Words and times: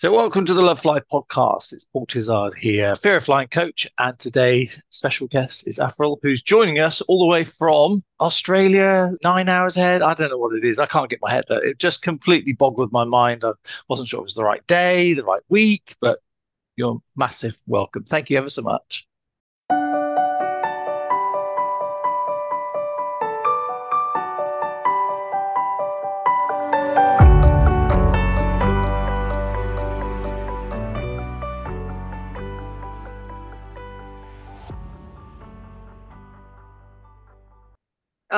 So, 0.00 0.12
welcome 0.12 0.44
to 0.44 0.54
the 0.54 0.62
Lovefly 0.62 1.00
podcast. 1.12 1.72
It's 1.72 1.82
Paul 1.82 2.06
Tizard 2.06 2.56
here, 2.56 2.94
Fear 2.94 3.16
of 3.16 3.24
Flying 3.24 3.48
coach, 3.48 3.84
and 3.98 4.16
today's 4.16 4.80
special 4.90 5.26
guest 5.26 5.66
is 5.66 5.80
Averil, 5.80 6.20
who's 6.22 6.40
joining 6.40 6.78
us 6.78 7.00
all 7.00 7.18
the 7.18 7.26
way 7.26 7.42
from 7.42 8.04
Australia, 8.20 9.10
nine 9.24 9.48
hours 9.48 9.76
ahead. 9.76 10.02
I 10.02 10.14
don't 10.14 10.30
know 10.30 10.38
what 10.38 10.54
it 10.54 10.64
is. 10.64 10.78
I 10.78 10.86
can't 10.86 11.10
get 11.10 11.18
my 11.20 11.32
head. 11.32 11.46
It 11.50 11.80
just 11.80 12.02
completely 12.02 12.52
boggled 12.52 12.92
my 12.92 13.02
mind. 13.02 13.42
I 13.44 13.54
wasn't 13.88 14.06
sure 14.06 14.20
it 14.20 14.22
was 14.22 14.36
the 14.36 14.44
right 14.44 14.64
day, 14.68 15.14
the 15.14 15.24
right 15.24 15.42
week, 15.48 15.96
but 16.00 16.20
you're 16.76 17.02
massive 17.16 17.60
welcome. 17.66 18.04
Thank 18.04 18.30
you 18.30 18.38
ever 18.38 18.50
so 18.50 18.62
much. 18.62 19.07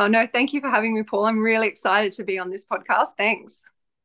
Oh, 0.00 0.06
no, 0.06 0.26
thank 0.26 0.54
you 0.54 0.62
for 0.62 0.70
having 0.70 0.94
me, 0.94 1.02
Paul. 1.02 1.26
I'm 1.26 1.40
really 1.40 1.68
excited 1.68 2.12
to 2.12 2.24
be 2.24 2.38
on 2.38 2.48
this 2.48 2.64
podcast. 2.64 3.08
Thanks. 3.18 3.62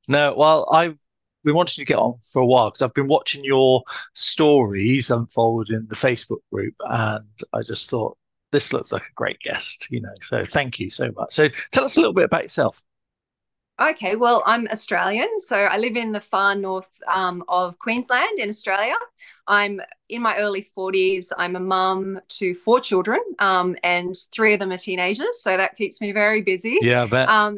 No, 0.09 0.35
well, 0.35 0.68
I've 0.70 0.98
been 1.45 1.55
wanting 1.55 1.81
to 1.81 1.85
get 1.85 1.98
on 1.98 2.16
for 2.20 2.41
a 2.41 2.45
while 2.45 2.70
because 2.70 2.81
I've 2.81 2.94
been 2.94 3.08
watching 3.08 3.45
your 3.45 3.81
stories 4.13 5.09
unfold 5.09 5.70
in 5.70 5.88
the 5.88 5.95
Facebook 5.95 6.40
group, 6.52 6.73
and 6.81 7.30
I 7.54 7.62
just 7.62 7.90
thought 7.90 8.18
this 8.52 8.73
looks 8.73 8.91
like 8.91 9.04
a 9.04 9.13
great 9.16 9.40
guest, 9.40 9.88
you 9.90 10.02
know. 10.02 10.13
So 10.21 10.44
thank 10.44 10.81
you 10.81 10.90
so 10.90 11.13
much. 11.16 11.31
So 11.31 11.48
tell 11.71 11.85
us 11.85 11.96
a 11.96 12.02
little 12.02 12.13
bit 12.13 12.26
about 12.26 12.43
yourself. 12.43 12.84
Okay, 13.82 14.18
well, 14.18 14.43
I'm 14.46 14.68
Australian, 14.68 15.30
so 15.40 15.57
I 15.57 15.77
live 15.77 15.96
in 15.96 16.12
the 16.12 16.20
far 16.20 16.55
north 16.55 16.90
um, 17.07 17.41
of 17.48 17.80
Queensland 17.80 18.38
in 18.38 18.49
Australia. 18.49 18.96
I'm 19.48 19.81
in 20.09 20.22
my 20.22 20.38
early 20.38 20.63
40s. 20.63 21.27
I'm 21.38 21.55
a 21.55 21.60
mum 21.60 22.20
to 22.29 22.55
four 22.55 22.79
children, 22.79 23.20
um, 23.40 23.76
and 23.84 24.15
three 24.32 24.54
of 24.54 24.60
them 24.60 24.71
are 24.71 24.77
teenagers. 24.77 25.41
So 25.41 25.57
that 25.57 25.76
keeps 25.76 26.01
me 26.01 26.12
very 26.12 26.41
busy. 26.41 26.79
Yeah, 26.82 27.05
but. 27.05 27.29
Um, 27.29 27.57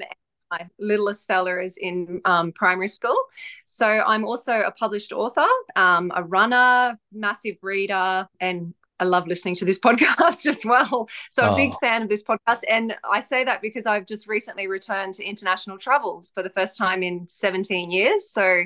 my 0.50 0.66
littlest 0.80 1.28
fella 1.28 1.62
is 1.62 1.76
in 1.76 2.22
um, 2.24 2.54
primary 2.54 2.88
school. 2.88 3.18
So 3.66 3.86
I'm 3.86 4.24
also 4.24 4.62
a 4.62 4.72
published 4.72 5.12
author, 5.12 5.46
um, 5.76 6.10
a 6.16 6.24
runner, 6.24 6.98
massive 7.12 7.58
reader, 7.62 8.30
and 8.40 8.74
I 9.00 9.04
love 9.04 9.28
listening 9.28 9.56
to 9.56 9.66
this 9.66 9.80
podcast 9.86 10.46
as 10.46 10.66
well. 10.66 11.10
So 11.30 11.44
I'm 11.44 11.54
a 11.54 11.56
big 11.56 11.72
oh. 11.74 11.78
fan 11.80 12.02
of 12.02 12.10
this 12.10 12.24
podcast. 12.24 12.62
And 12.70 12.96
I 13.10 13.20
say 13.20 13.44
that 13.44 13.62
because 13.62 13.86
I've 13.86 14.06
just 14.06 14.28
recently 14.28 14.68
returned 14.68 15.16
to 15.16 15.24
international 15.24 15.78
travels 15.78 16.32
for 16.34 16.44
the 16.44 16.50
first 16.50 16.78
time 16.78 17.04
in 17.04 17.28
17 17.28 17.92
years. 17.92 18.30
So 18.30 18.64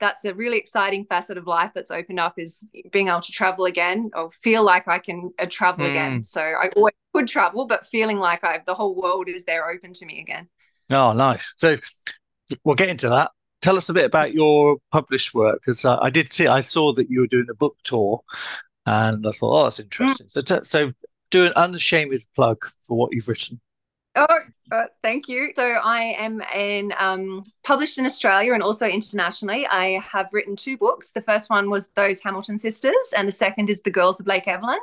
that's 0.00 0.24
a 0.24 0.34
really 0.34 0.58
exciting 0.58 1.04
facet 1.04 1.38
of 1.38 1.46
life 1.46 1.72
that's 1.74 1.90
opened 1.90 2.20
up 2.20 2.38
is 2.38 2.66
being 2.92 3.08
able 3.08 3.20
to 3.20 3.32
travel 3.32 3.64
again 3.64 4.10
or 4.14 4.30
feel 4.42 4.64
like 4.64 4.88
I 4.88 4.98
can 4.98 5.32
uh, 5.38 5.46
travel 5.48 5.86
mm. 5.86 5.90
again. 5.90 6.24
So 6.24 6.40
I 6.40 6.70
always 6.76 6.94
could 7.14 7.28
travel, 7.28 7.66
but 7.66 7.86
feeling 7.86 8.18
like 8.18 8.44
I 8.44 8.62
the 8.66 8.74
whole 8.74 8.94
world 8.94 9.28
is 9.28 9.44
there 9.44 9.70
open 9.70 9.92
to 9.94 10.06
me 10.06 10.20
again. 10.20 10.48
Oh, 10.90 11.12
nice. 11.12 11.54
So 11.56 11.76
we'll 12.64 12.74
get 12.74 12.88
into 12.88 13.08
that. 13.08 13.30
Tell 13.62 13.76
us 13.76 13.88
a 13.88 13.94
bit 13.94 14.04
about 14.04 14.34
your 14.34 14.76
published 14.92 15.34
work 15.34 15.60
because 15.60 15.84
uh, 15.84 15.98
I 16.00 16.10
did 16.10 16.30
see, 16.30 16.46
I 16.46 16.60
saw 16.60 16.92
that 16.94 17.10
you 17.10 17.20
were 17.20 17.26
doing 17.26 17.48
a 17.50 17.54
book 17.54 17.76
tour, 17.82 18.20
and 18.84 19.26
I 19.26 19.30
thought, 19.32 19.60
oh, 19.60 19.64
that's 19.64 19.80
interesting. 19.80 20.28
Mm. 20.28 20.30
So, 20.30 20.40
t- 20.42 20.64
so 20.64 20.92
do 21.30 21.46
an 21.46 21.52
unashamed 21.54 22.18
plug 22.34 22.64
for 22.78 22.96
what 22.96 23.12
you've 23.12 23.28
written. 23.28 23.60
Oh, 24.16 24.38
uh, 24.72 24.84
thank 25.02 25.28
you. 25.28 25.52
So 25.54 25.62
I 25.62 26.14
am 26.18 26.40
in 26.54 26.94
um, 26.98 27.44
published 27.62 27.98
in 27.98 28.06
Australia 28.06 28.54
and 28.54 28.62
also 28.62 28.86
internationally. 28.86 29.66
I 29.66 30.00
have 30.00 30.30
written 30.32 30.56
two 30.56 30.78
books. 30.78 31.10
The 31.10 31.20
first 31.20 31.50
one 31.50 31.68
was 31.68 31.90
Those 31.90 32.20
Hamilton 32.22 32.58
Sisters, 32.58 33.12
and 33.14 33.28
the 33.28 33.32
second 33.32 33.68
is 33.68 33.82
The 33.82 33.90
Girls 33.90 34.18
of 34.18 34.26
Lake 34.26 34.48
Evelyn. 34.48 34.78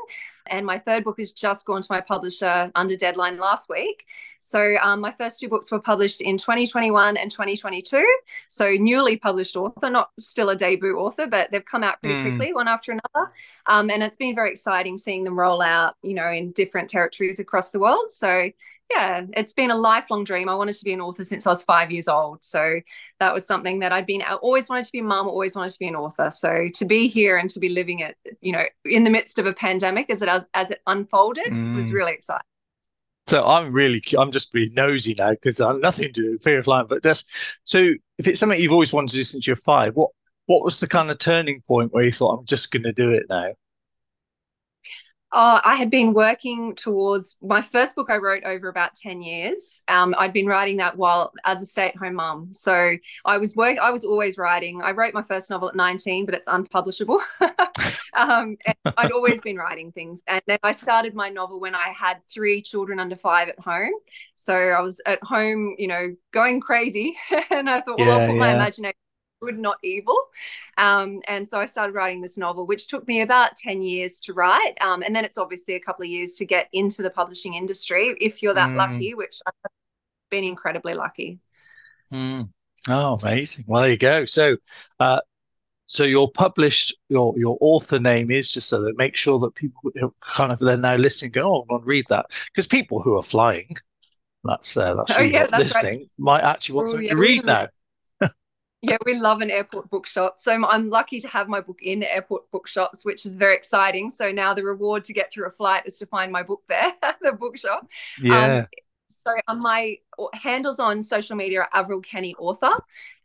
And 0.47 0.65
my 0.65 0.77
third 0.77 1.03
book 1.03 1.17
has 1.17 1.31
just 1.31 1.65
gone 1.65 1.81
to 1.81 1.87
my 1.89 2.01
publisher 2.01 2.71
under 2.75 2.95
deadline 2.95 3.37
last 3.37 3.69
week. 3.69 4.05
So 4.39 4.75
um, 4.81 4.99
my 4.99 5.13
first 5.13 5.39
two 5.39 5.47
books 5.47 5.71
were 5.71 5.79
published 5.79 6.19
in 6.19 6.37
2021 6.37 7.15
and 7.15 7.31
2022. 7.31 8.05
So 8.49 8.71
newly 8.71 9.15
published 9.15 9.55
author, 9.55 9.89
not 9.89 10.09
still 10.19 10.49
a 10.49 10.55
debut 10.55 10.97
author, 10.97 11.27
but 11.27 11.49
they've 11.49 11.63
come 11.63 11.81
out 11.81 12.01
pretty 12.01 12.17
mm. 12.17 12.23
quickly, 12.23 12.53
one 12.53 12.67
after 12.67 12.91
another. 12.91 13.31
Um, 13.67 13.89
and 13.89 14.03
it's 14.03 14.17
been 14.17 14.35
very 14.35 14.51
exciting 14.51 14.97
seeing 14.97 15.23
them 15.23 15.39
roll 15.39 15.61
out, 15.61 15.95
you 16.03 16.13
know, 16.13 16.27
in 16.27 16.51
different 16.51 16.89
territories 16.89 17.39
across 17.39 17.71
the 17.71 17.79
world. 17.79 18.11
So 18.11 18.51
yeah, 18.91 19.25
it's 19.33 19.53
been 19.53 19.71
a 19.71 19.75
lifelong 19.75 20.23
dream. 20.23 20.49
I 20.49 20.55
wanted 20.55 20.75
to 20.75 20.83
be 20.83 20.93
an 20.93 21.01
author 21.01 21.23
since 21.23 21.47
I 21.47 21.49
was 21.49 21.63
five 21.63 21.91
years 21.91 22.07
old. 22.07 22.43
So 22.43 22.79
that 23.19 23.33
was 23.33 23.45
something 23.45 23.79
that 23.79 23.91
I'd 23.91 24.05
been, 24.05 24.21
I 24.21 24.35
always 24.35 24.69
wanted 24.69 24.85
to 24.85 24.91
be 24.91 24.99
a 24.99 25.03
mum, 25.03 25.27
always 25.27 25.55
wanted 25.55 25.71
to 25.71 25.79
be 25.79 25.87
an 25.87 25.95
author. 25.95 26.29
So 26.29 26.67
to 26.73 26.85
be 26.85 27.07
here 27.07 27.37
and 27.37 27.49
to 27.51 27.59
be 27.59 27.69
living 27.69 27.99
it, 27.99 28.17
you 28.41 28.51
know, 28.51 28.65
in 28.85 29.03
the 29.03 29.09
midst 29.09 29.39
of 29.39 29.45
a 29.45 29.53
pandemic 29.53 30.09
as 30.09 30.21
it 30.21 30.29
as, 30.29 30.45
as 30.53 30.69
it 30.69 30.81
unfolded 30.85 31.47
mm. 31.47 31.75
was 31.75 31.91
really 31.91 32.13
exciting. 32.13 32.45
So 33.27 33.45
I'm 33.45 33.71
really, 33.71 34.03
I'm 34.17 34.31
just 34.31 34.51
being 34.51 34.73
nosy 34.73 35.15
now 35.17 35.31
because 35.31 35.61
I 35.61 35.69
have 35.69 35.79
nothing 35.79 36.05
to 36.05 36.11
do 36.11 36.31
with 36.31 36.43
fear 36.43 36.59
of 36.59 36.65
flying. 36.65 36.87
But 36.87 37.03
just 37.03 37.25
so 37.63 37.93
if 38.17 38.27
it's 38.27 38.39
something 38.39 38.59
you've 38.59 38.73
always 38.73 38.93
wanted 38.93 39.11
to 39.11 39.17
do 39.17 39.23
since 39.23 39.47
you're 39.47 39.55
five, 39.55 39.95
what 39.95 40.09
what 40.45 40.63
was 40.63 40.81
the 40.81 40.87
kind 40.87 41.09
of 41.09 41.19
turning 41.19 41.61
point 41.61 41.93
where 41.93 42.03
you 42.03 42.11
thought 42.11 42.37
I'm 42.37 42.45
just 42.45 42.69
going 42.71 42.83
to 42.83 42.91
do 42.91 43.11
it 43.11 43.27
now? 43.29 43.53
Oh, 45.35 45.59
I 45.63 45.75
had 45.75 45.89
been 45.89 46.13
working 46.13 46.75
towards 46.75 47.37
my 47.41 47.63
first 47.63 47.95
book 47.95 48.11
I 48.11 48.17
wrote 48.17 48.43
over 48.43 48.67
about 48.69 48.93
10 48.95 49.23
years. 49.23 49.81
Um, 49.87 50.13
I'd 50.15 50.31
been 50.31 50.45
writing 50.45 50.77
that 50.77 50.95
while 50.95 51.31
as 51.43 51.59
a 51.59 51.65
stay-at-home 51.65 52.13
mum. 52.13 52.49
So 52.51 52.95
I 53.25 53.37
was 53.37 53.55
work 53.55 53.79
I 53.79 53.89
was 53.89 54.03
always 54.03 54.37
writing. 54.37 54.83
I 54.83 54.91
wrote 54.91 55.15
my 55.15 55.23
first 55.23 55.49
novel 55.49 55.69
at 55.69 55.75
19, 55.75 56.27
but 56.27 56.35
it's 56.35 56.47
unpublishable. 56.47 57.19
um, 58.13 58.57
I'd 58.95 59.11
always 59.11 59.41
been 59.41 59.57
writing 59.57 59.91
things. 59.91 60.21
And 60.27 60.41
then 60.45 60.59
I 60.61 60.71
started 60.71 61.15
my 61.15 61.29
novel 61.29 61.59
when 61.59 61.73
I 61.73 61.93
had 61.97 62.17
three 62.31 62.61
children 62.61 62.99
under 62.99 63.15
five 63.15 63.49
at 63.49 63.59
home. 63.59 63.93
So 64.35 64.55
I 64.55 64.81
was 64.81 65.01
at 65.07 65.17
home, 65.23 65.75
you 65.79 65.87
know, 65.87 66.15
going 66.31 66.59
crazy. 66.59 67.15
and 67.49 67.67
I 67.67 67.81
thought, 67.81 67.97
well, 67.97 68.07
yeah, 68.07 68.17
I'll 68.17 68.27
put 68.27 68.35
yeah. 68.35 68.39
my 68.39 68.53
imagination 68.53 68.93
good, 69.45 69.59
not 69.59 69.77
evil. 69.83 70.17
Um, 70.77 71.21
and 71.27 71.47
so 71.47 71.59
I 71.59 71.65
started 71.65 71.93
writing 71.93 72.21
this 72.21 72.37
novel, 72.37 72.65
which 72.65 72.87
took 72.87 73.07
me 73.07 73.21
about 73.21 73.55
10 73.55 73.81
years 73.81 74.19
to 74.21 74.33
write. 74.33 74.75
Um, 74.81 75.03
and 75.03 75.15
then 75.15 75.25
it's 75.25 75.37
obviously 75.37 75.75
a 75.75 75.79
couple 75.79 76.03
of 76.03 76.09
years 76.09 76.33
to 76.33 76.45
get 76.45 76.69
into 76.73 77.01
the 77.01 77.09
publishing 77.09 77.53
industry 77.55 78.15
if 78.19 78.41
you're 78.41 78.53
that 78.53 78.69
mm. 78.69 78.75
lucky, 78.75 79.13
which 79.13 79.41
I've 79.45 79.53
been 80.31 80.43
incredibly 80.43 80.93
lucky. 80.93 81.39
Mm. 82.11 82.49
Oh, 82.87 83.17
amazing. 83.21 83.65
Well, 83.67 83.83
there 83.83 83.91
you 83.91 83.97
go. 83.97 84.25
So, 84.25 84.57
uh, 84.99 85.19
so 85.85 86.03
your 86.03 86.31
published 86.31 86.95
your 87.09 87.37
your 87.37 87.57
author 87.59 87.99
name 87.99 88.31
is 88.31 88.51
just 88.51 88.69
so 88.69 88.81
that 88.81 88.97
make 88.97 89.15
sure 89.15 89.37
that 89.39 89.53
people 89.53 89.91
kind 90.21 90.51
of 90.51 90.57
they're 90.59 90.77
now 90.77 90.95
listening 90.95 91.31
go 91.31 91.43
oh 91.43 91.61
I 91.61 91.73
want 91.73 91.83
to 91.83 91.87
read 91.87 92.05
that 92.09 92.27
because 92.47 92.67
people 92.67 93.01
who 93.01 93.17
are 93.17 93.21
flying 93.21 93.75
that's 94.43 94.75
uh, 94.75 94.95
that's, 94.95 95.17
oh, 95.17 95.21
yeah, 95.21 95.47
that's 95.47 95.63
listening 95.63 95.99
right. 95.99 96.09
might 96.17 96.41
actually 96.41 96.75
want 96.75 96.87
oh, 96.87 96.91
something 96.91 97.07
yeah, 97.07 97.13
to 97.13 97.19
read 97.19 97.45
now 97.45 97.67
yeah, 98.83 98.97
we 99.05 99.17
love 99.17 99.39
an 99.39 99.49
airport 99.49 99.89
bookshop. 99.89 100.37
So 100.37 100.51
I'm 100.51 100.89
lucky 100.89 101.21
to 101.21 101.27
have 101.29 101.47
my 101.47 101.61
book 101.61 101.79
in 101.81 102.03
airport 102.03 102.51
bookshops, 102.51 103.05
which 103.05 103.25
is 103.25 103.37
very 103.37 103.55
exciting. 103.55 104.09
So 104.09 104.29
now 104.31 104.53
the 104.53 104.63
reward 104.63 105.05
to 105.05 105.13
get 105.13 105.31
through 105.31 105.47
a 105.47 105.51
flight 105.51 105.83
is 105.85 105.97
to 105.99 106.05
find 106.05 106.33
my 106.33 106.43
book 106.43 106.63
there, 106.67 106.91
the 107.21 107.31
bookshop. 107.31 107.87
Yeah. 108.21 108.57
Um, 108.57 108.67
so 109.07 109.31
on 109.47 109.61
my 109.61 109.99
handles 110.33 110.79
on 110.79 111.01
social 111.01 111.37
media 111.37 111.61
are 111.61 111.69
Averil 111.73 112.03
Kenny 112.03 112.35
author, 112.35 112.71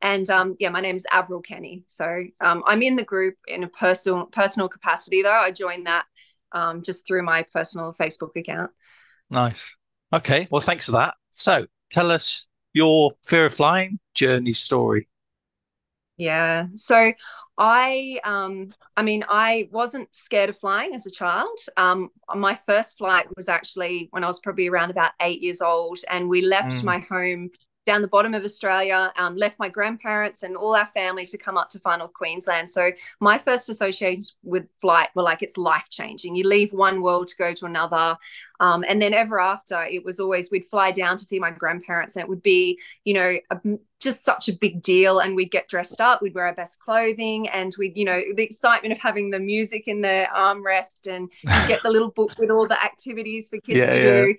and 0.01 0.31
um, 0.31 0.57
yeah, 0.61 0.69
my 0.69 0.81
name 0.81 0.95
is 0.95 1.05
Averil 1.13 1.43
Kenny. 1.43 1.83
So 1.89 2.25
um, 2.41 2.63
I'm 2.65 2.83
in 2.83 2.95
the 2.95 3.05
group 3.05 3.35
in 3.49 3.65
a 3.65 3.69
personal 3.69 4.27
personal 4.27 4.69
capacity 4.69 5.23
though. 5.23 5.33
I 5.33 5.51
joined 5.51 5.87
that 5.87 6.05
um, 6.53 6.83
just 6.83 7.05
through 7.05 7.25
my 7.25 7.43
personal 7.43 7.93
Facebook 7.99 8.37
account. 8.37 8.71
Nice. 9.29 9.77
Okay. 10.13 10.47
Well, 10.53 10.61
thanks 10.61 10.87
for 10.87 10.93
that. 10.93 11.15
So 11.31 11.67
tell 11.91 12.13
us 12.13 12.49
your 12.75 13.11
fear 13.25 13.47
of 13.47 13.55
flying 13.55 13.99
journey 14.15 14.53
story. 14.53 15.09
Yeah. 16.19 16.67
So 16.75 17.13
I 17.57 18.21
um 18.25 18.75
I 18.97 19.03
mean 19.03 19.25
I 19.29 19.69
wasn't 19.73 20.15
scared 20.15 20.51
of 20.51 20.59
flying 20.59 20.95
as 20.95 21.07
a 21.07 21.11
child. 21.11 21.59
Um 21.77 22.11
my 22.35 22.55
first 22.55 22.99
flight 22.99 23.27
was 23.37 23.49
actually 23.49 24.09
when 24.11 24.25
I 24.25 24.27
was 24.27 24.41
probably 24.41 24.69
around 24.69 24.91
about 24.91 25.13
8 25.21 25.41
years 25.41 25.61
old 25.61 25.99
and 26.11 26.29
we 26.29 26.43
left 26.43 26.73
mm. 26.73 26.85
my 26.85 26.99
home 26.99 27.51
down 27.89 28.03
the 28.03 28.09
bottom 28.09 28.35
of 28.35 28.45
Australia, 28.45 29.11
um, 29.17 29.35
left 29.35 29.59
my 29.59 29.71
grandparents 29.71 30.43
and 30.43 30.59
all 30.59 30.77
our 30.77 30.87
family 30.89 31.25
to 31.25 31.39
come 31.39 31.57
up 31.57 31.71
to 31.71 31.79
far 31.79 31.97
north 31.97 32.13
Queensland. 32.13 32.69
So 32.69 32.91
my 33.19 33.39
first 33.39 33.71
associations 33.71 34.37
with 34.43 34.67
flight 34.83 35.09
were 35.15 35.23
like 35.23 35.43
it's 35.43 35.57
life 35.57 35.87
changing. 35.89 36.37
You 36.37 36.47
leave 36.47 36.75
one 36.75 37.01
world 37.01 37.29
to 37.29 37.37
go 37.37 37.55
to 37.55 37.65
another. 37.65 38.19
Um, 38.61 38.85
and 38.89 39.01
then 39.01 39.15
ever 39.15 39.41
after, 39.41 39.83
it 39.85 40.05
was 40.05 40.19
always 40.19 40.51
we'd 40.51 40.67
fly 40.67 40.91
down 40.91 41.17
to 41.17 41.25
see 41.25 41.39
my 41.39 41.51
grandparents, 41.51 42.17
and 42.17 42.23
it 42.23 42.29
would 42.29 42.43
be, 42.43 42.79
you 43.05 43.15
know, 43.15 43.37
a, 43.51 43.61
just 44.01 44.25
such 44.25 44.49
a 44.49 44.53
big 44.53 44.83
deal. 44.83 45.19
And 45.21 45.37
we'd 45.37 45.51
get 45.51 45.69
dressed 45.69 46.01
up, 46.01 46.23
we'd 46.23 46.35
wear 46.35 46.47
our 46.47 46.55
best 46.55 46.81
clothing, 46.81 47.49
and 47.49 47.75
we'd, 47.79 47.97
you 47.97 48.05
know, 48.05 48.21
the 48.35 48.43
excitement 48.43 48.93
of 48.93 48.99
having 48.99 49.31
the 49.31 49.41
music 49.41 49.85
in 49.87 50.01
the 50.01 50.27
armrest 50.35 51.07
and 51.07 51.31
get 51.69 51.83
the 51.83 51.91
little 51.91 52.11
book 52.11 52.33
with 52.39 52.51
all 52.51 52.67
the 52.67 52.83
activities 52.83 53.49
for 53.49 53.59
kids 53.61 53.79
yeah, 53.79 53.95
to 53.95 54.27
yeah. 54.29 54.35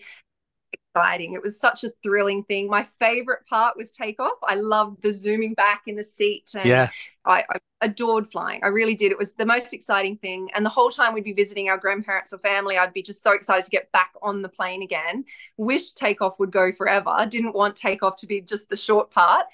Exciting. 0.94 1.34
It 1.34 1.44
was 1.44 1.60
such 1.60 1.84
a 1.84 1.92
thrilling 2.04 2.44
thing. 2.44 2.70
My 2.70 2.84
favorite 2.84 3.46
part 3.48 3.78
was 3.78 3.92
takeoff. 3.92 4.38
I 4.44 4.56
loved 4.56 5.02
the 5.02 5.12
zooming 5.12 5.54
back 5.54 5.84
in 5.88 5.96
the 5.96 6.04
seat. 6.04 6.52
And 6.56 6.66
yeah. 6.66 6.90
I, 7.26 7.44
I, 7.50 7.58
adored 7.82 8.30
flying. 8.30 8.62
I 8.62 8.68
really 8.68 8.96
did. 8.96 9.10
It 9.12 9.18
was 9.18 9.34
the 9.34 9.46
most 9.46 9.72
exciting 9.72 10.18
thing. 10.18 10.50
And 10.54 10.66
the 10.66 10.70
whole 10.70 10.90
time 10.90 11.14
we'd 11.14 11.24
be 11.24 11.32
visiting 11.32 11.70
our 11.70 11.78
grandparents 11.78 12.34
or 12.34 12.40
family, 12.40 12.78
I'd 12.78 12.92
be 12.92 13.02
just 13.02 13.24
so 13.24 13.32
excited 13.32 13.64
to 13.64 13.72
get 13.72 13.90
back 13.94 14.12
on 14.22 14.42
the 14.42 14.50
plane 14.50 14.82
again. 14.82 15.24
Wish 15.56 15.94
takeoff 15.94 16.40
would 16.40 16.52
go 16.52 16.74
forever. 16.74 17.10
I 17.10 17.26
Didn't 17.26 17.56
want 17.56 17.78
takeoff 17.78 18.20
to 18.20 18.28
be 18.28 18.42
just 18.42 18.70
the 18.70 18.76
short 18.76 19.12
part. 19.12 19.46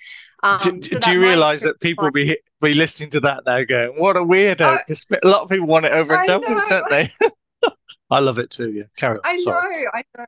Um, 0.42 0.60
do, 0.60 0.82
so 0.82 1.00
do 1.00 1.12
you 1.12 1.22
realize 1.22 1.62
that 1.62 1.80
people 1.80 2.12
be 2.12 2.38
be 2.62 2.74
listening 2.74 3.10
to 3.12 3.20
that 3.22 3.44
now, 3.46 3.64
going, 3.64 3.94
"What 3.98 4.18
a 4.18 4.20
weirdo"? 4.20 4.80
Because 4.80 5.06
uh, 5.12 5.18
a 5.24 5.28
lot 5.28 5.42
of 5.44 5.50
people 5.50 5.66
want 5.66 5.86
it 5.86 5.94
over 5.94 6.16
and 6.16 6.28
done 6.28 6.44
with, 6.48 6.68
don't 6.68 6.90
they? 6.90 7.12
I 8.12 8.20
love 8.20 8.38
it 8.38 8.52
too. 8.52 8.72
Yeah, 8.72 8.84
carry 8.96 9.16
on. 9.16 9.22
I 9.24 9.38
Sorry. 9.38 9.84
know. 9.86 9.90
I 9.94 10.04
know. 10.18 10.26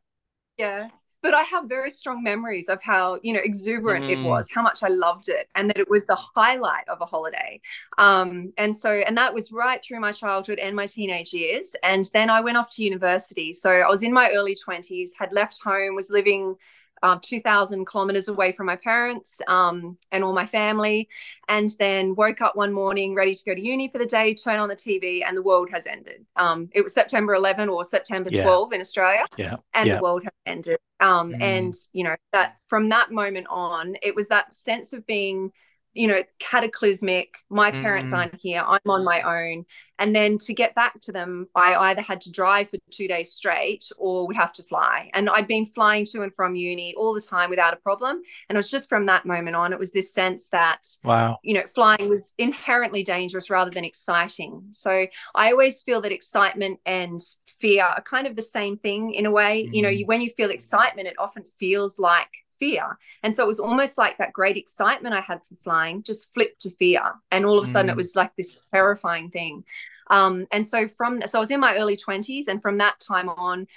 Yeah 0.57 0.89
but 1.27 1.33
I 1.33 1.41
have 1.43 1.65
very 1.65 1.89
strong 1.89 2.23
memories 2.23 2.69
of 2.69 2.81
how 2.81 3.19
you 3.23 3.33
know 3.33 3.41
exuberant 3.43 4.05
mm. 4.05 4.11
it 4.11 4.23
was, 4.23 4.49
how 4.51 4.61
much 4.61 4.83
I 4.83 4.87
loved 4.87 5.29
it, 5.29 5.49
and 5.55 5.69
that 5.69 5.77
it 5.77 5.89
was 5.89 6.05
the 6.05 6.15
highlight 6.15 6.87
of 6.87 7.01
a 7.01 7.05
holiday. 7.05 7.59
Um, 7.97 8.53
and 8.57 8.75
so, 8.75 8.91
and 8.91 9.17
that 9.17 9.33
was 9.33 9.51
right 9.51 9.83
through 9.83 9.99
my 9.99 10.11
childhood 10.11 10.59
and 10.59 10.75
my 10.75 10.85
teenage 10.85 11.33
years. 11.33 11.75
And 11.83 12.09
then 12.13 12.29
I 12.29 12.41
went 12.41 12.57
off 12.57 12.69
to 12.75 12.83
university. 12.83 13.51
So 13.53 13.71
I 13.71 13.89
was 13.89 14.03
in 14.03 14.13
my 14.13 14.31
early 14.33 14.55
twenties, 14.55 15.13
had 15.17 15.33
left 15.33 15.61
home, 15.61 15.95
was 15.95 16.09
living 16.09 16.55
uh, 17.03 17.17
2,000 17.21 17.85
kilometers 17.85 18.27
away 18.27 18.51
from 18.51 18.65
my 18.65 18.75
parents 18.75 19.41
um, 19.47 19.97
and 20.11 20.23
all 20.23 20.33
my 20.33 20.45
family. 20.45 21.07
And 21.47 21.69
then 21.79 22.15
woke 22.15 22.41
up 22.41 22.55
one 22.55 22.73
morning 22.73 23.15
ready 23.15 23.33
to 23.33 23.45
go 23.45 23.55
to 23.55 23.61
uni 23.61 23.87
for 23.87 23.99
the 23.99 24.05
day, 24.05 24.33
turn 24.33 24.59
on 24.59 24.69
the 24.69 24.75
TV, 24.75 25.23
and 25.25 25.37
the 25.37 25.41
world 25.41 25.69
has 25.71 25.87
ended. 25.87 26.25
Um, 26.35 26.69
it 26.73 26.81
was 26.81 26.93
September 26.93 27.33
11 27.33 27.69
or 27.69 27.83
September 27.83 28.29
yeah. 28.31 28.43
12 28.43 28.73
in 28.73 28.81
Australia. 28.81 29.23
Yeah. 29.37 29.55
And 29.73 29.87
yeah. 29.87 29.95
the 29.95 30.01
world 30.01 30.23
has 30.23 30.33
ended. 30.45 30.77
Um, 30.99 31.33
mm. 31.33 31.41
And, 31.41 31.73
you 31.93 32.03
know, 32.03 32.15
that 32.33 32.57
from 32.67 32.89
that 32.89 33.11
moment 33.11 33.47
on, 33.49 33.95
it 34.01 34.15
was 34.15 34.27
that 34.27 34.53
sense 34.53 34.93
of 34.93 35.05
being 35.05 35.51
you 35.97 36.07
know, 36.07 36.13
it's 36.13 36.35
cataclysmic. 36.37 37.37
My 37.49 37.71
parents 37.71 38.11
mm. 38.11 38.17
aren't 38.17 38.39
here. 38.39 38.63
I'm 38.65 38.79
on 38.87 39.03
my 39.03 39.21
own. 39.21 39.65
And 39.99 40.15
then 40.15 40.37
to 40.39 40.53
get 40.53 40.75
back 40.75 41.01
to 41.01 41.11
them, 41.11 41.47
I 41.55 41.73
either 41.73 42.01
had 42.01 42.21
to 42.21 42.31
drive 42.31 42.69
for 42.69 42.77
two 42.91 43.07
days 43.07 43.33
straight 43.33 43.83
or 43.97 44.27
would 44.27 44.35
have 44.35 44.53
to 44.53 44.63
fly. 44.63 45.09
And 45.15 45.27
I'd 45.27 45.47
been 45.47 45.65
flying 45.65 46.05
to 46.11 46.21
and 46.21 46.33
from 46.35 46.55
uni 46.55 46.93
all 46.95 47.15
the 47.15 47.21
time 47.21 47.49
without 47.49 47.73
a 47.73 47.77
problem. 47.77 48.21
And 48.47 48.55
it 48.55 48.59
was 48.59 48.69
just 48.69 48.89
from 48.89 49.07
that 49.07 49.25
moment 49.25 49.55
on, 49.55 49.73
it 49.73 49.79
was 49.79 49.91
this 49.91 50.13
sense 50.13 50.49
that, 50.49 50.87
wow, 51.03 51.37
you 51.43 51.55
know, 51.55 51.65
flying 51.65 52.09
was 52.09 52.35
inherently 52.37 53.01
dangerous 53.01 53.49
rather 53.49 53.71
than 53.71 53.83
exciting. 53.83 54.67
So 54.69 55.07
I 55.33 55.51
always 55.51 55.81
feel 55.81 56.01
that 56.01 56.11
excitement 56.11 56.79
and 56.85 57.19
fear 57.59 57.85
are 57.85 58.01
kind 58.01 58.27
of 58.27 58.35
the 58.35 58.43
same 58.43 58.77
thing 58.77 59.15
in 59.15 59.25
a 59.25 59.31
way. 59.31 59.63
Mm. 59.63 59.73
You 59.73 59.81
know, 59.81 59.89
you, 59.89 60.05
when 60.05 60.21
you 60.21 60.29
feel 60.29 60.51
excitement, 60.51 61.07
it 61.07 61.15
often 61.17 61.43
feels 61.57 61.97
like 61.97 62.29
fear. 62.59 62.97
And 63.23 63.33
so 63.33 63.43
it 63.43 63.47
was 63.47 63.59
almost 63.59 63.97
like 63.97 64.17
that 64.17 64.33
great 64.33 64.57
excitement 64.57 65.15
I 65.15 65.21
had 65.21 65.41
for 65.47 65.55
flying 65.55 66.03
just 66.03 66.33
flipped 66.33 66.61
to 66.61 66.71
fear. 66.71 67.01
And 67.31 67.45
all 67.45 67.57
of 67.57 67.67
a 67.67 67.71
sudden 67.71 67.89
mm. 67.89 67.93
it 67.93 67.97
was 67.97 68.15
like 68.15 68.35
this 68.35 68.67
terrifying 68.73 69.29
thing. 69.29 69.63
Um, 70.09 70.47
and 70.51 70.65
so 70.65 70.87
from 70.87 71.21
so 71.25 71.39
I 71.39 71.41
was 71.41 71.51
in 71.51 71.59
my 71.59 71.77
early 71.77 71.97
20s, 71.97 72.47
and 72.47 72.61
from 72.61 72.77
that 72.77 72.99
time 72.99 73.29
on, 73.29 73.67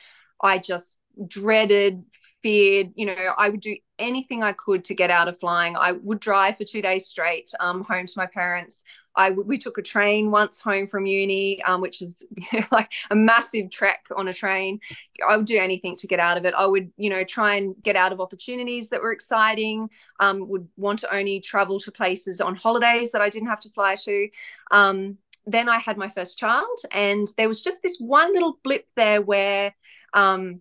I 0.40 0.58
just 0.58 0.98
dreaded, 1.26 2.04
feared, 2.42 2.92
you 2.94 3.06
know, 3.06 3.34
I 3.36 3.48
would 3.48 3.60
do 3.60 3.76
anything 3.98 4.42
I 4.42 4.52
could 4.52 4.84
to 4.84 4.94
get 4.94 5.10
out 5.10 5.28
of 5.28 5.38
flying. 5.38 5.76
I 5.76 5.92
would 5.92 6.20
drive 6.20 6.56
for 6.56 6.64
two 6.64 6.82
days 6.82 7.06
straight 7.06 7.50
um, 7.60 7.82
home 7.84 8.06
to 8.06 8.14
my 8.16 8.26
parents. 8.26 8.84
I 9.16 9.30
we 9.30 9.58
took 9.58 9.78
a 9.78 9.82
train 9.82 10.30
once 10.30 10.60
home 10.60 10.86
from 10.86 11.06
uni, 11.06 11.62
um, 11.64 11.80
which 11.80 12.02
is 12.02 12.26
like 12.70 12.90
a 13.10 13.16
massive 13.16 13.70
trek 13.70 14.04
on 14.16 14.28
a 14.28 14.32
train. 14.32 14.80
I 15.28 15.36
would 15.36 15.46
do 15.46 15.58
anything 15.58 15.96
to 15.96 16.06
get 16.06 16.20
out 16.20 16.36
of 16.36 16.44
it. 16.44 16.54
I 16.54 16.66
would, 16.66 16.90
you 16.96 17.10
know, 17.10 17.24
try 17.24 17.56
and 17.56 17.74
get 17.82 17.96
out 17.96 18.12
of 18.12 18.20
opportunities 18.20 18.88
that 18.90 19.02
were 19.02 19.12
exciting. 19.12 19.88
Um, 20.20 20.48
would 20.48 20.68
want 20.76 21.00
to 21.00 21.14
only 21.14 21.40
travel 21.40 21.80
to 21.80 21.92
places 21.92 22.40
on 22.40 22.54
holidays 22.54 23.12
that 23.12 23.22
I 23.22 23.30
didn't 23.30 23.48
have 23.48 23.60
to 23.60 23.70
fly 23.70 23.94
to. 23.96 24.28
Um, 24.70 25.18
then 25.46 25.68
I 25.68 25.78
had 25.78 25.96
my 25.96 26.08
first 26.08 26.38
child, 26.38 26.78
and 26.92 27.26
there 27.36 27.48
was 27.48 27.60
just 27.60 27.82
this 27.82 27.98
one 27.98 28.32
little 28.32 28.58
blip 28.62 28.86
there 28.94 29.22
where 29.22 29.74
um, 30.12 30.60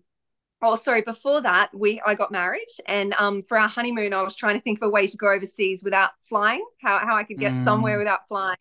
oh 0.62 0.74
sorry 0.74 1.02
before 1.02 1.40
that 1.40 1.70
we 1.74 2.00
i 2.06 2.14
got 2.14 2.30
married 2.30 2.66
and 2.86 3.14
um, 3.18 3.42
for 3.42 3.58
our 3.58 3.68
honeymoon 3.68 4.12
i 4.12 4.22
was 4.22 4.36
trying 4.36 4.56
to 4.56 4.62
think 4.62 4.78
of 4.78 4.88
a 4.88 4.90
way 4.90 5.06
to 5.06 5.16
go 5.16 5.30
overseas 5.30 5.82
without 5.82 6.10
flying 6.22 6.64
how, 6.80 6.98
how 6.98 7.16
i 7.16 7.24
could 7.24 7.38
get 7.38 7.52
mm. 7.52 7.64
somewhere 7.64 7.98
without 7.98 8.26
flying. 8.28 8.56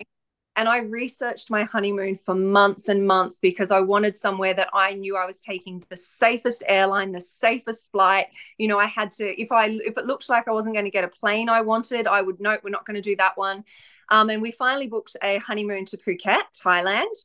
And 0.55 0.67
i 0.67 0.79
researched 0.79 1.49
my 1.49 1.63
honeymoon 1.63 2.17
for 2.17 2.35
months 2.35 2.89
and 2.89 3.05
months 3.05 3.39
because 3.39 3.71
i 3.71 3.79
wanted 3.79 4.17
somewhere 4.17 4.53
that 4.53 4.69
i 4.73 4.93
knew 4.93 5.15
i 5.15 5.25
was 5.25 5.41
taking 5.41 5.83
the 5.89 5.95
safest 5.95 6.63
airline 6.67 7.11
the 7.11 7.21
safest 7.21 7.91
flight. 7.91 8.27
You 8.57 8.67
know 8.67 8.79
i 8.79 8.87
had 8.87 9.11
to 9.13 9.41
if 9.41 9.51
i 9.51 9.67
if 9.67 9.97
it 9.97 10.05
looked 10.05 10.29
like 10.29 10.47
i 10.47 10.51
wasn't 10.51 10.75
going 10.75 10.85
to 10.85 10.91
get 10.91 11.03
a 11.05 11.09
plane 11.09 11.49
i 11.49 11.61
wanted 11.61 12.07
i 12.07 12.21
would 12.21 12.39
note 12.39 12.61
we're 12.63 12.71
not 12.71 12.85
going 12.85 12.95
to 12.95 13.01
do 13.01 13.15
that 13.17 13.37
one. 13.37 13.63
Um, 14.11 14.31
and 14.31 14.41
we 14.41 14.49
finally 14.49 14.87
booked 14.87 15.15
a 15.21 15.37
honeymoon 15.37 15.85
to 15.85 15.97
phuket 15.97 16.41
thailand 16.53 17.15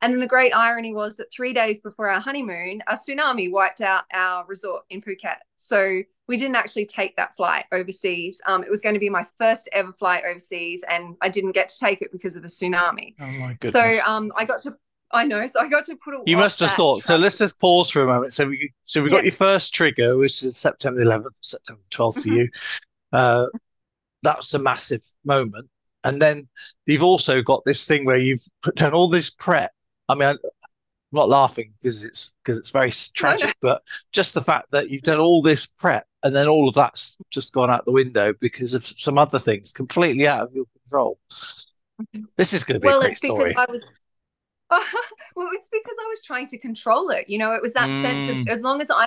and 0.00 0.12
then 0.12 0.20
the 0.20 0.26
great 0.26 0.54
irony 0.54 0.94
was 0.94 1.16
that 1.16 1.32
three 1.32 1.52
days 1.52 1.80
before 1.80 2.08
our 2.08 2.20
honeymoon, 2.20 2.82
a 2.86 2.94
tsunami 2.94 3.50
wiped 3.50 3.80
out 3.80 4.04
our 4.12 4.44
resort 4.46 4.84
in 4.90 5.02
Phuket. 5.02 5.38
So 5.56 6.02
we 6.28 6.36
didn't 6.36 6.56
actually 6.56 6.86
take 6.86 7.16
that 7.16 7.36
flight 7.36 7.64
overseas. 7.72 8.40
Um, 8.46 8.62
it 8.62 8.70
was 8.70 8.80
going 8.80 8.94
to 8.94 9.00
be 9.00 9.10
my 9.10 9.26
first 9.38 9.68
ever 9.72 9.92
flight 9.92 10.22
overseas, 10.28 10.84
and 10.88 11.16
I 11.20 11.28
didn't 11.28 11.52
get 11.52 11.68
to 11.70 11.78
take 11.78 12.02
it 12.02 12.12
because 12.12 12.36
of 12.36 12.44
a 12.44 12.48
tsunami. 12.48 13.14
Oh 13.18 13.26
my 13.26 13.56
goodness! 13.58 13.72
So 13.72 14.10
um, 14.10 14.32
I 14.36 14.44
got 14.44 14.60
to. 14.60 14.76
I 15.10 15.24
know. 15.24 15.46
So 15.46 15.60
I 15.60 15.68
got 15.68 15.86
to 15.86 15.96
put. 15.96 16.14
It. 16.14 16.20
You 16.26 16.36
must 16.36 16.60
have 16.60 16.70
thought. 16.72 17.02
So 17.02 17.16
let's 17.16 17.38
just 17.38 17.58
pause 17.60 17.90
for 17.90 18.02
a 18.02 18.06
moment. 18.06 18.34
So 18.34 18.46
we 18.46 18.72
so 18.82 19.02
we 19.02 19.10
got 19.10 19.18
yeah. 19.18 19.22
your 19.24 19.32
first 19.32 19.74
trigger, 19.74 20.16
which 20.16 20.44
is 20.44 20.56
September 20.56 21.02
11th, 21.02 21.38
September 21.40 21.82
12th 21.90 22.22
to 22.22 22.34
you. 22.34 22.48
Uh, 23.12 23.46
that 24.22 24.36
was 24.36 24.52
a 24.54 24.58
massive 24.58 25.02
moment. 25.24 25.68
And 26.04 26.22
then 26.22 26.48
you've 26.86 27.02
also 27.02 27.42
got 27.42 27.64
this 27.64 27.86
thing 27.86 28.04
where 28.04 28.16
you've 28.16 28.42
done 28.76 28.92
all 28.92 29.08
this 29.08 29.30
prep 29.30 29.72
I 30.08 30.14
mean, 30.14 30.28
I'm 30.28 30.38
not 31.12 31.28
laughing 31.28 31.74
because 31.80 32.04
it's 32.04 32.34
because 32.42 32.58
it's 32.58 32.70
very 32.70 32.90
tragic, 33.14 33.54
but 33.60 33.82
just 34.12 34.34
the 34.34 34.40
fact 34.40 34.70
that 34.72 34.90
you've 34.90 35.02
done 35.02 35.20
all 35.20 35.42
this 35.42 35.66
prep 35.66 36.06
and 36.22 36.34
then 36.34 36.48
all 36.48 36.68
of 36.68 36.74
that's 36.74 37.16
just 37.30 37.52
gone 37.52 37.70
out 37.70 37.84
the 37.84 37.92
window 37.92 38.34
because 38.40 38.74
of 38.74 38.84
some 38.84 39.18
other 39.18 39.38
things 39.38 39.72
completely 39.72 40.26
out 40.26 40.42
of 40.42 40.54
your 40.54 40.64
control. 40.74 41.18
Mm-hmm. 42.00 42.24
This 42.36 42.52
is 42.52 42.64
going 42.64 42.74
to 42.74 42.80
be 42.80 42.86
well, 42.86 42.98
a 42.98 43.02
great 43.02 43.10
it's 43.12 43.20
story. 43.20 43.48
Because 43.50 43.66
I 43.68 43.72
was, 43.72 43.82
well, 45.36 45.48
it's 45.52 45.68
because 45.70 45.96
I 46.00 46.08
was 46.08 46.22
trying 46.22 46.46
to 46.48 46.58
control 46.58 47.10
it. 47.10 47.28
You 47.28 47.38
know, 47.38 47.52
it 47.52 47.62
was 47.62 47.72
that 47.72 47.88
mm. 47.88 48.02
sense 48.02 48.30
of 48.30 48.36
mm. 48.36 48.48
as 48.48 48.62
long 48.62 48.80
as 48.80 48.90
I 48.90 49.06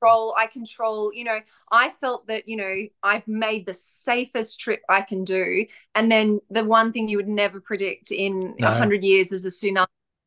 control, 0.00 0.34
I 0.36 0.46
control. 0.46 1.12
You 1.12 1.24
know, 1.24 1.40
I 1.70 1.90
felt 1.90 2.26
that 2.28 2.48
you 2.48 2.56
know 2.56 2.74
I've 3.02 3.26
made 3.28 3.66
the 3.66 3.74
safest 3.74 4.58
trip 4.58 4.82
I 4.88 5.02
can 5.02 5.24
do, 5.24 5.66
and 5.94 6.10
then 6.10 6.40
the 6.50 6.64
one 6.64 6.92
thing 6.92 7.08
you 7.08 7.18
would 7.18 7.28
never 7.28 7.60
predict 7.60 8.10
in 8.10 8.54
a 8.58 8.62
no. 8.62 8.70
hundred 8.70 9.04
years 9.04 9.32
is 9.32 9.44
a 9.44 9.48
tsunami 9.48 9.86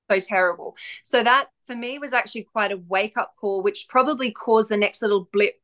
so 0.10 0.20
terrible. 0.20 0.76
So 1.04 1.24
that 1.24 1.48
for 1.68 1.76
me 1.76 2.00
was 2.00 2.14
actually 2.14 2.44
quite 2.44 2.72
a 2.72 2.78
wake 2.78 3.18
up 3.18 3.34
call, 3.40 3.64
which 3.64 3.88
probably 3.90 4.32
caused 4.32 4.70
the 4.70 4.78
next 4.78 5.02
little 5.02 5.28
blip 5.32 5.56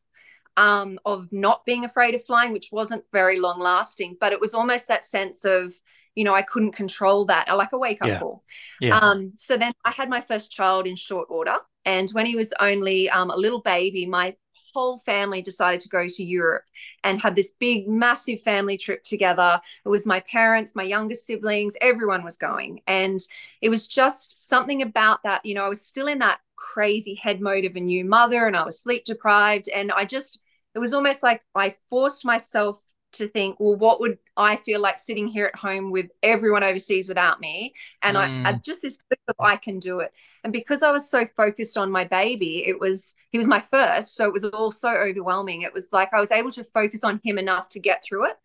um, 0.57 0.99
of 1.05 1.31
not 1.31 1.65
being 1.65 1.85
afraid 1.85 2.15
of 2.15 2.25
flying, 2.25 2.51
which 2.53 2.69
wasn't 2.71 3.03
very 3.11 3.39
long 3.39 3.59
lasting. 3.59 4.17
But 4.19 4.33
it 4.33 4.41
was 4.41 4.53
almost 4.53 4.87
that 4.87 5.03
sense 5.03 5.45
of, 5.45 5.73
you 6.15 6.23
know, 6.23 6.33
I 6.33 6.41
couldn't 6.41 6.73
control 6.73 7.25
that, 7.25 7.47
like 7.55 7.71
a 7.71 7.77
wake 7.77 8.01
up 8.01 8.07
yeah. 8.07 8.19
call. 8.19 8.43
Yeah. 8.81 8.97
Um, 8.97 9.33
so 9.35 9.57
then 9.57 9.73
I 9.85 9.91
had 9.91 10.09
my 10.09 10.21
first 10.21 10.51
child 10.51 10.87
in 10.87 10.95
short 10.95 11.27
order. 11.29 11.55
And 11.85 12.09
when 12.11 12.25
he 12.25 12.35
was 12.35 12.53
only 12.59 13.09
um, 13.09 13.31
a 13.31 13.35
little 13.35 13.61
baby, 13.61 14.05
my 14.05 14.35
whole 14.73 14.97
family 14.97 15.41
decided 15.41 15.81
to 15.81 15.89
go 15.89 16.07
to 16.07 16.23
Europe 16.23 16.63
and 17.03 17.19
had 17.19 17.35
this 17.35 17.51
big, 17.59 17.87
massive 17.87 18.41
family 18.41 18.77
trip 18.77 19.03
together. 19.03 19.61
It 19.85 19.89
was 19.89 20.05
my 20.05 20.19
parents, 20.21 20.75
my 20.75 20.83
younger 20.83 21.15
siblings, 21.15 21.73
everyone 21.81 22.23
was 22.23 22.37
going. 22.37 22.81
And 22.87 23.19
it 23.61 23.69
was 23.69 23.87
just 23.87 24.47
something 24.47 24.81
about 24.81 25.23
that. 25.23 25.45
You 25.45 25.55
know, 25.55 25.65
I 25.65 25.69
was 25.69 25.81
still 25.81 26.07
in 26.07 26.19
that 26.19 26.39
crazy 26.55 27.15
head 27.15 27.41
mode 27.41 27.65
of 27.65 27.75
a 27.75 27.79
new 27.79 28.05
mother 28.05 28.45
and 28.45 28.55
I 28.55 28.63
was 28.63 28.79
sleep 28.79 29.05
deprived. 29.05 29.67
And 29.69 29.91
I 29.91 30.05
just, 30.05 30.41
it 30.75 30.79
was 30.79 30.93
almost 30.93 31.23
like 31.23 31.43
I 31.55 31.75
forced 31.89 32.25
myself 32.25 32.85
to 33.13 33.27
think, 33.27 33.59
well, 33.59 33.75
what 33.75 33.99
would 33.99 34.17
I 34.37 34.55
feel 34.55 34.79
like 34.79 34.99
sitting 34.99 35.27
here 35.27 35.45
at 35.45 35.55
home 35.55 35.91
with 35.91 36.07
everyone 36.23 36.63
overseas 36.63 37.07
without 37.07 37.39
me? 37.39 37.73
And 38.01 38.17
mm. 38.17 38.45
I, 38.45 38.49
I 38.49 38.53
just 38.53 38.81
this 38.81 38.97
of 39.27 39.35
I 39.39 39.55
can 39.55 39.79
do 39.79 39.99
it. 39.99 40.11
And 40.43 40.51
because 40.51 40.81
I 40.81 40.91
was 40.91 41.09
so 41.09 41.27
focused 41.37 41.77
on 41.77 41.91
my 41.91 42.03
baby, 42.03 42.65
it 42.65 42.79
was 42.79 43.15
he 43.29 43.37
was 43.37 43.47
my 43.47 43.59
first, 43.59 44.15
so 44.15 44.25
it 44.25 44.33
was 44.33 44.43
all 44.43 44.71
so 44.71 44.89
overwhelming. 44.89 45.61
It 45.61 45.73
was 45.73 45.89
like 45.91 46.13
I 46.13 46.19
was 46.19 46.31
able 46.31 46.51
to 46.51 46.63
focus 46.63 47.03
on 47.03 47.21
him 47.23 47.37
enough 47.37 47.69
to 47.69 47.79
get 47.79 48.03
through 48.03 48.27
it. 48.29 48.37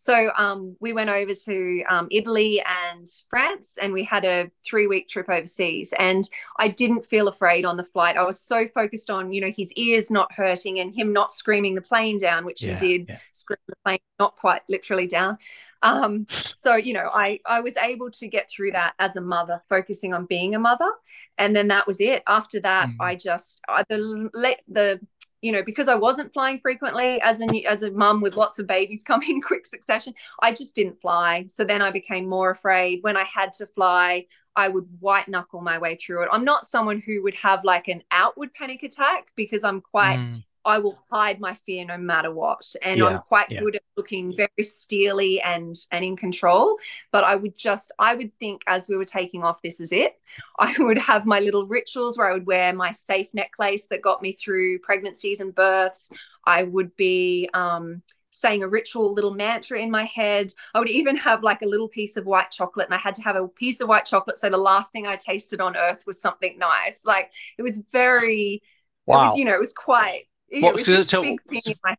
So 0.00 0.32
um, 0.34 0.76
we 0.80 0.94
went 0.94 1.10
over 1.10 1.34
to 1.34 1.84
um, 1.90 2.08
Italy 2.10 2.62
and 2.66 3.06
France, 3.28 3.76
and 3.80 3.92
we 3.92 4.02
had 4.02 4.24
a 4.24 4.50
three 4.64 4.86
week 4.86 5.08
trip 5.08 5.28
overseas. 5.28 5.92
And 5.98 6.26
I 6.58 6.68
didn't 6.68 7.04
feel 7.04 7.28
afraid 7.28 7.66
on 7.66 7.76
the 7.76 7.84
flight. 7.84 8.16
I 8.16 8.22
was 8.22 8.40
so 8.40 8.66
focused 8.68 9.10
on, 9.10 9.30
you 9.30 9.42
know, 9.42 9.52
his 9.54 9.70
ears 9.74 10.10
not 10.10 10.32
hurting 10.32 10.78
and 10.78 10.94
him 10.94 11.12
not 11.12 11.32
screaming 11.32 11.74
the 11.74 11.82
plane 11.82 12.16
down, 12.16 12.46
which 12.46 12.62
yeah, 12.62 12.78
he 12.78 12.98
did 12.98 13.10
yeah. 13.10 13.18
scream 13.34 13.58
the 13.68 13.76
plane, 13.84 13.98
not 14.18 14.36
quite 14.36 14.62
literally 14.70 15.06
down. 15.06 15.36
Um, 15.82 16.26
so 16.56 16.76
you 16.76 16.94
know, 16.94 17.10
I 17.12 17.40
I 17.44 17.60
was 17.60 17.76
able 17.76 18.10
to 18.12 18.26
get 18.26 18.50
through 18.50 18.72
that 18.72 18.94
as 18.98 19.16
a 19.16 19.20
mother, 19.20 19.62
focusing 19.68 20.14
on 20.14 20.24
being 20.24 20.54
a 20.54 20.58
mother, 20.58 20.90
and 21.36 21.54
then 21.54 21.68
that 21.68 21.86
was 21.86 22.00
it. 22.00 22.22
After 22.26 22.58
that, 22.60 22.88
mm. 22.88 22.96
I 23.00 23.16
just 23.16 23.60
I, 23.68 23.84
the 23.90 24.30
the 24.66 25.00
you 25.42 25.52
know, 25.52 25.62
because 25.64 25.88
I 25.88 25.94
wasn't 25.94 26.32
flying 26.32 26.60
frequently 26.60 27.20
as 27.22 27.40
a 27.40 27.64
as 27.64 27.82
a 27.82 27.90
mum 27.90 28.20
with 28.20 28.36
lots 28.36 28.58
of 28.58 28.66
babies 28.66 29.02
coming 29.06 29.30
in 29.30 29.42
quick 29.42 29.66
succession, 29.66 30.14
I 30.42 30.52
just 30.52 30.74
didn't 30.74 31.00
fly. 31.00 31.46
So 31.48 31.64
then 31.64 31.82
I 31.82 31.90
became 31.90 32.28
more 32.28 32.50
afraid. 32.50 33.02
When 33.02 33.16
I 33.16 33.24
had 33.24 33.52
to 33.54 33.66
fly, 33.66 34.26
I 34.56 34.68
would 34.68 34.86
white 34.98 35.28
knuckle 35.28 35.60
my 35.60 35.78
way 35.78 35.96
through 35.96 36.24
it. 36.24 36.28
I'm 36.32 36.44
not 36.44 36.66
someone 36.66 37.02
who 37.04 37.22
would 37.22 37.36
have 37.36 37.64
like 37.64 37.88
an 37.88 38.02
outward 38.10 38.52
panic 38.54 38.82
attack 38.82 39.28
because 39.36 39.64
I'm 39.64 39.80
quite 39.80 40.18
mm. 40.18 40.44
I 40.64 40.78
will 40.78 40.98
hide 41.10 41.40
my 41.40 41.54
fear 41.66 41.84
no 41.84 41.96
matter 41.96 42.32
what. 42.32 42.74
And 42.82 42.98
yeah, 42.98 43.06
I'm 43.06 43.18
quite 43.20 43.50
yeah. 43.50 43.60
good 43.60 43.76
at 43.76 43.82
looking 43.96 44.34
very 44.34 44.62
steely 44.62 45.40
and 45.40 45.74
and 45.90 46.04
in 46.04 46.16
control. 46.16 46.76
But 47.12 47.24
I 47.24 47.36
would 47.36 47.56
just 47.56 47.92
I 47.98 48.14
would 48.14 48.36
think 48.38 48.62
as 48.66 48.88
we 48.88 48.96
were 48.96 49.04
taking 49.04 49.42
off, 49.42 49.62
this 49.62 49.80
is 49.80 49.92
it. 49.92 50.20
I 50.58 50.74
would 50.78 50.98
have 50.98 51.26
my 51.26 51.40
little 51.40 51.66
rituals 51.66 52.18
where 52.18 52.30
I 52.30 52.34
would 52.34 52.46
wear 52.46 52.72
my 52.72 52.90
safe 52.90 53.28
necklace 53.32 53.86
that 53.88 54.02
got 54.02 54.22
me 54.22 54.32
through 54.32 54.80
pregnancies 54.80 55.40
and 55.40 55.54
births. 55.54 56.10
I 56.44 56.62
would 56.64 56.94
be 56.96 57.48
um 57.54 58.02
saying 58.32 58.62
a 58.62 58.68
ritual 58.68 59.12
little 59.12 59.34
mantra 59.34 59.80
in 59.80 59.90
my 59.90 60.04
head. 60.04 60.52
I 60.74 60.78
would 60.78 60.90
even 60.90 61.16
have 61.16 61.42
like 61.42 61.62
a 61.62 61.66
little 61.66 61.88
piece 61.88 62.16
of 62.16 62.26
white 62.26 62.50
chocolate, 62.50 62.86
and 62.86 62.94
I 62.94 62.98
had 62.98 63.14
to 63.16 63.22
have 63.22 63.36
a 63.36 63.48
piece 63.48 63.80
of 63.80 63.88
white 63.88 64.04
chocolate. 64.04 64.38
So 64.38 64.50
the 64.50 64.56
last 64.56 64.92
thing 64.92 65.06
I 65.06 65.16
tasted 65.16 65.60
on 65.60 65.76
earth 65.76 66.04
was 66.06 66.20
something 66.20 66.58
nice. 66.58 67.04
Like 67.04 67.30
it 67.58 67.62
was 67.62 67.82
very, 67.92 68.62
wow. 69.06 69.26
it 69.26 69.28
was, 69.28 69.38
you 69.38 69.44
know, 69.46 69.54
it 69.54 69.60
was 69.60 69.72
quite 69.72 70.26
what 70.52 70.74
was 70.74 70.88
it 70.88 71.08
tell, 71.08 71.24
my... 71.24 71.96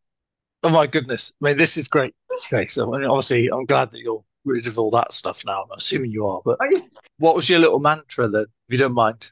Oh 0.64 0.70
my 0.70 0.88
goodness! 0.88 1.34
I 1.42 1.50
mean, 1.50 1.58
this 1.58 1.78
is 1.78 1.88
great. 1.88 2.14
Okay, 2.52 2.68
so 2.68 2.94
I 2.94 3.00
mean, 3.00 3.10
obviously, 3.10 3.48
I'm 3.48 3.66
glad 3.66 3.92
that 3.92 4.02
you're 4.02 4.24
rid 4.46 4.68
of 4.68 4.78
all 4.78 4.92
that 4.92 5.14
stuff 5.14 5.44
now. 5.46 5.64
I'm 5.64 5.78
assuming 5.78 6.12
you 6.12 6.28
are, 6.28 6.42
but 6.44 6.58
oh, 6.62 6.68
yeah. 6.70 6.82
what 7.18 7.36
was 7.36 7.50
your 7.50 7.60
little 7.60 7.80
mantra 7.80 8.28
then, 8.28 8.46
if 8.68 8.74
you 8.74 8.78
don't 8.78 8.94
mind? 8.94 9.32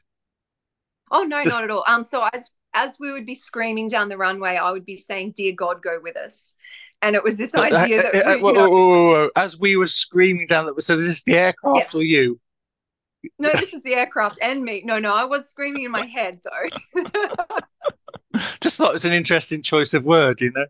Oh 1.10 1.22
no, 1.22 1.42
not 1.42 1.64
at 1.64 1.70
all. 1.70 1.84
Um, 1.86 2.02
so 2.02 2.28
as 2.32 2.50
as 2.74 2.96
we 2.98 3.12
would 3.12 3.26
be 3.26 3.34
screaming 3.34 3.88
down 3.88 4.08
the 4.08 4.16
runway, 4.16 4.56
I 4.56 4.70
would 4.70 4.86
be 4.86 4.96
saying, 4.96 5.34
"Dear 5.36 5.52
God, 5.56 5.82
go 5.82 5.98
with 6.02 6.16
us." 6.16 6.54
And 7.02 7.16
it 7.16 7.24
was 7.24 7.36
this 7.36 7.54
uh, 7.54 7.60
idea 7.60 8.00
uh, 8.00 8.10
that 8.12 8.26
uh, 8.26 8.36
we, 8.36 8.42
whoa, 8.42 8.52
whoa, 8.52 8.68
whoa, 8.68 9.30
as 9.34 9.58
we 9.58 9.76
were 9.76 9.86
screaming 9.86 10.46
down 10.46 10.66
the 10.66 10.82
so 10.82 10.96
this 10.96 11.04
is 11.04 11.10
this 11.10 11.22
the 11.24 11.34
aircraft 11.34 11.94
or 11.94 12.02
you? 12.02 12.38
No, 13.38 13.50
this 13.52 13.74
is 13.74 13.82
the 13.82 13.94
aircraft 13.94 14.38
and 14.40 14.62
me. 14.62 14.82
No, 14.84 14.98
no, 14.98 15.14
I 15.14 15.24
was 15.24 15.48
screaming 15.48 15.84
in 15.84 15.90
my 15.90 16.06
head 16.06 16.40
though. 16.44 17.02
Just 18.60 18.76
thought 18.76 18.90
it 18.90 18.94
was 18.94 19.04
an 19.04 19.12
interesting 19.12 19.62
choice 19.62 19.94
of 19.94 20.04
word, 20.04 20.40
you 20.40 20.52
know. 20.52 20.66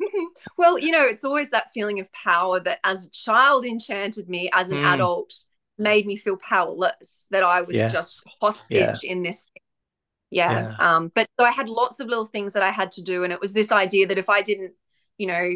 well, 0.58 0.78
you 0.78 0.90
know, 0.90 1.04
it's 1.04 1.24
always 1.24 1.50
that 1.50 1.72
feeling 1.72 2.00
of 2.00 2.12
power 2.12 2.60
that 2.60 2.78
as 2.84 3.06
a 3.06 3.10
child 3.10 3.64
enchanted 3.64 4.28
me, 4.28 4.50
as 4.52 4.70
an 4.70 4.78
mm. 4.78 4.94
adult 4.94 5.32
made 5.78 6.06
me 6.06 6.16
feel 6.16 6.36
powerless, 6.36 7.26
that 7.30 7.42
I 7.42 7.62
was 7.62 7.76
yes. 7.76 7.92
just 7.92 8.24
hostage 8.40 8.78
yeah. 8.78 8.96
in 9.02 9.22
this. 9.22 9.50
Yeah. 10.30 10.74
yeah. 10.78 10.96
Um, 10.96 11.12
but 11.14 11.28
so 11.38 11.44
I 11.44 11.52
had 11.52 11.68
lots 11.68 12.00
of 12.00 12.08
little 12.08 12.26
things 12.26 12.52
that 12.52 12.62
I 12.62 12.70
had 12.70 12.92
to 12.92 13.02
do. 13.02 13.24
And 13.24 13.32
it 13.32 13.40
was 13.40 13.52
this 13.52 13.72
idea 13.72 14.06
that 14.08 14.18
if 14.18 14.28
I 14.28 14.42
didn't, 14.42 14.72
you 15.16 15.26
know, 15.26 15.50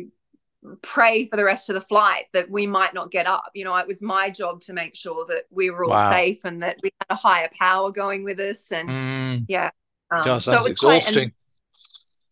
pray 0.80 1.26
for 1.26 1.36
the 1.36 1.44
rest 1.44 1.68
of 1.68 1.74
the 1.74 1.80
flight 1.80 2.26
that 2.32 2.50
we 2.50 2.66
might 2.66 2.94
not 2.94 3.10
get 3.10 3.26
up. 3.26 3.50
You 3.54 3.64
know, 3.64 3.76
it 3.76 3.86
was 3.86 4.00
my 4.00 4.30
job 4.30 4.60
to 4.62 4.72
make 4.72 4.94
sure 4.94 5.26
that 5.26 5.44
we 5.50 5.70
were 5.70 5.84
all 5.84 5.90
wow. 5.90 6.10
safe 6.10 6.44
and 6.44 6.62
that 6.62 6.78
we 6.82 6.92
had 7.00 7.06
a 7.10 7.16
higher 7.16 7.50
power 7.58 7.90
going 7.90 8.24
with 8.24 8.38
us. 8.38 8.70
And 8.70 8.88
mm. 8.88 9.44
yeah, 9.48 9.70
um, 10.12 10.24
Gosh, 10.24 10.44
that's 10.44 10.64
so 10.64 10.70
exhausting. 10.70 11.32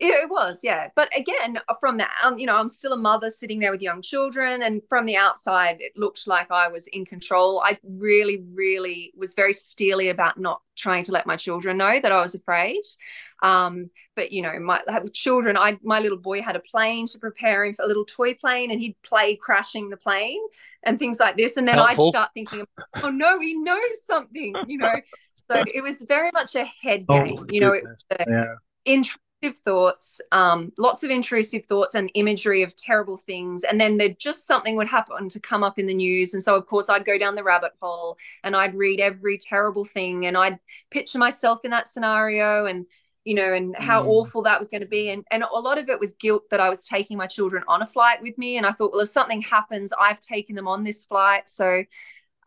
It 0.03 0.31
was, 0.31 0.57
yeah. 0.63 0.87
But 0.95 1.15
again, 1.15 1.59
from 1.79 1.97
that, 1.97 2.09
um, 2.23 2.39
you 2.39 2.47
know, 2.47 2.57
I'm 2.57 2.69
still 2.69 2.93
a 2.93 2.97
mother 2.97 3.29
sitting 3.29 3.59
there 3.59 3.69
with 3.69 3.83
young 3.83 4.01
children, 4.01 4.63
and 4.63 4.81
from 4.89 5.05
the 5.05 5.15
outside, 5.15 5.77
it 5.79 5.95
looked 5.95 6.27
like 6.27 6.49
I 6.49 6.69
was 6.69 6.87
in 6.87 7.05
control. 7.05 7.61
I 7.63 7.77
really, 7.83 8.43
really 8.51 9.13
was 9.15 9.35
very 9.35 9.53
steely 9.53 10.09
about 10.09 10.39
not 10.39 10.61
trying 10.75 11.03
to 11.03 11.11
let 11.11 11.27
my 11.27 11.35
children 11.35 11.77
know 11.77 11.99
that 11.99 12.11
I 12.11 12.19
was 12.19 12.33
afraid. 12.33 12.81
Um, 13.43 13.91
but 14.15 14.31
you 14.31 14.41
know, 14.41 14.59
my 14.59 14.81
children, 15.13 15.55
I 15.55 15.77
my 15.83 15.99
little 15.99 16.17
boy 16.17 16.41
had 16.41 16.55
a 16.55 16.61
plane 16.61 17.05
to 17.07 17.19
prepare 17.19 17.63
him 17.63 17.75
for 17.75 17.83
a 17.83 17.87
little 17.87 18.05
toy 18.05 18.33
plane, 18.33 18.71
and 18.71 18.81
he'd 18.81 18.99
play 19.03 19.35
crashing 19.35 19.91
the 19.91 19.97
plane 19.97 20.41
and 20.83 20.97
things 20.97 21.19
like 21.19 21.37
this, 21.37 21.57
and 21.57 21.67
then 21.67 21.75
Helpful. 21.75 22.07
I'd 22.07 22.09
start 22.09 22.31
thinking, 22.33 22.65
oh 23.03 23.11
no, 23.11 23.39
he 23.39 23.53
knows 23.53 24.03
something, 24.03 24.55
you 24.67 24.79
know. 24.79 24.95
So 25.51 25.63
it 25.73 25.81
was 25.81 26.01
very 26.03 26.29
much 26.33 26.55
a 26.55 26.65
head 26.65 27.05
oh, 27.09 27.23
game. 27.23 27.35
Oh, 27.37 27.45
you 27.49 27.59
know, 27.59 27.73
it 27.73 27.83
was 27.83 28.05
a, 28.11 28.25
yeah. 28.27 28.55
intrusive 28.85 29.59
thoughts, 29.65 30.21
um, 30.31 30.71
lots 30.77 31.03
of 31.03 31.09
intrusive 31.09 31.65
thoughts 31.65 31.95
and 31.95 32.11
imagery 32.13 32.63
of 32.63 32.75
terrible 32.75 33.17
things. 33.17 33.63
And 33.63 33.81
then 33.81 33.97
there 33.97 34.09
just 34.09 34.45
something 34.45 34.75
would 34.75 34.87
happen 34.87 35.29
to 35.29 35.39
come 35.39 35.63
up 35.63 35.79
in 35.79 35.87
the 35.87 35.93
news. 35.93 36.33
And 36.33 36.43
so, 36.43 36.55
of 36.55 36.67
course, 36.67 36.89
I'd 36.89 37.05
go 37.05 37.17
down 37.17 37.35
the 37.35 37.43
rabbit 37.43 37.71
hole 37.81 38.17
and 38.43 38.55
I'd 38.55 38.75
read 38.75 38.99
every 38.99 39.37
terrible 39.37 39.85
thing 39.85 40.25
and 40.25 40.37
I'd 40.37 40.59
picture 40.89 41.17
myself 41.17 41.65
in 41.65 41.71
that 41.71 41.87
scenario 41.87 42.65
and 42.65 42.85
you 43.23 43.35
know, 43.35 43.53
and 43.53 43.75
how 43.75 44.03
mm. 44.03 44.07
awful 44.07 44.41
that 44.41 44.57
was 44.57 44.69
going 44.69 44.81
to 44.81 44.87
be. 44.87 45.09
And, 45.09 45.23
and 45.29 45.43
a 45.43 45.59
lot 45.59 45.77
of 45.77 45.89
it 45.89 45.99
was 45.99 46.13
guilt 46.13 46.49
that 46.49 46.59
I 46.59 46.69
was 46.69 46.85
taking 46.85 47.17
my 47.17 47.27
children 47.27 47.63
on 47.67 47.83
a 47.83 47.87
flight 47.87 48.21
with 48.21 48.37
me. 48.37 48.57
And 48.57 48.65
I 48.65 48.71
thought, 48.71 48.91
well, 48.91 49.01
if 49.01 49.09
something 49.09 49.41
happens, 49.41 49.93
I've 49.93 50.19
taken 50.19 50.55
them 50.55 50.67
on 50.67 50.83
this 50.83 51.05
flight. 51.05 51.47
So 51.47 51.83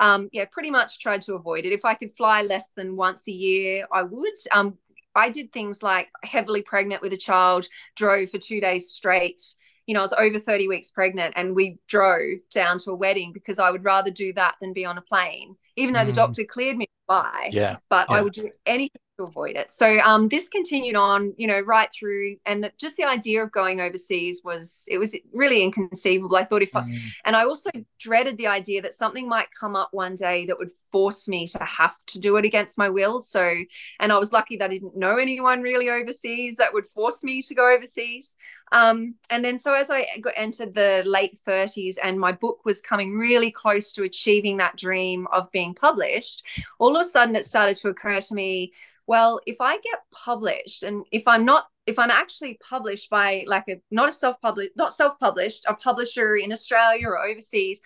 um, 0.01 0.29
yeah, 0.33 0.45
pretty 0.51 0.71
much 0.71 0.99
tried 0.99 1.23
to 1.23 1.35
avoid 1.35 1.65
it. 1.65 1.73
If 1.73 1.85
I 1.85 1.95
could 1.95 2.13
fly 2.13 2.43
less 2.43 2.71
than 2.71 2.97
once 2.97 3.29
a 3.29 3.33
year, 3.33 3.87
I 3.93 4.03
would. 4.03 4.35
Um, 4.53 4.79
I 5.15 5.31
did 5.31 5.53
things 5.53 5.83
like 5.83 6.09
heavily 6.25 6.63
pregnant 6.63 7.03
with 7.03 7.13
a 7.13 7.17
child, 7.17 7.67
drove 7.95 8.31
for 8.31 8.39
two 8.39 8.61
days 8.61 8.91
straight. 8.91 9.43
You 9.87 9.95
know, 9.95 10.01
I 10.01 10.03
was 10.03 10.13
over 10.15 10.39
30 10.39 10.67
weeks 10.67 10.91
pregnant 10.91 11.35
and 11.37 11.55
we 11.55 11.79
drove 11.87 12.39
down 12.53 12.79
to 12.81 12.91
a 12.91 12.95
wedding 12.97 13.33
because 13.33 13.59
I 13.59 13.71
would 13.71 13.85
rather 13.85 14.11
do 14.11 14.33
that 14.33 14.57
than 14.61 14.73
be 14.73 14.85
on 14.85 14.99
a 14.99 15.03
plane, 15.03 15.57
even 15.77 15.95
though 15.95 16.01
mm. 16.01 16.07
the 16.07 16.13
doctor 16.13 16.43
cleared 16.45 16.77
me 16.77 16.87
to 16.87 16.93
fly. 17.07 17.51
Yeah. 17.53 17.77
But 17.91 18.07
yeah. 18.11 18.17
I 18.17 18.23
would 18.23 18.33
do 18.33 18.51
anything 18.67 19.01
to 19.17 19.25
avoid 19.25 19.57
it. 19.57 19.73
So 19.73 19.99
um, 20.01 20.29
this 20.29 20.49
continued 20.49 20.97
on, 20.97 21.35
you 21.37 21.47
know, 21.47 21.61
right 21.61 21.91
through, 21.93 22.37
and 22.47 22.65
the, 22.65 22.73
just 22.79 22.97
the 22.97 23.05
idea 23.05 23.43
of 23.43 23.53
going 23.53 23.81
overseas 23.81 24.41
was 24.45 24.85
it 24.89 24.99
was 24.99 25.17
really 25.33 25.63
inconceivable. 25.63 26.37
I 26.37 26.45
thought 26.45 26.63
if, 26.63 26.73
mm. 26.73 26.83
I, 26.83 27.13
and 27.25 27.37
I 27.37 27.45
also 27.45 27.71
dreaded 27.99 28.37
the 28.37 28.49
idea 28.49 28.83
that 28.83 28.95
something 28.95 29.29
might 29.29 29.49
come 29.59 29.77
up 29.77 29.91
one 29.93 30.17
day 30.17 30.47
that 30.47 30.59
would 30.59 30.71
force 30.91 31.29
me 31.29 31.47
to 31.49 31.65
have 31.65 31.95
to 32.07 32.21
do 32.21 32.37
it 32.37 32.45
against 32.45 32.79
my 32.79 32.89
will. 32.89 33.23
So, 33.23 33.53
and 34.01 34.13
I 34.13 34.19
was 34.19 34.33
lucky 34.33 34.57
that 34.57 34.71
I 34.71 34.75
didn't 34.75 34.97
know 34.97 35.17
anyone 35.17 35.63
really 35.63 35.91
overseas 35.91 36.57
that 36.57 36.73
would 36.73 36.89
force 36.89 37.23
me 37.23 37.43
to 37.43 37.55
go 37.55 37.73
overseas. 37.73 38.37
Um, 38.73 39.15
and 39.31 39.45
then 39.45 39.59
so 39.59 39.75
as 39.75 39.91
I 39.91 40.07
got 40.21 40.33
entered 40.37 40.75
the 40.75 41.05
late 41.07 41.39
30s 41.47 41.97
and 42.03 42.19
my 42.19 42.33
book 42.33 42.65
was 42.65 42.81
coming 42.81 43.17
really 43.17 43.51
close 43.51 43.93
to 43.93 44.03
achieving 44.03 44.57
that 44.57 44.77
dream 44.77 45.29
of 45.33 45.53
being 45.53 45.75
published, 45.75 46.43
all 46.81 46.97
of 46.97 47.07
a 47.07 47.09
sudden 47.09 47.37
it 47.37 47.45
started 47.45 47.77
to 47.77 47.89
occur 47.89 48.21
to 48.21 48.35
me 48.35 48.73
well, 49.07 49.41
if 49.47 49.57
I 49.61 49.79
get 49.79 50.01
published 50.13 50.83
and 50.83 51.05
if 51.13 51.27
I'm 51.27 51.45
not 51.45 51.67
if 51.87 51.99
I'm 51.99 52.11
actually 52.11 52.59
published 52.67 53.11
by 53.11 53.45
like 53.47 53.65
a 53.69 53.81
not 53.91 54.09
a 54.09 54.13
self-published, 54.13 54.73
not 54.77 54.95
self-published, 54.95 55.67
a 55.69 55.75
publisher 55.75 56.37
in 56.37 56.53
Australia 56.53 57.09
or 57.09 57.23
overseas, 57.23 57.81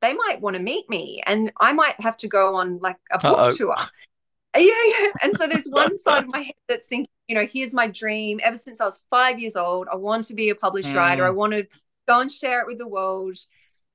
they 0.00 0.14
might 0.14 0.40
want 0.40 0.56
to 0.56 0.62
meet 0.62 0.88
me 0.88 1.20
and 1.26 1.50
I 1.60 1.72
might 1.72 2.00
have 2.00 2.16
to 2.18 2.28
go 2.28 2.56
on 2.56 2.78
like 2.78 2.96
a 3.10 3.18
book 3.18 3.38
Uh-oh. 3.38 3.56
tour. 3.56 3.76
Yeah, 4.56 4.64
yeah. 4.64 5.10
And 5.22 5.32
so 5.36 5.46
there's 5.46 5.66
one 5.66 5.96
side 5.96 6.24
of 6.24 6.32
my 6.32 6.40
head 6.40 6.54
that's 6.66 6.88
thinking, 6.88 7.06
you 7.28 7.36
know, 7.36 7.46
here's 7.46 7.72
my 7.72 7.86
dream. 7.86 8.40
Ever 8.42 8.56
since 8.56 8.80
I 8.80 8.84
was 8.84 9.04
five 9.08 9.38
years 9.38 9.54
old, 9.54 9.86
I 9.86 9.94
want 9.94 10.24
to 10.24 10.34
be 10.34 10.50
a 10.50 10.56
published 10.56 10.88
mm. 10.88 10.96
writer. 10.96 11.24
I 11.24 11.30
want 11.30 11.52
to 11.52 11.68
go 12.08 12.18
and 12.18 12.32
share 12.32 12.60
it 12.60 12.66
with 12.66 12.78
the 12.78 12.88
world 12.88 13.36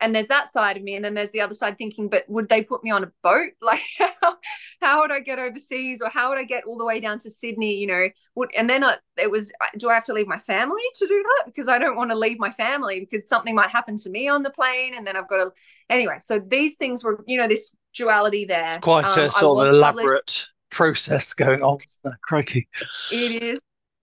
and 0.02 0.14
there's 0.14 0.28
that 0.28 0.48
side 0.50 0.78
of 0.78 0.84
me 0.84 0.96
and 0.96 1.06
then 1.06 1.14
there's 1.14 1.32
the 1.32 1.42
other 1.42 1.54
side 1.54 1.78
thinking 1.78 2.10
but 2.10 2.24
would 2.28 2.50
they 2.50 2.64
put 2.64 2.84
me 2.84 2.92
on 2.92 3.04
a 3.04 3.12
boat? 3.24 3.52
Like 3.62 3.82
how, 3.98 4.36
how 4.82 5.02
would 5.02 5.12
i 5.12 5.20
get 5.20 5.40
overseas 5.40 6.02
or 6.02 6.10
how 6.10 6.30
would 6.30 6.38
i 6.38 6.44
get 6.44 6.66
all 6.66 6.78
the 6.78 6.86
way 6.86 7.00
down 7.00 7.18
to 7.20 7.32
sydney 7.32 7.76
you 7.76 7.88
know? 7.88 8.10
Would 8.36 8.52
and 8.56 8.70
then 8.70 8.84
I, 8.84 8.98
it 9.18 9.32
was 9.32 9.52
do 9.78 9.90
i 9.90 9.94
have 9.94 10.04
to 10.06 10.14
leave 10.14 10.28
my 10.28 10.40
family 10.40 10.84
to 10.96 11.08
do 11.08 11.24
that? 11.24 11.44
Because 11.46 11.68
i 11.68 11.78
don't 11.78 11.96
want 11.96 12.12
to 12.12 12.16
leave 12.16 12.40
my 12.40 12.52
family 12.52 13.00
because 13.00 13.28
something 13.28 13.56
might 13.56 13.70
happen 13.70 13.98
to 13.98 14.10
me 14.10 14.28
on 14.28 14.44
the 14.44 14.52
plane 14.52 14.94
and 14.96 15.08
then 15.08 15.18
i've 15.18 15.28
got 15.28 15.38
to 15.38 15.52
anyway 15.90 16.18
so 16.20 16.40
these 16.40 16.78
things 16.78 17.04
were 17.04 17.24
you 17.26 17.38
know 17.38 17.48
this 17.48 17.72
duality 17.96 18.46
there. 18.46 18.78
Quite 18.82 19.18
um, 19.18 19.30
a 19.30 19.32
sort 19.32 19.68
of 19.68 19.74
elaborate 19.74 20.48
process 20.70 21.34
going 21.34 21.62
on. 21.62 21.78
Crikey 22.22 22.68
it 23.12 23.42
is. 23.42 23.62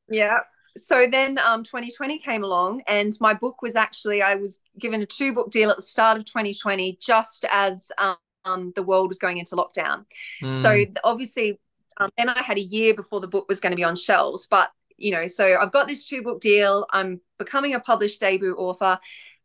Yeah 0.09 0.39
so 0.77 1.07
then 1.11 1.39
um, 1.39 1.63
2020 1.65 2.19
came 2.19 2.45
along 2.45 2.83
and 2.87 3.13
my 3.21 3.35
book 3.35 3.63
was 3.63 3.77
actually 3.77 4.23
i 4.23 4.35
was 4.35 4.61
given 4.79 5.03
a 5.03 5.07
two 5.07 5.35
book 5.35 5.51
deal 5.51 5.71
at 5.71 5.77
the 5.77 5.83
start 5.83 6.17
of 6.19 6.25
2020 6.25 6.99
just 7.01 7.45
as 7.51 7.91
um, 7.99 8.73
the 8.75 8.83
world 8.83 9.09
was 9.09 9.19
going 9.19 9.39
into 9.39 9.55
lockdown. 9.55 10.05
Mm. 10.43 10.63
so 10.63 10.93
obviously 11.05 11.61
um, 11.99 12.11
then 12.17 12.29
i 12.29 12.43
had 12.43 12.57
a 12.57 12.63
year 12.63 12.95
before 12.95 13.21
the 13.21 13.29
book 13.29 13.47
was 13.49 13.61
going 13.61 13.73
to 13.73 13.77
be 13.77 13.85
on 13.85 13.97
shelves 13.97 14.47
but 14.51 14.71
you 14.97 15.11
know 15.11 15.27
so 15.27 15.57
i've 15.61 15.73
got 15.73 15.89
this 15.89 16.07
two 16.07 16.23
book 16.23 16.41
deal. 16.41 16.87
I'm 16.91 17.21
becoming 17.39 17.75
a 17.75 17.81
published 17.81 18.21
debut 18.21 18.55
author 18.55 18.99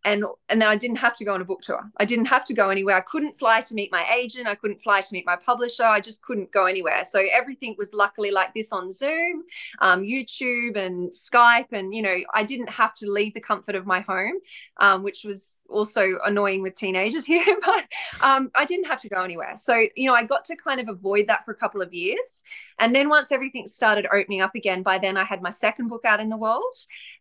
and 0.06 0.24
and 0.50 0.62
then 0.62 0.70
I 0.70 0.75
didn't 0.75 0.98
have 0.98 1.18
to 1.18 1.25
go 1.25 1.34
on 1.34 1.42
a 1.42 1.46
book 1.46 1.62
tour. 1.62 1.82
I 1.98 2.06
didn't 2.06 2.25
have 2.25 2.46
to 2.46 2.54
go 2.54 2.70
anywhere. 2.70 2.96
I 2.96 3.01
couldn't 3.01 3.38
fly 3.38 3.60
to 3.62 3.74
meet 3.74 3.92
my 3.92 4.06
agent. 4.16 4.48
I 4.48 4.56
couldn't 4.56 4.82
fly 4.82 5.01
to 5.01 5.08
meet 5.12 5.25
my 5.25 5.36
publisher. 5.36 5.84
I 5.84 6.00
just 6.00 6.22
couldn't 6.22 6.51
go 6.51 6.66
anywhere. 6.66 7.04
So 7.04 7.24
everything 7.32 7.75
was 7.77 7.94
luckily 7.94 8.32
like 8.32 8.54
this 8.54 8.72
on 8.72 8.92
Zoom, 8.92 9.44
um, 9.82 10.04
YouTube, 10.04 10.77
and 10.77 11.12
Skype, 11.12 11.74
and 11.74 11.94
you 11.94 12.01
know 12.01 12.18
I 12.34 12.44
didn't 12.44 12.70
have 12.70 12.94
to 12.96 13.12
leave 13.12 13.34
the 13.34 13.42
comfort 13.42 13.75
of 13.75 13.86
my 13.86 14.00
home, 14.01 14.36
um, 14.77 15.04
which 15.04 15.24
was 15.24 15.56
also 15.70 16.18
annoying 16.25 16.62
with 16.62 16.75
teenagers 16.75 17.25
here. 17.34 17.58
But 17.66 17.86
um, 18.24 18.51
I 18.56 18.66
didn't 18.66 18.86
have 18.86 19.00
to 19.01 19.10
go 19.10 19.22
anywhere. 19.24 19.56
So 19.58 19.75
you 19.96 20.08
know 20.08 20.16
I 20.16 20.24
got 20.24 20.46
to 20.46 20.56
kind 20.56 20.80
of 20.80 20.88
avoid 20.88 21.27
that 21.27 21.44
for 21.44 21.51
a 21.51 21.56
couple 21.56 21.82
of 21.82 21.94
years, 21.94 22.44
and 22.80 22.96
then 22.96 23.10
once 23.10 23.32
everything 23.32 23.68
started 23.68 24.08
opening 24.13 24.42
up 24.42 24.56
again, 24.56 24.84
by 24.84 25.00
then 25.00 25.18
I 25.18 25.25
had 25.25 25.42
my 25.42 25.50
second 25.50 25.89
book 25.89 26.06
out 26.06 26.20
in 26.20 26.30
the 26.30 26.38
world, 26.38 26.77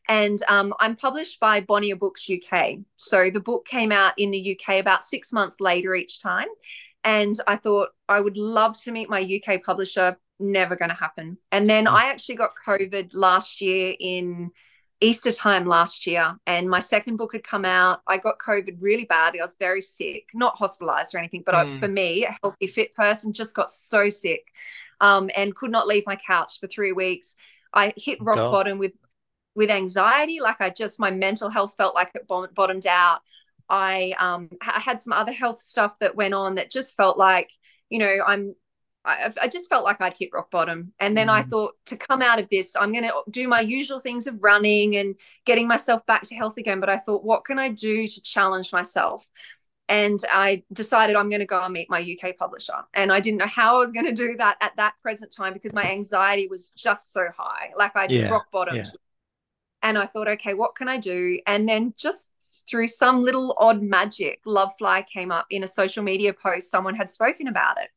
and 0.08 0.42
um, 0.48 0.74
I'm 0.80 0.96
published 0.96 1.40
by 1.40 1.60
Bonnier 1.60 1.96
Books 1.96 2.28
UK. 2.30 2.78
So 2.96 3.30
the 3.30 3.40
book 3.40 3.66
came 3.66 3.92
out 3.92 4.14
in 4.16 4.30
the 4.30 4.58
UK 4.58 4.80
about 4.80 5.04
six 5.04 5.32
months 5.32 5.60
later 5.60 5.94
each 5.94 6.20
time. 6.20 6.48
And 7.04 7.34
I 7.46 7.56
thought 7.56 7.90
I 8.08 8.20
would 8.20 8.36
love 8.36 8.80
to 8.82 8.92
meet 8.92 9.08
my 9.08 9.20
UK 9.20 9.62
publisher. 9.62 10.16
Never 10.38 10.76
going 10.76 10.90
to 10.90 10.96
happen. 10.96 11.38
And 11.52 11.68
then 11.68 11.86
I 11.86 12.06
actually 12.06 12.34
got 12.34 12.50
COVID 12.66 13.10
last 13.14 13.60
year 13.60 13.94
in 13.98 14.50
Easter 15.00 15.30
time 15.30 15.66
last 15.66 16.06
year, 16.06 16.36
and 16.46 16.70
my 16.70 16.80
second 16.80 17.16
book 17.16 17.34
had 17.34 17.44
come 17.44 17.66
out. 17.66 18.00
I 18.06 18.16
got 18.16 18.38
COVID 18.38 18.78
really 18.80 19.04
badly. 19.04 19.40
I 19.40 19.44
was 19.44 19.56
very 19.58 19.82
sick, 19.82 20.24
not 20.32 20.56
hospitalized 20.56 21.14
or 21.14 21.18
anything, 21.18 21.42
but 21.44 21.54
mm. 21.54 21.58
I, 21.58 21.64
hmm. 21.64 21.78
for 21.78 21.88
me, 21.88 22.24
a 22.24 22.34
healthy, 22.42 22.66
fit 22.66 22.94
person, 22.94 23.34
just 23.34 23.54
got 23.54 23.70
so 23.70 24.08
sick 24.08 24.46
um, 25.02 25.30
and 25.36 25.54
could 25.54 25.70
not 25.70 25.86
leave 25.86 26.04
my 26.06 26.16
couch 26.16 26.58
for 26.60 26.66
three 26.66 26.92
weeks. 26.92 27.36
I 27.74 27.92
hit 27.96 28.18
rock 28.22 28.38
God. 28.38 28.50
bottom 28.50 28.78
with 28.78 28.92
with 29.56 29.70
anxiety. 29.70 30.40
Like 30.40 30.60
I 30.60 30.70
just, 30.70 31.00
my 31.00 31.10
mental 31.10 31.50
health 31.50 31.74
felt 31.76 31.94
like 31.94 32.12
it 32.14 32.28
bottomed 32.28 32.86
out. 32.86 33.20
I 33.68 34.14
um, 34.20 34.50
I 34.62 34.78
had 34.78 35.00
some 35.00 35.12
other 35.12 35.32
health 35.32 35.60
stuff 35.60 35.98
that 35.98 36.14
went 36.14 36.34
on 36.34 36.54
that 36.54 36.70
just 36.70 36.96
felt 36.96 37.18
like, 37.18 37.50
you 37.90 37.98
know, 37.98 38.18
I'm, 38.24 38.54
I, 39.04 39.32
I 39.42 39.48
just 39.48 39.68
felt 39.68 39.84
like 39.84 40.00
I'd 40.00 40.14
hit 40.18 40.30
rock 40.32 40.50
bottom. 40.50 40.92
And 41.00 41.16
then 41.16 41.28
mm. 41.28 41.32
I 41.32 41.42
thought 41.42 41.74
to 41.86 41.96
come 41.96 42.22
out 42.22 42.38
of 42.38 42.48
this, 42.48 42.76
I'm 42.76 42.92
going 42.92 43.04
to 43.04 43.12
do 43.30 43.48
my 43.48 43.60
usual 43.60 44.00
things 44.00 44.26
of 44.26 44.42
running 44.42 44.96
and 44.96 45.14
getting 45.44 45.66
myself 45.66 46.04
back 46.06 46.22
to 46.24 46.36
health 46.36 46.58
again. 46.58 46.78
But 46.78 46.90
I 46.90 46.98
thought, 46.98 47.24
what 47.24 47.44
can 47.44 47.58
I 47.58 47.70
do 47.70 48.06
to 48.06 48.22
challenge 48.22 48.72
myself? 48.72 49.28
and 49.88 50.20
I 50.32 50.64
decided 50.72 51.14
I'm 51.14 51.28
going 51.28 51.40
to 51.40 51.46
go 51.46 51.62
and 51.62 51.72
meet 51.72 51.88
my 51.88 52.00
UK 52.00 52.36
publisher. 52.36 52.74
And 52.92 53.12
I 53.12 53.20
didn't 53.20 53.38
know 53.38 53.46
how 53.46 53.76
I 53.76 53.78
was 53.78 53.92
going 53.92 54.06
to 54.06 54.12
do 54.12 54.36
that 54.36 54.56
at 54.60 54.72
that 54.76 54.94
present 55.00 55.32
time 55.32 55.52
because 55.52 55.74
my 55.74 55.84
anxiety 55.84 56.48
was 56.48 56.70
just 56.70 57.12
so 57.12 57.28
high. 57.36 57.70
Like 57.76 57.94
I'd 57.94 58.10
yeah, 58.10 58.28
rock 58.28 58.50
bottom 58.50 58.76
yeah. 58.76 58.86
And 59.82 59.96
I 59.98 60.06
thought, 60.06 60.28
okay, 60.28 60.54
what 60.54 60.74
can 60.74 60.88
I 60.88 60.96
do? 60.96 61.38
And 61.46 61.68
then 61.68 61.94
just 61.96 62.30
through 62.68 62.88
some 62.88 63.22
little 63.22 63.54
odd 63.58 63.82
magic, 63.82 64.40
Lovefly 64.46 65.06
came 65.06 65.30
up 65.30 65.46
in 65.50 65.64
a 65.64 65.68
social 65.68 66.02
media 66.02 66.32
post. 66.32 66.70
Someone 66.70 66.94
had 66.94 67.10
spoken 67.10 67.48
about 67.48 67.76
it. 67.80 67.90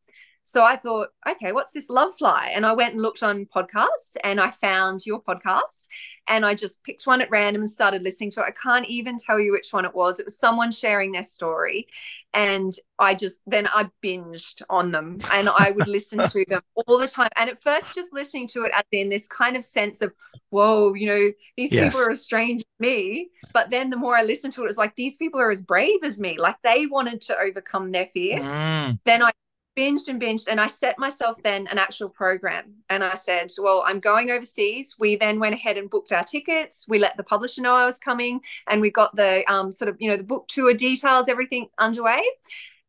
So 0.43 0.63
I 0.63 0.77
thought, 0.77 1.09
okay, 1.29 1.51
what's 1.51 1.71
this 1.71 1.89
Lovefly? 1.89 2.49
And 2.53 2.65
I 2.65 2.73
went 2.73 2.93
and 2.93 3.01
looked 3.01 3.21
on 3.21 3.45
podcasts 3.45 4.15
and 4.23 4.41
I 4.41 4.49
found 4.49 5.05
your 5.05 5.21
podcasts 5.21 5.87
and 6.29 6.45
I 6.45 6.53
just 6.53 6.83
picked 6.83 7.07
one 7.07 7.21
at 7.21 7.29
random 7.31 7.63
and 7.63 7.69
started 7.69 8.03
listening 8.03 8.31
to 8.31 8.41
it. 8.41 8.45
I 8.47 8.51
can't 8.51 8.87
even 8.87 9.17
tell 9.17 9.39
you 9.39 9.51
which 9.51 9.71
one 9.71 9.85
it 9.85 9.95
was. 9.95 10.19
It 10.19 10.25
was 10.25 10.37
someone 10.37 10.71
sharing 10.71 11.11
their 11.11 11.23
story. 11.23 11.87
And 12.33 12.71
I 12.99 13.15
just 13.15 13.41
then 13.47 13.67
I 13.67 13.89
binged 14.03 14.61
on 14.69 14.91
them 14.91 15.17
and 15.33 15.49
I 15.49 15.71
would 15.71 15.87
listen 15.87 16.19
to 16.19 16.45
them 16.47 16.61
all 16.75 16.99
the 16.99 17.07
time. 17.07 17.29
And 17.35 17.49
at 17.49 17.61
first, 17.61 17.95
just 17.95 18.13
listening 18.13 18.47
to 18.49 18.65
it 18.65 18.71
as 18.75 18.83
in 18.91 19.09
this 19.09 19.27
kind 19.27 19.57
of 19.57 19.65
sense 19.65 20.01
of, 20.01 20.13
whoa, 20.51 20.93
you 20.93 21.07
know, 21.07 21.31
these 21.57 21.71
yes. 21.71 21.93
people 21.93 22.07
are 22.07 22.11
as 22.11 22.21
strange 22.21 22.61
as 22.61 22.79
me. 22.79 23.29
But 23.51 23.71
then 23.71 23.89
the 23.89 23.97
more 23.97 24.15
I 24.15 24.21
listened 24.21 24.53
to 24.53 24.61
it, 24.61 24.65
it 24.65 24.67
was 24.67 24.77
like 24.77 24.95
these 24.95 25.17
people 25.17 25.39
are 25.39 25.49
as 25.49 25.63
brave 25.63 26.03
as 26.03 26.19
me. 26.19 26.37
Like 26.37 26.57
they 26.63 26.85
wanted 26.85 27.21
to 27.21 27.39
overcome 27.39 27.91
their 27.91 28.07
fear. 28.13 28.39
Mm. 28.39 28.99
Then 29.05 29.23
I 29.23 29.31
binged 29.79 30.07
and 30.09 30.21
binged 30.21 30.47
and 30.49 30.59
i 30.59 30.67
set 30.67 30.99
myself 30.99 31.37
then 31.43 31.67
an 31.67 31.77
actual 31.77 32.09
program. 32.09 32.65
And 32.89 33.03
i 33.03 33.13
said 33.13 33.51
well 33.57 33.83
i'm 33.85 33.99
going 33.99 34.31
overseas. 34.31 34.95
We 34.99 35.15
then 35.15 35.39
went 35.39 35.55
ahead 35.55 35.77
and 35.77 35.89
booked 35.89 36.11
our 36.11 36.23
tickets. 36.23 36.87
We 36.87 36.99
let 36.99 37.15
the 37.17 37.23
publisher 37.23 37.61
know 37.61 37.75
i 37.75 37.85
was 37.85 37.97
coming 37.97 38.41
and 38.67 38.81
we 38.81 38.91
got 38.91 39.15
the 39.15 39.49
um, 39.51 39.71
sort 39.71 39.89
of 39.89 39.95
you 39.99 40.09
know 40.09 40.17
the 40.17 40.23
book 40.23 40.47
tour 40.47 40.73
details 40.73 41.29
everything 41.29 41.67
underway 41.77 42.23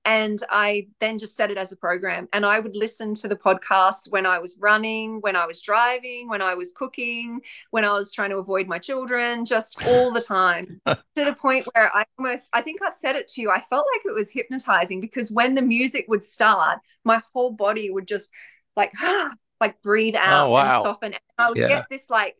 and 0.04 0.42
I 0.49 0.88
then 0.99 1.19
just 1.19 1.37
set 1.37 1.50
it 1.50 1.59
as 1.59 1.73
a 1.73 1.76
program. 1.76 2.28
And 2.33 2.47
I 2.47 2.59
would 2.59 2.75
listen 2.75 3.14
to 3.16 3.28
the 3.28 3.37
podcast 3.37 4.11
when 4.11 4.25
I 4.25 4.38
was 4.38 4.59
running, 4.59 5.21
when 5.21 5.37
I 5.37 5.47
was 5.47 5.61
driving, 5.61 6.28
when 6.28 6.40
I 6.40 6.54
was 6.54 6.73
cooking, 6.73 7.40
when 7.71 7.85
I 7.85 7.92
was 7.92 8.11
trying 8.11 8.30
to 8.30 8.38
avoid 8.38 8.66
my 8.66 8.78
children, 8.78 9.45
just 9.45 9.85
all 9.87 10.11
the 10.11 10.23
time 10.23 10.80
to 10.87 10.99
the 11.16 11.35
point 11.35 11.69
where 11.75 11.95
I 11.95 12.04
almost, 12.19 12.49
I 12.54 12.62
think 12.62 12.80
I've 12.83 12.95
said 12.95 13.14
it 13.16 13.28
to 13.28 13.42
you, 13.42 13.50
I 13.50 13.62
felt 13.69 13.87
like 13.95 14.07
it 14.07 14.14
was 14.14 14.30
hypnotizing 14.30 15.00
because 15.00 15.30
when 15.30 15.54
the 15.54 15.62
music 15.62 16.07
would 16.09 16.25
start, 16.25 16.78
my 17.04 17.21
whole 17.33 17.52
body 17.52 17.90
would 17.90 18.09
just 18.09 18.30
like, 18.76 18.92
like 19.61 19.83
breathe 19.83 20.16
oh, 20.16 20.21
out 20.21 20.49
oh, 20.49 20.50
wow. 20.52 20.76
and 20.76 20.82
soften. 20.82 21.13
And 21.13 21.23
I 21.36 21.49
would 21.50 21.58
yeah. 21.58 21.69
get 21.69 21.86
this 21.91 22.08
like 22.08 22.36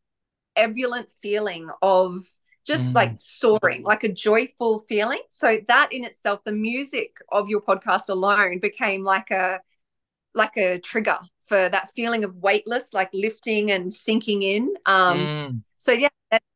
ebullient 0.57 1.12
feeling 1.23 1.68
of 1.83 2.25
just 2.66 2.90
mm. 2.90 2.94
like 2.94 3.14
soaring, 3.18 3.83
like 3.83 4.05
a 4.05 4.12
joyful 4.12 4.81
feeling. 4.81 5.23
So 5.31 5.59
that 5.68 5.92
in 5.92 6.05
itself, 6.05 6.40
the 6.44 6.53
music 6.53 7.16
of 7.31 7.49
your 7.49 7.61
podcast 7.61 8.09
alone 8.09 8.59
became 8.59 9.05
like 9.05 9.31
a 9.31 9.61
like 10.35 10.57
a 10.57 10.79
trigger 10.79 11.18
for 11.46 11.68
that 11.68 11.90
feeling 11.94 12.23
of 12.25 12.37
weightless, 12.37 12.94
like 12.94 13.11
lifting 13.12 13.73
and 13.73 13.92
sinking 13.92 14.42
in. 14.42 14.75
Um, 14.87 15.18
mm. 15.18 15.62
So 15.79 15.92
yeah, 15.92 16.09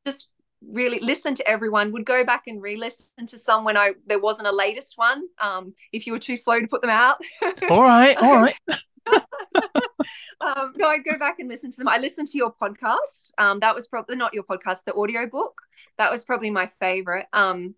just 0.06 0.30
really 0.62 1.00
listen 1.00 1.34
to 1.34 1.48
everyone. 1.48 1.92
Would 1.92 2.06
go 2.06 2.24
back 2.24 2.44
and 2.46 2.62
re-listen 2.62 3.26
to 3.26 3.38
some 3.38 3.64
when 3.64 3.76
I 3.76 3.94
there 4.06 4.20
wasn't 4.20 4.48
a 4.48 4.52
latest 4.52 4.96
one. 4.96 5.24
Um, 5.40 5.74
if 5.92 6.06
you 6.06 6.12
were 6.12 6.18
too 6.18 6.36
slow 6.36 6.60
to 6.60 6.66
put 6.66 6.80
them 6.80 6.90
out. 6.90 7.16
all 7.68 7.82
right, 7.82 8.16
all 8.16 8.36
right. 8.40 8.54
um, 10.40 10.72
no, 10.76 10.88
I'd 10.88 11.04
go 11.04 11.18
back 11.18 11.38
and 11.38 11.48
listen 11.48 11.70
to 11.70 11.76
them. 11.78 11.88
I 11.88 11.98
listened 11.98 12.28
to 12.28 12.38
your 12.38 12.52
podcast. 12.52 13.32
Um, 13.38 13.60
that 13.60 13.74
was 13.74 13.88
probably 13.88 14.16
not 14.16 14.34
your 14.34 14.44
podcast, 14.44 14.84
the 14.84 14.94
audio 14.94 15.26
book 15.26 15.60
that 15.98 16.10
was 16.10 16.24
probably 16.24 16.50
my 16.50 16.66
favorite. 16.66 17.26
Um, 17.32 17.74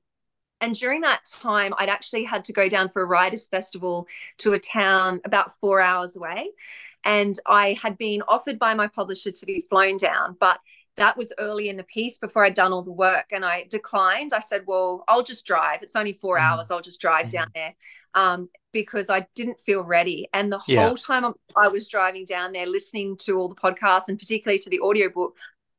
and 0.61 0.75
during 0.75 1.03
that 1.03 1.25
time, 1.27 1.75
I'd 1.79 1.89
actually 1.91 2.25
had 2.25 2.45
to 2.47 2.53
go 2.53 2.69
down 2.69 2.89
for 2.89 3.03
a 3.03 3.07
writers' 3.07 3.49
festival 3.49 4.07
to 4.39 4.55
a 4.55 4.59
town 4.59 5.21
about 5.25 5.53
four 5.53 5.81
hours 5.81 6.17
away. 6.17 6.51
And 7.05 7.39
I 7.47 7.75
had 7.81 7.99
been 7.99 8.23
offered 8.27 8.59
by 8.59 8.75
my 8.75 8.87
publisher 8.87 9.31
to 9.31 9.47
be 9.47 9.61
flown 9.61 9.97
down, 9.99 10.37
but 10.41 10.59
that 10.97 11.17
was 11.17 11.33
early 11.39 11.69
in 11.69 11.77
the 11.77 11.85
piece 11.85 12.17
before 12.17 12.43
I'd 12.43 12.55
done 12.55 12.73
all 12.73 12.83
the 12.83 12.91
work. 12.91 13.27
And 13.33 13.45
I 13.45 13.67
declined. 13.69 14.33
I 14.33 14.39
said, 14.39 14.63
Well, 14.67 15.05
I'll 15.07 15.23
just 15.23 15.45
drive. 15.45 15.83
It's 15.83 15.95
only 15.95 16.15
four 16.15 16.39
mm. 16.39 16.43
hours. 16.43 16.71
I'll 16.71 16.81
just 16.81 17.03
drive 17.03 17.27
mm. 17.27 17.33
down 17.33 17.51
there. 17.55 17.75
Um, 18.15 18.49
because 18.77 19.09
I 19.09 19.27
didn't 19.35 19.59
feel 19.59 19.83
ready. 19.83 20.29
And 20.35 20.53
the 20.53 20.61
yeah. 20.69 20.87
whole 20.87 20.99
time 20.99 21.33
I 21.57 21.69
was 21.69 21.89
driving 21.89 22.27
down 22.27 22.53
there, 22.53 22.67
listening 22.67 23.17
to 23.21 23.39
all 23.39 23.49
the 23.49 23.55
podcasts 23.55 24.09
and 24.09 24.19
particularly 24.19 24.59
to 24.59 24.69
the 24.69 24.81
audiobook, 24.81 25.35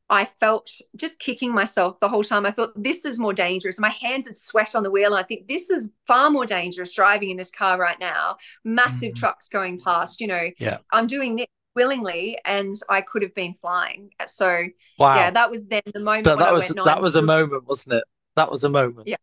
I 0.10 0.26
felt 0.26 0.72
just 0.96 1.20
kicking 1.20 1.54
myself 1.54 2.00
the 2.00 2.10
whole 2.10 2.24
time. 2.24 2.48
I 2.48 2.52
thought 2.52 2.72
this 2.76 3.06
is 3.06 3.20
more 3.20 3.34
dangerous. 3.34 3.78
My 3.78 3.92
hands 3.92 4.26
had 4.26 4.36
sweat 4.36 4.74
on 4.74 4.82
the 4.82 4.90
wheel. 4.90 5.14
And 5.14 5.24
I 5.24 5.28
think 5.28 5.48
this 5.48 5.70
is 5.70 5.92
far 6.08 6.32
more 6.32 6.48
dangerous 6.48 6.92
driving 6.96 7.30
in 7.30 7.38
this 7.38 7.52
car 7.52 7.78
right 7.78 8.00
now. 8.00 8.38
Massive 8.64 9.14
mm. 9.14 9.20
trucks 9.20 9.48
going 9.48 9.80
past, 9.80 10.20
you 10.20 10.26
know. 10.26 10.50
Yeah. 10.58 10.78
I'm 10.92 11.06
doing 11.06 11.36
this 11.36 11.46
willingly 11.76 12.40
and 12.46 12.74
I 12.90 13.02
could 13.02 13.22
have 13.22 13.36
been 13.36 13.54
flying. 13.54 14.10
So 14.26 14.64
wow. 14.98 15.16
yeah, 15.18 15.30
that 15.30 15.52
was 15.52 15.68
then 15.68 15.84
the 15.94 16.00
moment. 16.00 16.24
But 16.24 16.38
that 16.38 16.52
was 16.52 16.70
that 16.70 17.00
was 17.00 17.16
a 17.16 17.22
moment, 17.22 17.68
wasn't 17.68 17.98
it? 17.98 18.04
That 18.38 18.50
was 18.50 18.64
a 18.64 18.70
moment. 18.70 19.08
Yeah. 19.08 19.18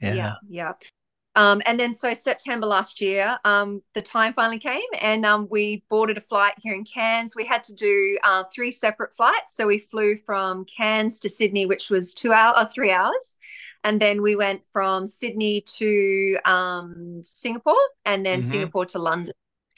Yeah. 0.00 0.14
Yeah. 0.14 0.34
yeah. 0.48 0.72
Um, 1.34 1.62
and 1.64 1.80
then 1.80 1.94
so 1.94 2.12
September 2.12 2.66
last 2.66 3.00
year, 3.00 3.38
um, 3.44 3.82
the 3.94 4.02
time 4.02 4.34
finally 4.34 4.58
came 4.58 4.82
and 5.00 5.24
um, 5.24 5.48
we 5.50 5.82
boarded 5.88 6.18
a 6.18 6.20
flight 6.20 6.54
here 6.58 6.74
in 6.74 6.84
Cairns. 6.84 7.34
We 7.34 7.46
had 7.46 7.64
to 7.64 7.74
do 7.74 8.18
uh, 8.22 8.44
three 8.54 8.70
separate 8.70 9.16
flights. 9.16 9.56
So 9.56 9.66
we 9.66 9.78
flew 9.78 10.18
from 10.26 10.66
Cairns 10.66 11.20
to 11.20 11.30
Sydney, 11.30 11.64
which 11.64 11.88
was 11.88 12.12
two 12.12 12.32
hours, 12.32 12.56
or 12.58 12.68
three 12.68 12.92
hours. 12.92 13.38
And 13.82 14.00
then 14.00 14.20
we 14.20 14.36
went 14.36 14.62
from 14.72 15.06
Sydney 15.06 15.62
to 15.78 16.38
um, 16.44 17.22
Singapore 17.24 17.74
and 18.04 18.24
then 18.24 18.40
mm-hmm. 18.40 18.50
Singapore 18.50 18.86
to 18.86 18.98
London. 18.98 19.34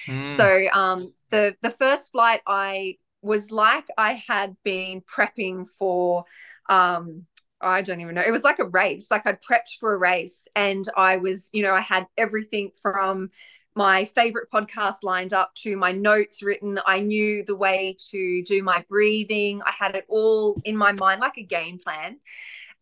Mm. 0.06 0.26
So 0.36 0.66
um, 0.72 1.08
the, 1.30 1.56
the 1.62 1.70
first 1.70 2.10
flight 2.10 2.42
I 2.46 2.98
was 3.22 3.50
like 3.50 3.86
I 3.96 4.22
had 4.28 4.56
been 4.64 5.00
prepping 5.02 5.66
for 5.78 6.24
um, 6.68 7.26
I 7.64 7.82
don't 7.82 8.00
even 8.00 8.14
know. 8.14 8.22
It 8.26 8.30
was 8.30 8.44
like 8.44 8.58
a 8.58 8.66
race. 8.66 9.10
Like 9.10 9.26
I'd 9.26 9.42
prepped 9.42 9.78
for 9.80 9.94
a 9.94 9.98
race 9.98 10.46
and 10.54 10.86
I 10.96 11.16
was, 11.16 11.48
you 11.52 11.62
know, 11.62 11.74
I 11.74 11.80
had 11.80 12.06
everything 12.16 12.70
from 12.82 13.30
my 13.74 14.04
favorite 14.04 14.50
podcast 14.52 14.96
lined 15.02 15.32
up 15.32 15.54
to 15.56 15.76
my 15.76 15.92
notes 15.92 16.42
written. 16.42 16.78
I 16.86 17.00
knew 17.00 17.44
the 17.44 17.56
way 17.56 17.96
to 18.10 18.42
do 18.44 18.62
my 18.62 18.84
breathing. 18.88 19.62
I 19.62 19.72
had 19.76 19.96
it 19.96 20.04
all 20.08 20.60
in 20.64 20.76
my 20.76 20.92
mind 20.92 21.20
like 21.20 21.38
a 21.38 21.42
game 21.42 21.78
plan. 21.78 22.18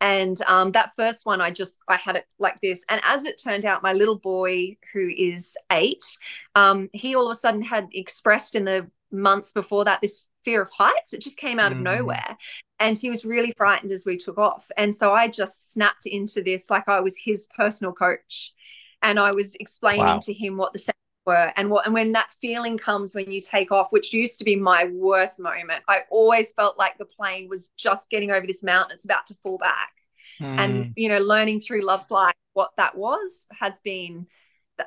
And 0.01 0.41
um, 0.43 0.73
that 0.73 0.95
first 0.97 1.25
one, 1.25 1.41
I 1.41 1.53
just 1.53 1.81
I 1.87 1.97
had 1.97 2.17
it 2.17 2.27
like 2.39 2.61
this. 2.61 2.85
And 2.89 3.01
as 3.05 3.25
it 3.25 3.41
turned 3.43 3.65
out, 3.65 3.85
my 3.85 3.93
little 3.93 4.19
boy, 4.19 4.77
who 4.93 5.09
is 5.17 5.57
eight, 5.71 6.05
um, 6.57 6.91
he 6.93 7.15
all 7.15 7.27
of 7.27 7.33
a 7.33 7.39
sudden 7.39 7.63
had 7.63 7.89
expressed 7.93 8.57
in 8.57 8.65
the 8.65 8.91
months 9.13 9.53
before 9.53 9.85
that 9.85 10.01
this 10.01 10.27
fear 10.45 10.63
of 10.63 10.71
heights. 10.71 11.13
It 11.13 11.21
just 11.21 11.39
came 11.39 11.59
out 11.59 11.73
mm. 11.73 11.77
of 11.77 11.81
nowhere. 11.81 12.37
And 12.81 12.99
he 12.99 13.11
was 13.11 13.25
really 13.25 13.53
frightened 13.57 13.93
as 13.93 14.05
we 14.05 14.17
took 14.17 14.39
off. 14.39 14.71
And 14.77 14.95
so 14.95 15.13
I 15.13 15.29
just 15.29 15.73
snapped 15.73 16.07
into 16.07 16.43
this 16.43 16.69
like 16.69 16.89
I 16.89 17.01
was 17.01 17.17
his 17.17 17.49
personal 17.57 17.93
coach. 17.93 18.53
And 19.03 19.19
I 19.19 19.33
was 19.33 19.55
explaining 19.57 20.05
wow. 20.05 20.19
to 20.21 20.33
him 20.33 20.57
what 20.57 20.73
the 20.73 20.79
sounds 20.79 20.97
were 21.27 21.53
and 21.57 21.71
what 21.71 21.87
and 21.87 21.95
when 21.95 22.13
that 22.13 22.31
feeling 22.41 22.79
comes 22.79 23.15
when 23.15 23.31
you 23.31 23.41
take 23.41 23.73
off, 23.73 23.89
which 23.91 24.13
used 24.13 24.39
to 24.39 24.45
be 24.45 24.57
my 24.57 24.87
worst 24.93 25.41
moment. 25.41 25.85
I 25.89 26.01
always 26.11 26.53
felt 26.53 26.79
like 26.79 26.99
the 26.99 27.05
plane 27.05 27.49
was 27.49 27.69
just 27.77 28.11
getting 28.11 28.31
over 28.31 28.47
this 28.47 28.63
mountain, 28.63 28.95
it's 28.95 29.05
about 29.05 29.27
to 29.27 29.35
fall 29.43 29.59
back. 29.59 29.93
Mm. 30.41 30.59
And 30.59 30.93
you 30.97 31.09
know, 31.09 31.19
learning 31.19 31.61
through 31.61 31.83
Lovefly 31.83 32.33
what 32.55 32.71
that 32.77 32.97
was 32.97 33.47
has 33.59 33.81
been 33.81 34.27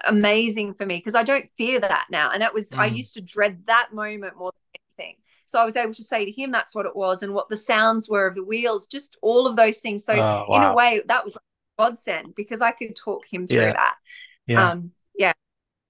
amazing 0.05 0.73
for 0.73 0.85
me 0.85 0.97
because 0.97 1.15
I 1.15 1.23
don't 1.23 1.49
fear 1.57 1.79
that 1.79 2.07
now. 2.09 2.31
And 2.31 2.43
it 2.43 2.53
was 2.53 2.69
mm. 2.69 2.77
I 2.77 2.87
used 2.87 3.15
to 3.15 3.21
dread 3.21 3.63
that 3.67 3.89
moment 3.93 4.37
more 4.37 4.51
than. 4.51 4.81
So 5.45 5.59
I 5.59 5.65
was 5.65 5.75
able 5.75 5.93
to 5.93 6.03
say 6.03 6.25
to 6.25 6.31
him 6.31 6.51
that's 6.51 6.75
what 6.75 6.85
it 6.85 6.95
was 6.95 7.23
and 7.23 7.33
what 7.33 7.49
the 7.49 7.57
sounds 7.57 8.09
were 8.09 8.27
of 8.27 8.35
the 8.35 8.43
wheels, 8.43 8.87
just 8.87 9.17
all 9.21 9.47
of 9.47 9.55
those 9.55 9.79
things. 9.79 10.03
So 10.05 10.13
oh, 10.13 10.45
wow. 10.49 10.57
in 10.57 10.63
a 10.63 10.73
way, 10.73 11.01
that 11.07 11.23
was 11.23 11.37
godsend 11.77 12.35
because 12.35 12.61
I 12.61 12.71
could 12.71 12.95
talk 12.95 13.23
him 13.29 13.47
through 13.47 13.57
yeah. 13.57 13.73
that. 13.73 13.95
Yeah. 14.47 14.69
Um, 14.69 14.91
yeah. 15.17 15.33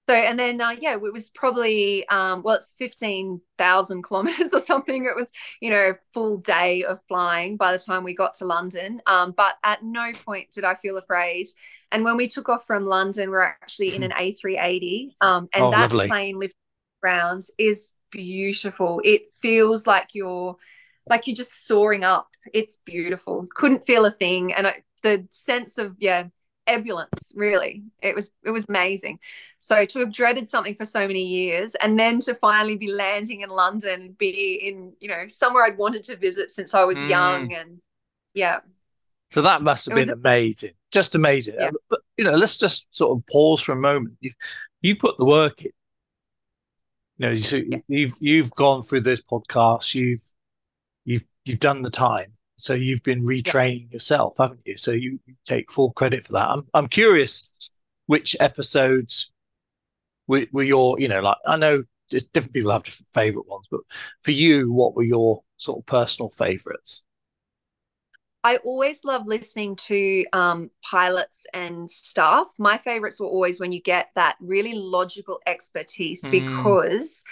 So 0.08 0.14
and 0.14 0.38
then 0.38 0.60
uh, 0.60 0.76
yeah, 0.80 0.92
it 0.92 1.00
was 1.00 1.30
probably 1.30 2.06
um, 2.08 2.42
well, 2.42 2.56
it's 2.56 2.74
fifteen 2.78 3.40
thousand 3.58 4.02
kilometers 4.02 4.50
or 4.52 4.60
something. 4.60 5.04
It 5.04 5.16
was 5.16 5.30
you 5.60 5.70
know 5.70 5.90
a 5.90 5.94
full 6.12 6.38
day 6.38 6.84
of 6.84 7.00
flying 7.08 7.56
by 7.56 7.72
the 7.72 7.78
time 7.78 8.04
we 8.04 8.14
got 8.14 8.34
to 8.34 8.44
London. 8.44 9.00
Um, 9.06 9.32
but 9.36 9.54
at 9.64 9.82
no 9.82 10.12
point 10.24 10.52
did 10.52 10.64
I 10.64 10.74
feel 10.76 10.96
afraid. 10.96 11.48
And 11.92 12.04
when 12.04 12.16
we 12.16 12.26
took 12.26 12.48
off 12.48 12.66
from 12.66 12.84
London, 12.84 13.30
we're 13.30 13.42
actually 13.42 13.94
in 13.94 14.02
an 14.02 14.10
A380, 14.10 15.14
um, 15.20 15.48
and 15.52 15.64
oh, 15.64 15.70
that 15.70 15.92
lovely. 15.92 16.08
plane 16.08 16.38
lifting 16.38 16.58
around 17.02 17.44
is 17.58 17.92
beautiful. 18.10 19.00
It 19.04 19.32
feels 19.40 19.86
like 19.86 20.10
you're 20.14 20.56
like 21.08 21.26
you're 21.26 21.36
just 21.36 21.66
soaring 21.66 22.04
up. 22.04 22.28
It's 22.52 22.78
beautiful. 22.84 23.46
Couldn't 23.54 23.86
feel 23.86 24.04
a 24.04 24.10
thing, 24.10 24.52
and 24.52 24.66
I, 24.66 24.82
the 25.02 25.26
sense 25.30 25.78
of 25.78 25.96
yeah 25.98 26.24
ebullience 26.68 27.32
really 27.36 27.84
it 28.02 28.14
was 28.14 28.32
it 28.44 28.50
was 28.50 28.66
amazing 28.68 29.20
so 29.58 29.84
to 29.84 30.00
have 30.00 30.12
dreaded 30.12 30.48
something 30.48 30.74
for 30.74 30.84
so 30.84 31.06
many 31.06 31.24
years 31.24 31.76
and 31.76 31.96
then 31.96 32.18
to 32.18 32.34
finally 32.34 32.76
be 32.76 32.90
landing 32.90 33.42
in 33.42 33.50
london 33.50 34.16
be 34.18 34.54
in 34.54 34.92
you 34.98 35.08
know 35.08 35.28
somewhere 35.28 35.64
i'd 35.64 35.78
wanted 35.78 36.02
to 36.02 36.16
visit 36.16 36.50
since 36.50 36.74
i 36.74 36.82
was 36.82 36.98
mm. 36.98 37.08
young 37.08 37.54
and 37.54 37.78
yeah 38.34 38.58
so 39.30 39.42
that 39.42 39.62
must 39.62 39.86
have 39.86 39.94
been 39.94 40.10
amazing 40.10 40.72
just 40.90 41.14
amazing 41.14 41.54
yeah. 41.56 41.70
but 41.88 42.00
you 42.16 42.24
know 42.24 42.34
let's 42.34 42.58
just 42.58 42.92
sort 42.92 43.16
of 43.16 43.24
pause 43.28 43.62
for 43.62 43.70
a 43.70 43.76
moment 43.76 44.16
you've 44.20 44.34
you've 44.80 44.98
put 44.98 45.16
the 45.18 45.24
work 45.24 45.62
in 45.62 45.70
you 47.18 47.28
know, 47.28 47.34
so 47.34 47.56
yeah. 47.56 47.78
you've 47.88 48.14
you've 48.20 48.50
gone 48.52 48.82
through 48.82 49.00
this 49.00 49.22
podcast. 49.22 49.94
You've 49.94 50.22
you've 51.04 51.24
you've 51.44 51.60
done 51.60 51.82
the 51.82 51.90
time. 51.90 52.32
So 52.58 52.74
you've 52.74 53.02
been 53.02 53.26
retraining 53.26 53.86
yeah. 53.88 53.94
yourself, 53.94 54.36
haven't 54.38 54.60
you? 54.64 54.76
So 54.76 54.92
you, 54.92 55.18
you, 55.26 55.34
take 55.44 55.70
full 55.70 55.92
credit 55.92 56.24
for 56.24 56.32
that. 56.32 56.48
I'm 56.48 56.64
I'm 56.74 56.88
curious 56.88 57.80
which 58.06 58.36
episodes 58.40 59.32
were, 60.26 60.46
were 60.52 60.62
your, 60.62 60.98
you 60.98 61.08
know, 61.08 61.20
like 61.20 61.36
I 61.46 61.56
know 61.56 61.84
different 62.08 62.52
people 62.52 62.70
have 62.70 62.84
different 62.84 63.10
favorite 63.10 63.48
ones, 63.48 63.66
but 63.70 63.80
for 64.22 64.30
you, 64.32 64.72
what 64.72 64.94
were 64.94 65.02
your 65.02 65.42
sort 65.56 65.78
of 65.78 65.86
personal 65.86 66.30
favorites? 66.30 67.04
I 68.46 68.58
always 68.58 69.04
love 69.04 69.26
listening 69.26 69.74
to 69.74 70.24
um, 70.32 70.70
pilots 70.80 71.46
and 71.52 71.90
staff. 71.90 72.46
My 72.60 72.78
favorites 72.78 73.18
were 73.18 73.26
always 73.26 73.58
when 73.58 73.72
you 73.72 73.82
get 73.82 74.10
that 74.14 74.36
really 74.38 74.74
logical 74.74 75.40
expertise 75.48 76.22
mm. 76.22 76.30
because 76.30 77.24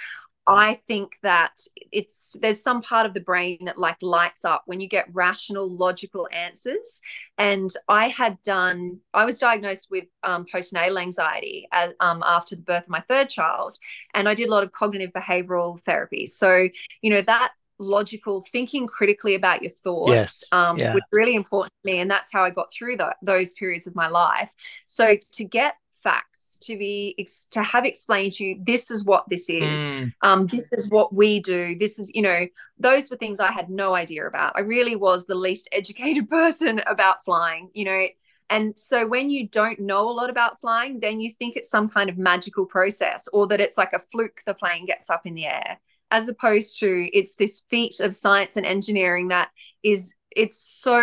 I 0.44 0.81
think 0.88 1.12
that 1.22 1.53
it's 1.92 2.35
there's 2.42 2.61
some 2.61 2.83
part 2.83 3.07
of 3.07 3.14
the 3.14 3.20
brain 3.20 3.59
that 3.66 3.79
like 3.79 3.98
lights 4.03 4.44
up 4.44 4.64
when 4.66 4.81
you 4.81 4.88
get 4.88 5.07
rational, 5.12 5.70
logical 5.70 6.29
answers. 6.33 7.00
And 7.38 7.72
I 7.88 8.09
had 8.09 8.42
done, 8.42 8.98
I 9.14 9.24
was 9.24 9.38
diagnosed 9.38 9.87
with 9.92 10.07
um, 10.24 10.46
postnatal 10.53 11.00
anxiety 11.00 11.68
as, 11.70 11.94
um, 12.00 12.24
after 12.27 12.57
the 12.57 12.62
birth 12.62 12.85
of 12.85 12.90
my 12.90 13.05
third 13.07 13.31
child, 13.31 13.79
and 14.14 14.29
I 14.29 14.35
did 14.35 14.48
a 14.48 14.50
lot 14.50 14.64
of 14.64 14.72
cognitive 14.72 15.12
behavioral 15.12 15.81
therapy. 15.83 16.27
So 16.27 16.68
you 17.03 17.11
know 17.11 17.20
that 17.20 17.53
logical 17.78 18.44
thinking 18.52 18.87
critically 18.87 19.34
about 19.34 19.62
your 19.62 19.70
thoughts 19.70 20.10
yes. 20.10 20.44
um, 20.52 20.78
yeah. 20.78 20.94
was 20.94 21.02
really 21.10 21.34
important 21.34 21.72
to 21.82 21.90
me 21.90 21.98
and 21.98 22.10
that's 22.10 22.28
how 22.32 22.44
i 22.44 22.50
got 22.50 22.72
through 22.72 22.96
the, 22.96 23.14
those 23.22 23.52
periods 23.54 23.87
of 23.87 23.94
my 23.94 24.08
life 24.08 24.52
so 24.87 25.16
to 25.32 25.44
get 25.44 25.74
facts 25.94 26.58
to 26.58 26.76
be 26.76 27.16
to 27.50 27.62
have 27.62 27.84
explained 27.84 28.32
to 28.32 28.44
you 28.44 28.62
this 28.64 28.90
is 28.90 29.04
what 29.04 29.24
this 29.28 29.48
is 29.48 29.78
mm. 29.78 30.12
um, 30.22 30.46
this 30.46 30.70
is 30.72 30.88
what 30.88 31.14
we 31.14 31.40
do 31.40 31.76
this 31.78 31.98
is 31.98 32.10
you 32.14 32.22
know 32.22 32.46
those 32.78 33.10
were 33.10 33.16
things 33.16 33.40
i 33.40 33.50
had 33.50 33.68
no 33.70 33.94
idea 33.94 34.26
about 34.26 34.52
i 34.56 34.60
really 34.60 34.96
was 34.96 35.26
the 35.26 35.34
least 35.34 35.68
educated 35.72 36.28
person 36.30 36.80
about 36.87 37.24
flying 37.24 37.70
you 37.74 37.84
know 37.84 38.06
and 38.50 38.78
so 38.78 39.06
when 39.06 39.30
you 39.30 39.48
don't 39.48 39.80
know 39.80 40.08
a 40.08 40.12
lot 40.12 40.30
about 40.30 40.60
flying 40.60 41.00
then 41.00 41.20
you 41.20 41.30
think 41.30 41.56
it's 41.56 41.70
some 41.70 41.88
kind 41.88 42.10
of 42.10 42.18
magical 42.18 42.66
process 42.66 43.26
or 43.32 43.46
that 43.46 43.60
it's 43.60 43.78
like 43.78 43.92
a 43.92 43.98
fluke 43.98 44.42
the 44.46 44.54
plane 44.54 44.87
gets 44.87 45.10
up 45.10 45.26
in 45.26 45.34
the 45.34 45.46
air 45.46 45.80
as 46.14 46.29
opposed 46.29 46.79
to 46.79 47.09
it's 47.12 47.35
this 47.35 47.64
feat 47.68 47.98
of 47.98 48.14
science 48.14 48.57
and 48.57 48.64
engineering 48.64 49.29
that 49.29 49.50
is 49.83 50.14
it's 50.31 50.57
so 50.57 51.03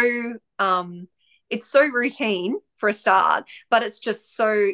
um 0.58 1.06
it's 1.50 1.67
so 1.67 1.82
routine 1.82 2.56
for 2.78 2.88
a 2.88 2.93
start 2.93 3.43
but 3.69 3.84
it's 3.84 4.00
just 4.00 4.38
so 4.38 4.71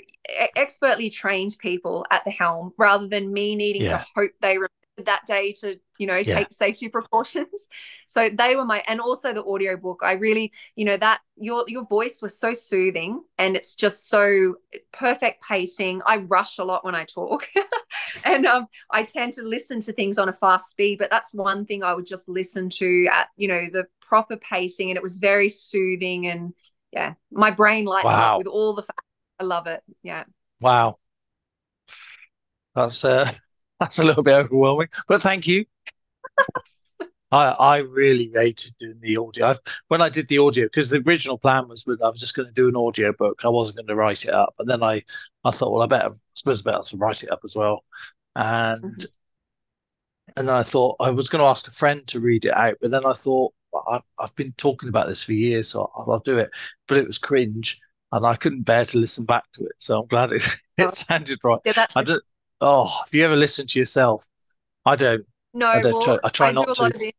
expertly 0.56 1.10
trained 1.10 1.56
people 1.58 2.06
at 2.12 2.24
the 2.24 2.30
helm 2.30 2.72
rather 2.78 3.08
than 3.08 3.34
me 3.34 3.56
needing 3.56 3.82
yeah. 3.82 3.98
to 3.98 4.06
hope 4.16 4.32
they 4.40 4.60
that 5.06 5.26
day 5.26 5.52
to 5.52 5.80
you 5.98 6.06
know 6.06 6.18
take 6.22 6.28
yeah. 6.28 6.46
safety 6.52 6.88
precautions 6.98 7.68
so 8.06 8.30
they 8.32 8.56
were 8.56 8.66
my 8.66 8.84
and 8.88 9.02
also 9.02 9.34
the 9.34 9.44
audio 9.44 9.76
book 9.76 10.02
i 10.04 10.14
really 10.14 10.52
you 10.76 10.86
know 10.86 10.98
that 10.98 11.20
your 11.36 11.64
your 11.68 11.86
voice 11.86 12.20
was 12.22 12.38
so 12.40 12.54
soothing 12.54 13.22
and 13.40 13.56
it's 13.56 13.76
just 13.76 14.08
so 14.08 14.56
perfect 14.92 15.44
pacing 15.44 16.02
i 16.06 16.18
rush 16.18 16.60
a 16.60 16.64
lot 16.64 16.86
when 16.86 16.96
i 16.96 17.04
talk 17.06 17.48
and 18.26 18.46
um 18.46 18.68
i 18.92 19.04
tend 19.04 19.34
to 19.34 19.42
listen 19.42 19.80
to 19.80 19.92
things 19.94 20.18
on 20.18 20.30
a 20.30 20.34
fast 20.34 20.70
speed 20.70 20.98
but 20.98 21.10
that's 21.10 21.34
one 21.34 21.66
thing 21.66 21.84
i 21.84 21.94
would 21.94 22.06
just 22.06 22.28
listen 22.30 22.70
to 22.70 23.08
at 23.12 23.28
you 23.36 23.48
know 23.48 23.68
the 23.72 23.86
proper 24.02 24.38
pacing 24.38 24.90
and 24.90 24.98
it 24.98 25.04
was 25.04 25.18
very 25.18 25.50
soothing 25.50 26.28
and 26.28 26.54
yeah 26.92 27.14
my 27.32 27.52
brain 27.52 27.86
lights 27.86 28.06
wow. 28.06 28.34
up 28.34 28.38
with 28.40 28.48
all 28.48 28.74
the 28.74 28.84
facts. 28.84 29.04
i 29.40 29.44
love 29.44 29.68
it 29.68 29.82
yeah 30.04 30.24
wow 30.62 30.98
that's 32.76 33.04
uh 33.04 33.30
that's 33.80 34.00
a 34.00 34.04
little 34.04 34.24
bit 34.24 34.36
overwhelming, 34.36 34.90
but 35.08 35.22
thank 35.22 35.48
you. 35.48 35.66
I 37.32 37.46
I 37.48 37.78
really 37.78 38.32
hated 38.34 38.74
doing 38.80 39.00
the 39.02 39.18
audio. 39.18 39.48
I've, 39.48 39.60
when 39.88 40.02
I 40.02 40.10
did 40.10 40.28
the 40.28 40.38
audio, 40.40 40.66
because 40.66 40.90
the 40.90 41.04
original 41.06 41.38
plan 41.38 41.68
was 41.68 41.86
I 41.88 42.08
was 42.08 42.20
just 42.20 42.36
going 42.36 42.48
to 42.48 42.54
do 42.54 42.70
an 42.70 42.76
audio 42.76 43.14
book. 43.14 43.42
I 43.44 43.50
wasn't 43.50 43.78
going 43.78 43.88
to 43.88 43.96
write 43.96 44.26
it 44.26 44.34
up, 44.34 44.54
and 44.60 44.70
then 44.70 44.84
I 44.84 45.04
I 45.44 45.52
thought, 45.52 45.72
well, 45.72 45.84
I 45.84 45.88
better 45.88 46.10
I 46.10 46.14
suppose 46.34 46.66
I 46.66 46.72
better 46.72 46.84
to 46.84 46.98
write 46.98 47.24
it 47.24 47.32
up 47.32 47.42
as 47.44 47.56
well, 47.56 47.84
and 48.36 48.84
mm-hmm. 48.84 49.06
and 50.38 50.48
then 50.48 50.56
I 50.56 50.64
thought 50.64 50.98
I 51.00 51.12
was 51.12 51.30
going 51.30 51.42
to 51.42 51.50
ask 51.50 51.68
a 51.68 51.72
friend 51.72 52.06
to 52.08 52.20
read 52.20 52.46
it 52.46 52.56
out, 52.56 52.78
but 52.82 52.92
then 52.92 53.06
I 53.06 53.14
thought 53.14 53.54
well, 53.72 53.84
I've 53.90 54.04
I've 54.20 54.36
been 54.36 54.54
talking 54.58 54.90
about 54.90 55.08
this 55.08 55.24
for 55.24 55.34
years, 55.34 55.70
so 55.70 55.92
I'll, 55.96 56.14
I'll 56.14 56.20
do 56.20 56.38
it. 56.38 56.52
But 56.88 56.98
it 56.98 57.08
was 57.08 57.18
cringe, 57.18 57.80
and 58.12 58.26
I 58.26 58.36
couldn't 58.36 58.64
bear 58.64 58.86
to 58.86 58.98
listen 58.98 59.26
back 59.26 59.44
to 59.54 59.66
it. 59.66 59.74
So 59.80 60.02
I'm 60.02 60.08
glad 60.08 60.32
it 60.32 60.48
it 60.78 60.86
oh. 60.86 60.90
sounded 60.90 61.40
right. 61.44 61.60
Yeah, 61.66 61.86
I 61.96 62.04
don't 62.04 62.24
oh, 62.62 62.86
have 62.86 63.14
you 63.14 63.26
ever 63.26 63.36
listened 63.36 63.70
to 63.70 63.80
yourself? 63.80 64.28
I 64.86 64.96
don't. 64.96 65.26
No, 65.58 65.66
I, 65.66 65.82
well, 65.82 66.02
try, 66.02 66.20
I 66.24 66.30
try 66.30 66.48
I 66.50 66.52
not 66.52 66.76
to. 66.76 67.12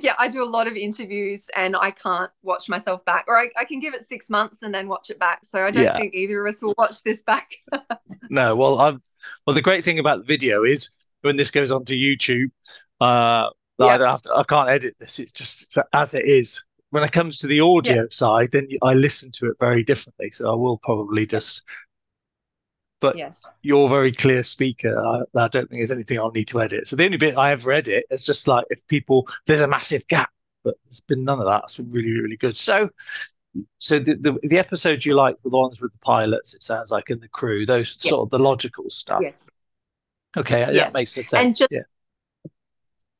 Yeah, 0.00 0.14
I 0.18 0.28
do 0.28 0.42
a 0.42 0.48
lot 0.48 0.66
of 0.66 0.76
interviews 0.76 1.48
and 1.54 1.76
I 1.76 1.90
can't 1.90 2.30
watch 2.42 2.70
myself 2.70 3.04
back, 3.04 3.26
or 3.28 3.38
I, 3.38 3.50
I 3.56 3.66
can 3.66 3.80
give 3.80 3.92
it 3.92 4.02
six 4.02 4.30
months 4.30 4.62
and 4.62 4.74
then 4.74 4.88
watch 4.88 5.10
it 5.10 5.18
back. 5.18 5.40
So 5.44 5.62
I 5.62 5.70
don't 5.70 5.84
yeah. 5.84 5.98
think 5.98 6.14
either 6.14 6.44
of 6.44 6.52
us 6.54 6.62
will 6.62 6.74
watch 6.78 7.02
this 7.02 7.22
back. 7.22 7.50
no, 8.30 8.56
well, 8.56 8.80
I've 8.80 8.98
well 9.46 9.54
the 9.54 9.60
great 9.60 9.84
thing 9.84 9.98
about 9.98 10.20
the 10.20 10.24
video 10.24 10.64
is 10.64 11.12
when 11.20 11.36
this 11.36 11.50
goes 11.50 11.70
onto 11.70 11.94
YouTube, 11.94 12.50
uh, 13.02 13.50
yeah. 13.78 13.86
I, 13.86 13.98
don't 13.98 14.08
have 14.08 14.22
to, 14.22 14.34
I 14.34 14.44
can't 14.44 14.70
edit 14.70 14.96
this. 14.98 15.18
It's 15.18 15.32
just 15.32 15.78
as 15.92 16.14
it 16.14 16.24
is. 16.26 16.64
When 16.90 17.02
it 17.02 17.12
comes 17.12 17.38
to 17.38 17.46
the 17.46 17.60
audio 17.60 17.94
yeah. 17.94 18.08
side, 18.10 18.52
then 18.52 18.68
I 18.82 18.94
listen 18.94 19.32
to 19.32 19.50
it 19.50 19.56
very 19.60 19.82
differently. 19.82 20.30
So 20.30 20.50
I 20.50 20.54
will 20.54 20.78
probably 20.78 21.26
just 21.26 21.62
but 23.04 23.18
yes. 23.18 23.46
you're 23.60 23.84
a 23.84 23.88
very 23.88 24.10
clear 24.10 24.42
speaker. 24.42 24.98
I, 24.98 25.18
I, 25.38 25.48
don't 25.48 25.68
think 25.68 25.72
there's 25.72 25.90
anything 25.90 26.18
I'll 26.18 26.30
need 26.30 26.48
to 26.48 26.62
edit. 26.62 26.88
So 26.88 26.96
the 26.96 27.04
only 27.04 27.18
bit 27.18 27.36
I 27.36 27.50
ever 27.50 27.70
edit 27.70 28.06
is 28.10 28.24
just 28.24 28.48
like 28.48 28.64
if 28.70 28.86
people 28.88 29.28
there's 29.44 29.60
a 29.60 29.68
massive 29.68 30.08
gap, 30.08 30.30
but 30.62 30.76
there's 30.84 31.00
been 31.00 31.22
none 31.22 31.38
of 31.38 31.44
that. 31.44 31.64
It's 31.64 31.76
been 31.76 31.90
really 31.90 32.18
really 32.18 32.38
good. 32.38 32.56
So 32.56 32.88
so 33.76 33.98
the, 33.98 34.14
the, 34.14 34.38
the 34.42 34.58
episodes 34.58 35.04
you 35.04 35.14
like 35.14 35.36
were 35.44 35.50
the 35.50 35.58
ones 35.58 35.82
with 35.82 35.92
the 35.92 35.98
pilots. 35.98 36.54
It 36.54 36.62
sounds 36.62 36.90
like 36.90 37.10
and 37.10 37.20
the 37.20 37.28
crew, 37.28 37.66
those 37.66 37.98
yeah. 38.02 38.08
sort 38.08 38.22
of 38.22 38.30
the 38.30 38.38
logical 38.38 38.88
stuff. 38.88 39.20
Yeah. 39.22 39.32
Okay, 40.36 40.60
yes. 40.60 40.74
that 40.74 40.94
makes 40.94 41.12
sense. 41.12 41.34
And 41.34 41.54
just, 41.54 41.70
yeah, 41.70 41.82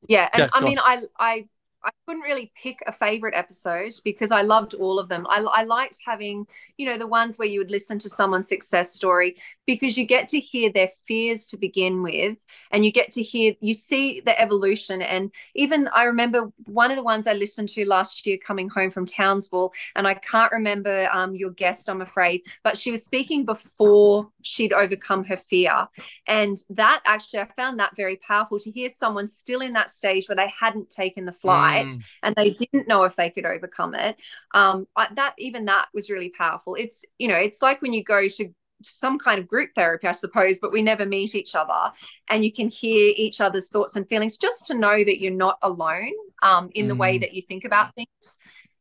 yeah, 0.07 0.27
and 0.33 0.49
I 0.51 0.61
mean, 0.61 0.79
on. 0.79 1.03
I 1.19 1.25
I 1.33 1.45
I 1.85 1.91
couldn't 2.07 2.23
really 2.23 2.51
pick 2.55 2.79
a 2.87 2.91
favorite 2.91 3.35
episode 3.35 3.93
because 4.03 4.31
I 4.31 4.41
loved 4.41 4.73
all 4.73 4.97
of 4.97 5.07
them. 5.07 5.27
I, 5.29 5.39
I 5.41 5.63
liked 5.63 5.99
having, 6.03 6.47
you 6.77 6.87
know, 6.87 6.97
the 6.97 7.05
ones 7.05 7.37
where 7.37 7.47
you 7.47 7.59
would 7.59 7.69
listen 7.69 7.99
to 7.99 8.09
someone's 8.09 8.47
success 8.47 8.91
story, 8.91 9.35
because 9.65 9.97
you 9.97 10.05
get 10.05 10.27
to 10.29 10.39
hear 10.39 10.71
their 10.71 10.89
fears 11.07 11.47
to 11.47 11.57
begin 11.57 12.03
with 12.03 12.37
and 12.71 12.85
you 12.85 12.91
get 12.91 13.11
to 13.11 13.23
hear 13.23 13.53
you 13.61 13.73
see 13.73 14.19
the 14.19 14.39
evolution. 14.39 15.01
And 15.01 15.31
even 15.55 15.87
i 15.93 16.03
remember 16.03 16.51
one 16.65 16.91
of 16.91 16.97
the 16.97 17.03
ones 17.03 17.27
i 17.27 17.33
listened 17.33 17.69
to 17.69 17.87
last 17.87 18.25
year 18.25 18.37
coming 18.37 18.69
home 18.69 18.91
from 18.91 19.05
townsville 19.05 19.73
and 19.95 20.07
i 20.07 20.13
can't 20.13 20.51
remember 20.51 21.09
um, 21.11 21.35
your 21.35 21.51
guest 21.51 21.89
i'm 21.89 22.01
afraid 22.01 22.41
but 22.63 22.77
she 22.77 22.91
was 22.91 23.05
speaking 23.05 23.45
before 23.45 24.29
she'd 24.41 24.73
overcome 24.73 25.23
her 25.23 25.37
fear. 25.37 25.87
And 26.27 26.57
that 26.69 27.01
actually 27.05 27.39
i 27.39 27.45
found 27.55 27.79
that 27.79 27.95
very 27.95 28.17
powerful 28.17 28.59
to 28.59 28.71
hear 28.71 28.89
someone 28.89 29.27
still 29.27 29.61
in 29.61 29.73
that 29.73 29.89
stage 29.89 30.27
where 30.27 30.35
they 30.35 30.51
hadn't 30.59 30.89
taken 30.89 31.25
the 31.25 31.31
flight 31.31 31.87
mm. 31.87 31.99
and 32.23 32.35
they 32.35 32.51
didn't 32.51 32.87
know 32.87 33.03
if 33.03 33.15
they 33.15 33.29
could 33.29 33.45
overcome 33.45 33.95
it. 33.95 34.15
Um, 34.53 34.87
I, 34.95 35.07
that 35.15 35.35
even 35.37 35.65
that 35.65 35.87
was 35.93 36.09
really 36.09 36.29
powerful. 36.29 36.75
It's 36.75 37.03
you 37.17 37.27
know 37.27 37.35
it's 37.35 37.61
like 37.61 37.81
when 37.81 37.93
you 37.93 38.03
go 38.03 38.27
to 38.27 38.53
some 38.81 39.17
kind 39.19 39.39
of 39.39 39.47
group 39.47 39.71
therapy, 39.75 40.07
I 40.07 40.11
suppose, 40.11 40.59
but 40.59 40.71
we 40.71 40.81
never 40.81 41.05
meet 41.05 41.35
each 41.35 41.55
other. 41.55 41.91
And 42.29 42.43
you 42.43 42.51
can 42.51 42.69
hear 42.69 43.13
each 43.15 43.41
other's 43.41 43.69
thoughts 43.69 43.95
and 43.95 44.07
feelings 44.07 44.37
just 44.37 44.65
to 44.67 44.73
know 44.73 45.03
that 45.03 45.19
you're 45.19 45.31
not 45.31 45.57
alone 45.61 46.13
um, 46.41 46.69
in 46.75 46.85
mm. 46.85 46.89
the 46.89 46.95
way 46.95 47.17
mm. 47.17 47.21
that 47.21 47.33
you 47.33 47.41
think 47.41 47.65
about 47.65 47.93
things. 47.95 48.37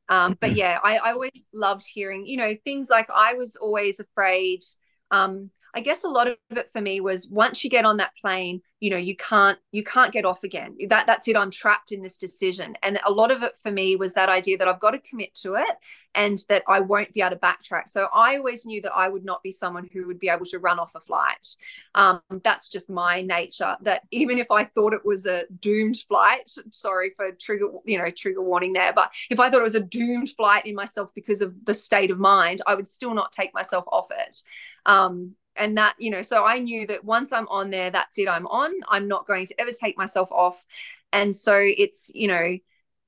Um, 0.08 0.36
but 0.38 0.52
yeah, 0.52 0.78
I, 0.82 0.98
I, 0.98 1.12
always 1.12 1.30
loved 1.54 1.86
hearing, 1.86 2.26
you 2.26 2.36
know, 2.36 2.54
things 2.62 2.90
like 2.90 3.08
I 3.14 3.34
was 3.34 3.56
always 3.56 4.00
afraid. 4.00 4.60
Um, 5.10 5.50
I 5.74 5.80
guess 5.80 6.04
a 6.04 6.08
lot 6.08 6.28
of 6.28 6.36
it 6.50 6.70
for 6.70 6.80
me 6.80 7.00
was 7.00 7.28
once 7.28 7.64
you 7.64 7.70
get 7.70 7.84
on 7.84 7.96
that 7.98 8.12
plane, 8.20 8.60
you 8.80 8.90
know, 8.90 8.96
you 8.96 9.16
can't 9.16 9.58
you 9.72 9.82
can't 9.82 10.12
get 10.12 10.24
off 10.24 10.44
again. 10.44 10.76
That 10.88 11.06
that's 11.06 11.26
it. 11.26 11.36
I'm 11.36 11.50
trapped 11.50 11.90
in 11.90 12.02
this 12.02 12.16
decision. 12.16 12.76
And 12.82 12.98
a 13.04 13.10
lot 13.10 13.30
of 13.30 13.42
it 13.42 13.58
for 13.58 13.70
me 13.70 13.96
was 13.96 14.14
that 14.14 14.28
idea 14.28 14.58
that 14.58 14.68
I've 14.68 14.80
got 14.80 14.92
to 14.92 14.98
commit 14.98 15.34
to 15.36 15.54
it 15.54 15.76
and 16.14 16.38
that 16.48 16.62
I 16.68 16.80
won't 16.80 17.12
be 17.12 17.22
able 17.22 17.30
to 17.30 17.36
backtrack. 17.36 17.88
So 17.88 18.08
I 18.12 18.36
always 18.36 18.64
knew 18.64 18.80
that 18.82 18.94
I 18.94 19.08
would 19.08 19.24
not 19.24 19.42
be 19.42 19.50
someone 19.50 19.88
who 19.92 20.06
would 20.06 20.20
be 20.20 20.28
able 20.28 20.46
to 20.46 20.58
run 20.58 20.78
off 20.78 20.94
a 20.94 21.00
flight. 21.00 21.56
Um, 21.94 22.20
that's 22.42 22.68
just 22.68 22.88
my 22.88 23.22
nature. 23.22 23.76
That 23.82 24.02
even 24.10 24.38
if 24.38 24.50
I 24.50 24.64
thought 24.64 24.92
it 24.92 25.04
was 25.04 25.26
a 25.26 25.44
doomed 25.60 25.96
flight, 26.08 26.50
sorry 26.70 27.12
for 27.16 27.30
trigger, 27.32 27.66
you 27.84 27.98
know, 27.98 28.10
trigger 28.10 28.42
warning 28.42 28.74
there, 28.74 28.92
but 28.94 29.10
if 29.30 29.40
I 29.40 29.50
thought 29.50 29.60
it 29.60 29.64
was 29.64 29.74
a 29.74 29.80
doomed 29.80 30.30
flight 30.36 30.66
in 30.66 30.74
myself 30.74 31.10
because 31.14 31.40
of 31.40 31.52
the 31.64 31.74
state 31.74 32.10
of 32.10 32.18
mind, 32.18 32.62
I 32.66 32.74
would 32.74 32.88
still 32.88 33.14
not 33.14 33.32
take 33.32 33.52
myself 33.54 33.84
off 33.90 34.08
it. 34.10 34.36
Um, 34.86 35.34
and 35.56 35.78
that 35.78 35.94
you 35.98 36.10
know 36.10 36.22
so 36.22 36.44
i 36.44 36.58
knew 36.58 36.86
that 36.86 37.04
once 37.04 37.32
i'm 37.32 37.48
on 37.48 37.70
there 37.70 37.90
that's 37.90 38.18
it 38.18 38.28
i'm 38.28 38.46
on. 38.46 38.72
I'm 38.88 39.08
not 39.08 39.26
going 39.26 39.46
to 39.46 39.60
ever 39.60 39.70
take 39.70 39.96
myself 39.96 40.30
off. 40.30 40.64
And 41.12 41.34
so 41.34 41.56
it's 41.58 42.10
you 42.14 42.28
know 42.28 42.56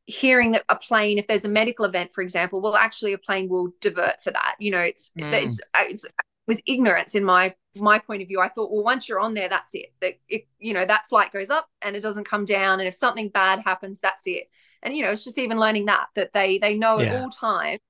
hearing 0.07 0.53
that 0.53 0.65
a 0.69 0.77
plane 0.77 1.19
if 1.19 1.27
there's 1.27 1.45
a 1.45 1.49
medical 1.49 1.85
event 1.85 2.15
for 2.15 2.23
example 2.23 2.61
well 2.61 2.77
actually 2.77 3.13
a 3.13 3.19
plane 3.19 3.49
will 3.49 3.73
divert 3.81 4.23
for 4.23 4.31
that 4.31 4.55
you 4.61 4.71
know 4.71 4.81
it's 4.81 5.11
mm. 5.19 5.33
it's, 5.33 5.61
it's 5.75 6.05
it 6.05 6.13
was 6.47 6.63
ignorance 6.65 7.17
in 7.17 7.25
my 7.25 7.53
my 7.75 7.99
point 7.99 8.23
of 8.23 8.29
view. 8.29 8.41
I 8.41 8.49
thought 8.49 8.71
well 8.71 8.85
once 8.85 9.09
you're 9.09 9.21
on 9.21 9.35
there 9.35 9.49
that's 9.49 9.75
it. 9.75 9.93
That 10.01 10.15
it 10.29 10.47
you 10.59 10.73
know 10.73 10.87
that 10.87 11.09
flight 11.09 11.33
goes 11.33 11.51
up 11.51 11.69
and 11.83 11.97
it 11.97 12.03
doesn't 12.03 12.29
come 12.29 12.45
down. 12.45 12.79
And 12.79 12.89
if 12.89 12.95
something 12.95 13.29
bad 13.29 13.61
happens 13.65 14.01
that's 14.01 14.27
it. 14.27 14.49
And 14.83 14.97
you 14.97 15.03
know 15.03 15.11
it's 15.11 15.25
just 15.25 15.39
even 15.39 15.59
learning 15.59 15.87
that 15.87 16.07
that 16.15 16.33
they 16.33 16.59
they 16.59 16.77
know 16.77 17.01
yeah. 17.01 17.07
at 17.07 17.23
all 17.23 17.31
times 17.31 17.81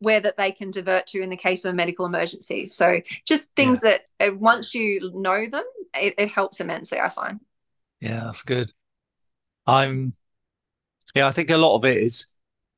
where 0.00 0.20
that 0.20 0.36
they 0.36 0.50
can 0.50 0.70
divert 0.70 1.06
to 1.08 1.22
in 1.22 1.30
the 1.30 1.36
case 1.36 1.64
of 1.64 1.72
a 1.72 1.74
medical 1.74 2.06
emergency. 2.06 2.66
So 2.66 3.00
just 3.26 3.54
things 3.54 3.80
yeah. 3.84 3.98
that 4.18 4.28
uh, 4.28 4.34
once 4.34 4.74
you 4.74 5.12
know 5.14 5.46
them, 5.48 5.64
it, 5.94 6.14
it 6.18 6.28
helps 6.28 6.60
immensely. 6.60 6.98
I 6.98 7.08
find. 7.08 7.40
Yeah, 8.00 8.24
that's 8.24 8.42
good. 8.42 8.72
I'm. 9.66 10.12
Yeah, 11.14 11.26
I 11.26 11.32
think 11.32 11.50
a 11.50 11.56
lot 11.56 11.76
of 11.76 11.84
it 11.84 11.98
is 11.98 12.32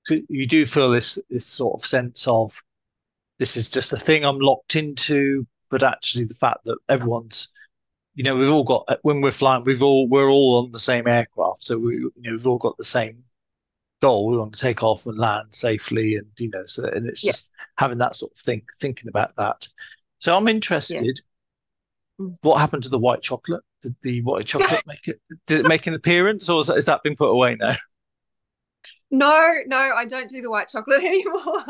you 0.08 0.46
do 0.46 0.66
feel 0.66 0.90
this 0.90 1.18
this 1.30 1.46
sort 1.46 1.80
of 1.80 1.87
sense 1.87 2.26
of 2.26 2.61
this 3.38 3.56
is 3.56 3.70
just 3.70 3.92
a 3.92 3.96
thing 3.96 4.24
I'm 4.24 4.38
locked 4.38 4.76
into, 4.76 5.46
but 5.70 5.82
actually 5.82 6.24
the 6.24 6.35
fact 6.35 6.64
that 6.64 6.78
everyone's 6.88 7.48
you 8.14 8.24
know 8.24 8.37
we've 8.37 8.50
all 8.50 8.64
got 8.64 8.98
when 9.02 9.20
we're 9.20 9.30
flying 9.30 9.64
we've 9.64 9.82
all 9.82 10.06
we're 10.08 10.28
all 10.28 10.62
on 10.62 10.70
the 10.70 10.78
same 10.78 11.08
aircraft 11.08 11.62
so 11.62 11.78
we 11.78 11.94
you 11.94 12.12
know 12.18 12.32
we've 12.32 12.46
all 12.46 12.58
got 12.58 12.76
the 12.76 12.85
same 12.85 13.22
goal. 14.03 14.27
We 14.27 14.37
want 14.37 14.53
to 14.55 14.61
take 14.61 14.83
off 14.83 15.07
and 15.07 15.17
land 15.17 15.49
safely, 15.53 16.17
and 16.17 16.27
you 16.38 16.51
know, 16.51 16.67
so 16.67 16.85
and 16.85 17.07
it's 17.07 17.25
yeah. 17.25 17.31
just 17.31 17.53
having 17.79 17.99
that 17.99 18.17
sort 18.17 18.33
of 18.33 18.38
think, 18.38 18.65
thinking 18.79 19.09
about 19.09 19.35
that. 19.37 19.67
So 20.19 20.37
I'm 20.37 20.49
interested. 20.49 21.21
Yeah. 22.19 22.27
Mm. 22.27 22.37
What 22.43 22.61
happened 22.61 22.83
to 22.83 22.91
the 22.91 22.99
white 22.99 23.23
chocolate? 23.23 23.62
Did 23.81 23.97
the 24.03 24.21
white 24.23 24.45
chocolate 24.45 24.83
make 24.87 25.09
it? 25.09 25.21
Did 25.47 25.61
it 25.61 25.69
make 25.69 25.87
an 25.87 25.95
appearance, 25.95 26.51
or 26.51 26.62
has 26.65 26.85
that 26.85 27.03
been 27.03 27.17
put 27.17 27.31
away 27.31 27.55
now? 27.55 27.77
No, 29.15 29.57
no, 29.67 29.77
I 29.77 30.07
don't 30.07 30.31
do 30.31 30.41
the 30.41 30.49
white 30.49 30.69
chocolate 30.69 31.05
anymore. 31.05 31.67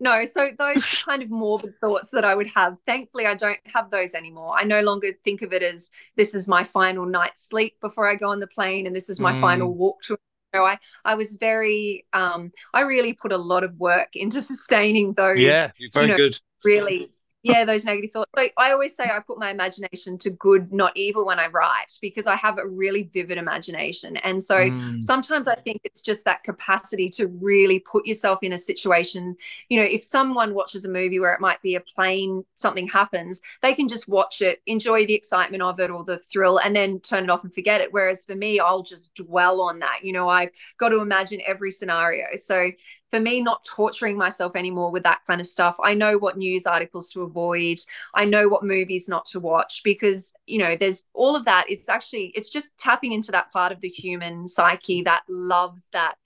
no, 0.00 0.24
so 0.24 0.48
those 0.58 0.82
kind 1.04 1.22
of 1.22 1.28
morbid 1.28 1.74
thoughts 1.74 2.12
that 2.12 2.24
I 2.24 2.34
would 2.34 2.46
have, 2.54 2.78
thankfully, 2.86 3.26
I 3.26 3.34
don't 3.34 3.58
have 3.66 3.90
those 3.90 4.14
anymore. 4.14 4.54
I 4.58 4.64
no 4.64 4.80
longer 4.80 5.08
think 5.22 5.42
of 5.42 5.52
it 5.52 5.62
as 5.62 5.90
this 6.16 6.34
is 6.34 6.48
my 6.48 6.64
final 6.64 7.04
night's 7.04 7.46
sleep 7.46 7.76
before 7.82 8.08
I 8.08 8.14
go 8.14 8.30
on 8.30 8.40
the 8.40 8.46
plane 8.46 8.86
and 8.86 8.96
this 8.96 9.10
is 9.10 9.20
my 9.20 9.34
mm. 9.34 9.40
final 9.42 9.70
walk 9.70 10.00
to 10.04 10.16
know, 10.54 10.64
I 10.64 10.78
I 11.04 11.14
was 11.14 11.36
very 11.36 12.06
um 12.12 12.50
I 12.72 12.82
really 12.82 13.12
put 13.12 13.32
a 13.32 13.36
lot 13.36 13.64
of 13.64 13.74
work 13.78 14.14
into 14.14 14.42
sustaining 14.50 15.14
those. 15.14 15.38
Yeah, 15.38 15.70
you're 15.78 15.90
very 15.92 16.06
you 16.06 16.12
know, 16.12 16.16
good. 16.16 16.36
Really 16.64 17.12
yeah 17.48 17.64
those 17.64 17.84
negative 17.84 18.12
thoughts. 18.12 18.30
So 18.36 18.46
i 18.56 18.72
always 18.72 18.94
say 18.94 19.04
i 19.04 19.18
put 19.20 19.38
my 19.38 19.50
imagination 19.50 20.18
to 20.18 20.30
good 20.30 20.72
not 20.72 20.96
evil 20.96 21.26
when 21.26 21.38
i 21.38 21.48
write 21.48 21.98
because 22.00 22.26
i 22.26 22.36
have 22.36 22.58
a 22.58 22.66
really 22.66 23.10
vivid 23.12 23.38
imagination. 23.38 24.16
And 24.18 24.42
so 24.42 24.56
mm. 24.56 25.02
sometimes 25.02 25.48
i 25.48 25.54
think 25.54 25.80
it's 25.84 26.00
just 26.00 26.24
that 26.26 26.44
capacity 26.44 27.08
to 27.10 27.26
really 27.26 27.80
put 27.80 28.06
yourself 28.06 28.40
in 28.42 28.52
a 28.52 28.58
situation. 28.58 29.36
You 29.68 29.80
know 29.80 29.86
if 29.86 30.04
someone 30.04 30.54
watches 30.54 30.84
a 30.84 30.88
movie 30.88 31.20
where 31.20 31.32
it 31.32 31.40
might 31.40 31.60
be 31.62 31.74
a 31.74 31.80
plane 31.80 32.44
something 32.56 32.86
happens 32.88 33.40
they 33.62 33.74
can 33.74 33.88
just 33.88 34.08
watch 34.08 34.42
it 34.42 34.60
enjoy 34.66 35.06
the 35.06 35.14
excitement 35.14 35.62
of 35.62 35.80
it 35.80 35.90
or 35.90 36.04
the 36.04 36.18
thrill 36.18 36.58
and 36.58 36.76
then 36.76 37.00
turn 37.00 37.24
it 37.24 37.30
off 37.30 37.44
and 37.44 37.54
forget 37.54 37.80
it. 37.80 37.92
Whereas 37.92 38.24
for 38.24 38.34
me 38.34 38.60
i'll 38.60 38.82
just 38.82 39.14
dwell 39.14 39.60
on 39.62 39.78
that. 39.78 40.00
You 40.02 40.12
know 40.12 40.28
i've 40.28 40.50
got 40.76 40.90
to 40.90 41.00
imagine 41.00 41.40
every 41.46 41.70
scenario. 41.70 42.26
So 42.36 42.70
for 43.10 43.20
me 43.20 43.40
not 43.40 43.64
torturing 43.64 44.16
myself 44.16 44.54
anymore 44.54 44.90
with 44.90 45.02
that 45.04 45.20
kind 45.26 45.40
of 45.40 45.46
stuff. 45.46 45.76
I 45.82 45.94
know 45.94 46.18
what 46.18 46.36
news 46.36 46.66
articles 46.66 47.08
to 47.10 47.22
avoid. 47.22 47.78
I 48.14 48.24
know 48.24 48.48
what 48.48 48.64
movies 48.64 49.08
not 49.08 49.26
to 49.26 49.40
watch 49.40 49.82
because 49.84 50.32
you 50.46 50.58
know 50.58 50.76
there's 50.76 51.04
all 51.14 51.36
of 51.36 51.44
that 51.46 51.66
it's 51.68 51.88
actually 51.88 52.32
it's 52.34 52.50
just 52.50 52.76
tapping 52.78 53.12
into 53.12 53.32
that 53.32 53.52
part 53.52 53.72
of 53.72 53.80
the 53.80 53.88
human 53.88 54.46
psyche 54.46 55.02
that 55.02 55.22
loves 55.28 55.88
that 55.92 56.16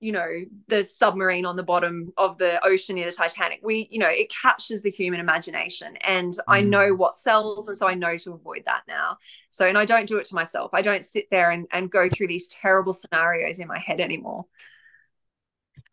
you 0.00 0.12
know 0.12 0.28
the 0.68 0.84
submarine 0.84 1.46
on 1.46 1.56
the 1.56 1.62
bottom 1.62 2.12
of 2.18 2.36
the 2.38 2.62
ocean 2.64 2.98
in 2.98 3.06
the 3.06 3.12
titanic. 3.12 3.60
We 3.62 3.88
you 3.90 3.98
know 3.98 4.08
it 4.08 4.30
captures 4.30 4.82
the 4.82 4.90
human 4.90 5.20
imagination 5.20 5.96
and 5.98 6.34
mm. 6.34 6.40
i 6.48 6.60
know 6.60 6.94
what 6.94 7.16
sells 7.18 7.68
and 7.68 7.76
so 7.76 7.86
i 7.86 7.94
know 7.94 8.16
to 8.16 8.32
avoid 8.32 8.64
that 8.66 8.82
now. 8.88 9.18
So 9.50 9.66
and 9.66 9.78
i 9.78 9.84
don't 9.84 10.08
do 10.08 10.18
it 10.18 10.26
to 10.26 10.34
myself. 10.34 10.70
I 10.74 10.82
don't 10.82 11.04
sit 11.04 11.28
there 11.30 11.52
and, 11.52 11.66
and 11.72 11.90
go 11.90 12.08
through 12.08 12.28
these 12.28 12.48
terrible 12.48 12.92
scenarios 12.92 13.58
in 13.60 13.68
my 13.68 13.78
head 13.78 14.00
anymore 14.00 14.46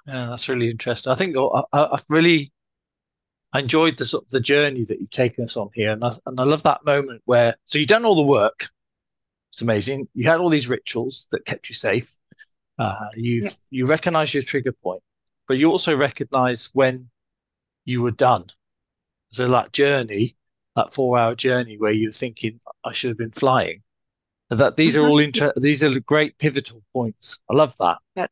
yeah, 0.05 0.27
that's 0.29 0.49
really 0.49 0.69
interesting. 0.69 1.11
I 1.11 1.15
think 1.15 1.35
I, 1.37 1.63
have 1.73 2.05
really 2.09 2.51
enjoyed 3.55 3.97
the 3.97 4.05
sort 4.05 4.25
of 4.25 4.31
the 4.31 4.39
journey 4.39 4.83
that 4.83 4.99
you've 4.99 5.11
taken 5.11 5.45
us 5.45 5.57
on 5.57 5.69
here, 5.73 5.91
and 5.91 6.03
I, 6.03 6.11
and 6.25 6.39
I 6.39 6.43
love 6.43 6.63
that 6.63 6.85
moment 6.85 7.21
where 7.25 7.55
so 7.65 7.77
you've 7.77 7.87
done 7.87 8.05
all 8.05 8.15
the 8.15 8.23
work. 8.23 8.67
It's 9.51 9.61
amazing. 9.61 10.07
You 10.13 10.27
had 10.27 10.39
all 10.39 10.49
these 10.49 10.67
rituals 10.67 11.27
that 11.31 11.45
kept 11.45 11.69
you 11.69 11.75
safe. 11.75 12.11
Uh, 12.79 13.07
you 13.15 13.43
yeah. 13.43 13.49
you 13.69 13.85
recognize 13.85 14.33
your 14.33 14.43
trigger 14.43 14.71
point, 14.71 15.03
but 15.47 15.57
you 15.57 15.69
also 15.69 15.95
recognize 15.95 16.69
when 16.73 17.09
you 17.85 18.01
were 18.01 18.11
done. 18.11 18.45
So 19.31 19.47
that 19.47 19.73
journey, 19.73 20.35
that 20.75 20.93
four-hour 20.93 21.35
journey 21.35 21.77
where 21.77 21.91
you're 21.91 22.11
thinking, 22.11 22.59
"I 22.83 22.93
should 22.93 23.09
have 23.09 23.17
been 23.17 23.31
flying." 23.31 23.83
that 24.49 24.77
these 24.77 24.95
mm-hmm. 24.95 25.05
are 25.05 25.09
all 25.09 25.19
inter- 25.19 25.53
these 25.55 25.83
are 25.83 25.99
great 26.01 26.37
pivotal 26.37 26.83
points. 26.93 27.39
I 27.49 27.55
love 27.55 27.75
that. 27.77 27.97
Yeah. 28.15 28.27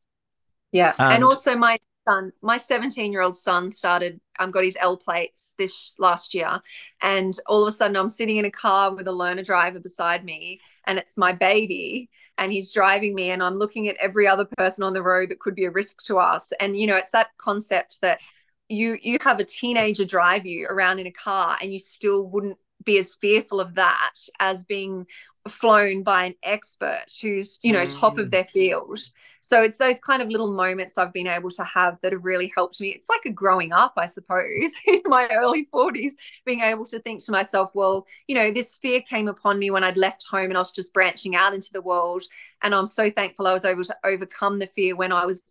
Yeah. 0.72 0.94
And, 0.98 1.14
and 1.14 1.24
also 1.24 1.54
my 1.54 1.78
son, 2.08 2.32
my 2.42 2.56
17 2.56 3.12
year 3.12 3.20
old 3.20 3.36
son 3.36 3.70
started, 3.70 4.20
um, 4.38 4.50
got 4.50 4.64
his 4.64 4.76
L 4.80 4.96
plates 4.96 5.54
this 5.58 5.96
last 5.98 6.34
year. 6.34 6.60
And 7.00 7.34
all 7.46 7.62
of 7.62 7.68
a 7.68 7.76
sudden 7.76 7.96
I'm 7.96 8.08
sitting 8.08 8.38
in 8.38 8.44
a 8.44 8.50
car 8.50 8.94
with 8.94 9.06
a 9.06 9.12
learner 9.12 9.42
driver 9.42 9.78
beside 9.78 10.24
me 10.24 10.60
and 10.86 10.98
it's 10.98 11.16
my 11.16 11.32
baby 11.32 12.10
and 12.38 12.50
he's 12.50 12.72
driving 12.72 13.14
me 13.14 13.30
and 13.30 13.42
I'm 13.42 13.56
looking 13.56 13.88
at 13.88 13.96
every 13.96 14.26
other 14.26 14.46
person 14.56 14.82
on 14.82 14.94
the 14.94 15.02
road 15.02 15.30
that 15.30 15.38
could 15.38 15.54
be 15.54 15.66
a 15.66 15.70
risk 15.70 16.02
to 16.06 16.18
us. 16.18 16.52
And, 16.58 16.76
you 16.76 16.86
know, 16.86 16.96
it's 16.96 17.10
that 17.10 17.28
concept 17.38 18.00
that 18.00 18.20
you, 18.68 18.96
you 19.02 19.18
have 19.20 19.38
a 19.38 19.44
teenager 19.44 20.04
drive 20.04 20.46
you 20.46 20.66
around 20.66 20.98
in 20.98 21.06
a 21.06 21.12
car 21.12 21.58
and 21.60 21.72
you 21.72 21.78
still 21.78 22.26
wouldn't 22.26 22.58
be 22.82 22.98
as 22.98 23.14
fearful 23.14 23.60
of 23.60 23.74
that 23.74 24.14
as 24.40 24.64
being 24.64 25.06
flown 25.48 26.02
by 26.02 26.24
an 26.24 26.34
expert 26.44 27.04
who's 27.20 27.58
you 27.62 27.72
know 27.72 27.82
mm. 27.82 27.98
top 28.00 28.16
of 28.16 28.28
mm. 28.28 28.30
their 28.30 28.44
field 28.44 28.98
so 29.40 29.60
it's 29.60 29.76
those 29.76 29.98
kind 29.98 30.22
of 30.22 30.28
little 30.28 30.52
moments 30.52 30.96
i've 30.96 31.12
been 31.12 31.26
able 31.26 31.50
to 31.50 31.64
have 31.64 31.98
that 32.00 32.12
have 32.12 32.24
really 32.24 32.52
helped 32.54 32.80
me 32.80 32.90
it's 32.90 33.08
like 33.08 33.22
a 33.26 33.30
growing 33.30 33.72
up 33.72 33.92
i 33.96 34.06
suppose 34.06 34.70
in 34.86 35.02
my 35.06 35.28
early 35.32 35.66
40s 35.74 36.12
being 36.44 36.60
able 36.60 36.86
to 36.86 37.00
think 37.00 37.24
to 37.24 37.32
myself 37.32 37.72
well 37.74 38.06
you 38.28 38.36
know 38.36 38.52
this 38.52 38.76
fear 38.76 39.00
came 39.00 39.26
upon 39.26 39.58
me 39.58 39.70
when 39.70 39.82
i'd 39.82 39.96
left 39.96 40.24
home 40.30 40.44
and 40.44 40.56
i 40.56 40.60
was 40.60 40.70
just 40.70 40.94
branching 40.94 41.34
out 41.34 41.54
into 41.54 41.72
the 41.72 41.82
world 41.82 42.22
and 42.62 42.72
i'm 42.72 42.86
so 42.86 43.10
thankful 43.10 43.48
i 43.48 43.52
was 43.52 43.64
able 43.64 43.82
to 43.82 43.96
overcome 44.04 44.60
the 44.60 44.66
fear 44.68 44.94
when 44.94 45.10
i 45.10 45.26
was 45.26 45.42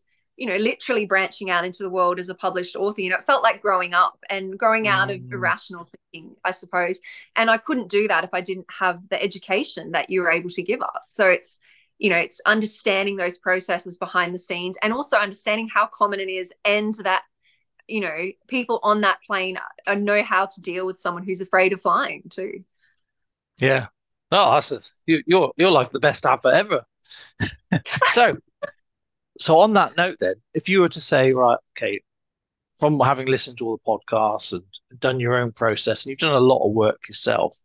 you 0.42 0.48
know, 0.48 0.58
literally 0.58 1.06
branching 1.06 1.52
out 1.52 1.66
into 1.66 1.84
the 1.84 1.90
world 1.92 2.18
as 2.18 2.28
a 2.28 2.34
published 2.34 2.76
author. 2.76 3.00
You 3.00 3.12
know, 3.12 3.18
it 3.18 3.28
felt 3.28 3.44
like 3.44 3.62
growing 3.62 3.94
up 3.94 4.18
and 4.28 4.58
growing 4.58 4.88
out 4.88 5.10
mm. 5.10 5.24
of 5.24 5.32
irrational 5.32 5.88
thinking, 6.12 6.36
I 6.44 6.50
suppose. 6.50 7.00
And 7.36 7.48
I 7.52 7.58
couldn't 7.58 7.90
do 7.92 8.08
that 8.08 8.24
if 8.24 8.32
I 8.34 8.42
didn't 8.42 8.66
have 8.72 9.08
the 9.10 9.22
education 9.22 9.92
that 9.92 10.10
you 10.10 10.22
were 10.22 10.32
able 10.32 10.50
to 10.50 10.64
give 10.64 10.82
us. 10.82 11.12
So 11.12 11.28
it's, 11.28 11.60
you 12.00 12.10
know, 12.10 12.16
it's 12.16 12.42
understanding 12.44 13.18
those 13.18 13.38
processes 13.38 14.00
behind 14.00 14.34
the 14.34 14.40
scenes 14.40 14.80
and 14.82 14.94
also 14.94 15.16
understanding 15.16 15.70
how 15.72 15.86
common 15.86 16.20
it 16.20 16.28
is 16.28 16.52
and 16.66 16.96
that 17.04 17.22
you 17.88 18.00
know 18.00 18.32
people 18.48 18.80
on 18.82 19.02
that 19.02 19.20
plane 19.28 19.60
know 19.96 20.24
how 20.24 20.46
to 20.46 20.62
deal 20.62 20.86
with 20.86 20.98
someone 20.98 21.24
who's 21.24 21.42
afraid 21.42 21.74
of 21.74 21.82
flying 21.82 22.22
too 22.30 22.64
yeah 23.58 23.88
oh 24.32 24.54
that's 24.54 25.02
you, 25.08 25.22
you're 25.26 25.52
you're 25.58 25.72
like 25.72 25.90
the 25.90 26.00
best 26.00 26.26
alpha 26.26 26.50
ever 26.50 26.86
so 28.08 28.34
so 29.42 29.60
on 29.60 29.74
that 29.74 29.98
note, 29.98 30.18
then, 30.20 30.36
if 30.54 30.70
you 30.70 30.82
were 30.82 30.90
to 30.90 31.02
say, 31.02 31.34
right, 31.34 31.58
okay, 31.78 32.02
from 32.78 33.00
having 33.00 33.28
listened 33.28 33.58
to 33.58 33.66
all 33.66 33.78
the 33.78 33.92
podcasts 34.16 34.54
and 34.54 34.64
done 35.00 35.20
your 35.20 35.36
own 35.36 35.52
process, 35.52 36.06
and 36.06 36.12
you've 36.12 36.20
done 36.20 36.34
a 36.34 36.40
lot 36.40 36.66
of 36.66 36.74
work 36.74 37.08
yourself, 37.08 37.56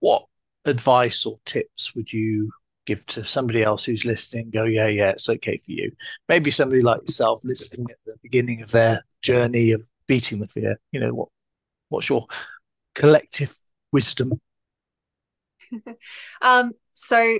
what 0.00 0.24
advice 0.64 1.24
or 1.24 1.36
tips 1.44 1.94
would 1.94 2.12
you 2.12 2.50
give 2.86 3.04
to 3.06 3.24
somebody 3.24 3.62
else 3.62 3.84
who's 3.84 4.04
listening? 4.04 4.50
Go, 4.50 4.64
yeah, 4.64 4.88
yeah, 4.88 5.10
it's 5.10 5.28
okay 5.28 5.56
for 5.56 5.72
you. 5.72 5.90
Maybe 6.28 6.50
somebody 6.50 6.82
like 6.82 7.00
yourself 7.00 7.40
listening 7.44 7.86
at 7.90 7.96
the 8.04 8.16
beginning 8.22 8.62
of 8.62 8.70
their 8.70 9.02
journey 9.22 9.72
of 9.72 9.82
beating 10.06 10.40
the 10.40 10.48
fear. 10.48 10.78
You 10.92 11.00
know 11.00 11.14
what? 11.14 11.28
What's 11.88 12.08
your 12.10 12.26
collective 12.94 13.54
wisdom? 13.92 14.32
um, 16.42 16.72
so 16.92 17.38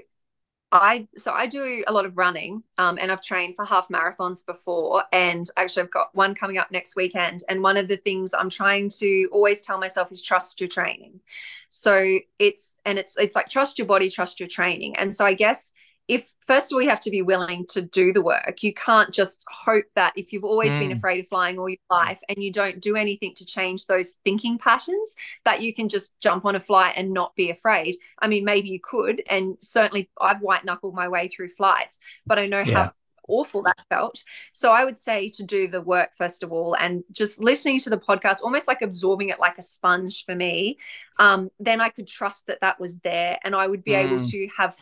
I 0.72 1.07
so 1.16 1.33
I 1.33 1.46
do 1.46 1.85
a 1.87 1.92
lot 1.92 2.05
of 2.05 2.16
running, 2.16 2.62
um, 2.79 2.98
and 3.00 3.12
I've 3.12 3.22
trained 3.22 3.55
for 3.55 3.64
half 3.64 3.88
marathons 3.88 4.44
before, 4.44 5.05
and 5.12 5.46
actually 5.57 5.85
I've 5.85 5.90
got 5.90 6.14
one 6.14 6.35
coming 6.35 6.59
up 6.59 6.72
next 6.72 6.96
weekend. 6.96 7.44
And 7.48 7.62
one 7.62 7.77
of 7.77 7.87
the 7.87 7.96
things 7.96 8.35
I'm 8.35 8.50
trying 8.50 8.90
to 8.98 9.29
always 9.31 9.62
tell 9.62 9.79
myself 9.79 10.11
is 10.11 10.22
trust 10.22 10.61
your 10.61 10.68
training. 10.68 11.20
So 11.68 12.18
it's 12.38 12.74
and 12.85 12.98
it's 12.98 13.16
it's 13.16 13.37
like 13.37 13.48
trust 13.48 13.79
your 13.79 13.87
body, 13.87 14.11
trust 14.11 14.40
your 14.40 14.48
training. 14.48 14.96
And 14.96 15.14
so 15.14 15.24
I 15.24 15.35
guess 15.35 15.72
if 16.07 16.35
first 16.40 16.71
of 16.71 16.77
all 16.77 16.83
you 16.83 16.90
have 16.90 17.01
to 17.01 17.11
be 17.11 17.23
willing 17.23 17.64
to 17.67 17.81
do 17.81 18.12
the 18.12 18.23
work 18.23 18.62
you 18.62 18.73
can't 18.75 19.12
just 19.12 19.45
hope 19.51 19.87
that 19.95 20.12
if 20.17 20.33
you've 20.33 20.45
always 20.45 20.71
mm. 20.71 20.81
been 20.81 20.93
afraid 20.93 21.21
of 21.21 21.29
flying 21.29 21.59
all 21.59 21.69
your 21.69 21.79
life 21.90 22.19
and 22.29 22.43
you 22.43 22.53
don't 22.53 22.81
do 22.81 22.97
anything 22.97 23.33
to 23.35 23.45
change 23.45 23.87
those 23.87 24.17
thinking 24.25 24.59
patterns 24.59 25.17
that 25.45 25.62
you 25.62 25.73
can 25.73 25.88
just 25.88 26.19
jump 26.21 26.45
on 26.45 26.57
a 26.57 26.61
flight 26.61 26.95
and 26.97 27.12
not 27.12 27.35
be 27.35 27.51
afraid 27.51 27.95
i 28.21 28.27
mean 28.27 28.45
maybe 28.45 28.69
you 28.69 28.81
could 28.81 29.23
and 29.31 29.57
certainly 29.61 30.11
i've 30.21 30.40
white 30.40 30.64
knuckled 30.64 30.95
my 30.95 31.09
way 31.09 31.29
through 31.29 31.49
flights 31.49 31.99
but 32.27 32.38
i 32.38 32.47
know 32.47 32.61
yeah. 32.61 32.85
how 32.85 32.93
awful 33.29 33.62
that 33.62 33.79
felt. 33.88 34.23
So 34.53 34.73
I 34.73 34.85
would 34.85 34.99
say 34.99 35.29
to 35.31 35.43
do 35.43 35.69
the 35.69 35.81
work 35.81 36.11
first 36.17 36.43
of 36.43 36.53
all 36.53 36.75
and 36.75 37.05
just 37.11 37.40
listening 37.40 37.79
to 37.81 37.90
the 37.90 37.99
podcast, 37.99 38.43
almost 38.43 38.69
like 38.69 38.83
absorbing 38.83 39.31
it 39.31 39.40
like 39.40 39.59
a 39.59 39.62
sponge 39.62 40.25
for 40.25 40.35
me. 40.35 40.79
Um, 41.19 41.51
then 41.59 41.81
I 41.81 41.88
could 41.88 42.07
trust 42.07 42.49
that 42.49 42.61
that 42.61 42.81
was 42.81 43.01
there 43.01 43.38
and 43.43 43.55
I 43.55 43.67
would 43.67 43.85
be 43.85 43.93
mm. 43.93 44.05
able 44.05 44.25
to 44.25 44.49
have 44.57 44.77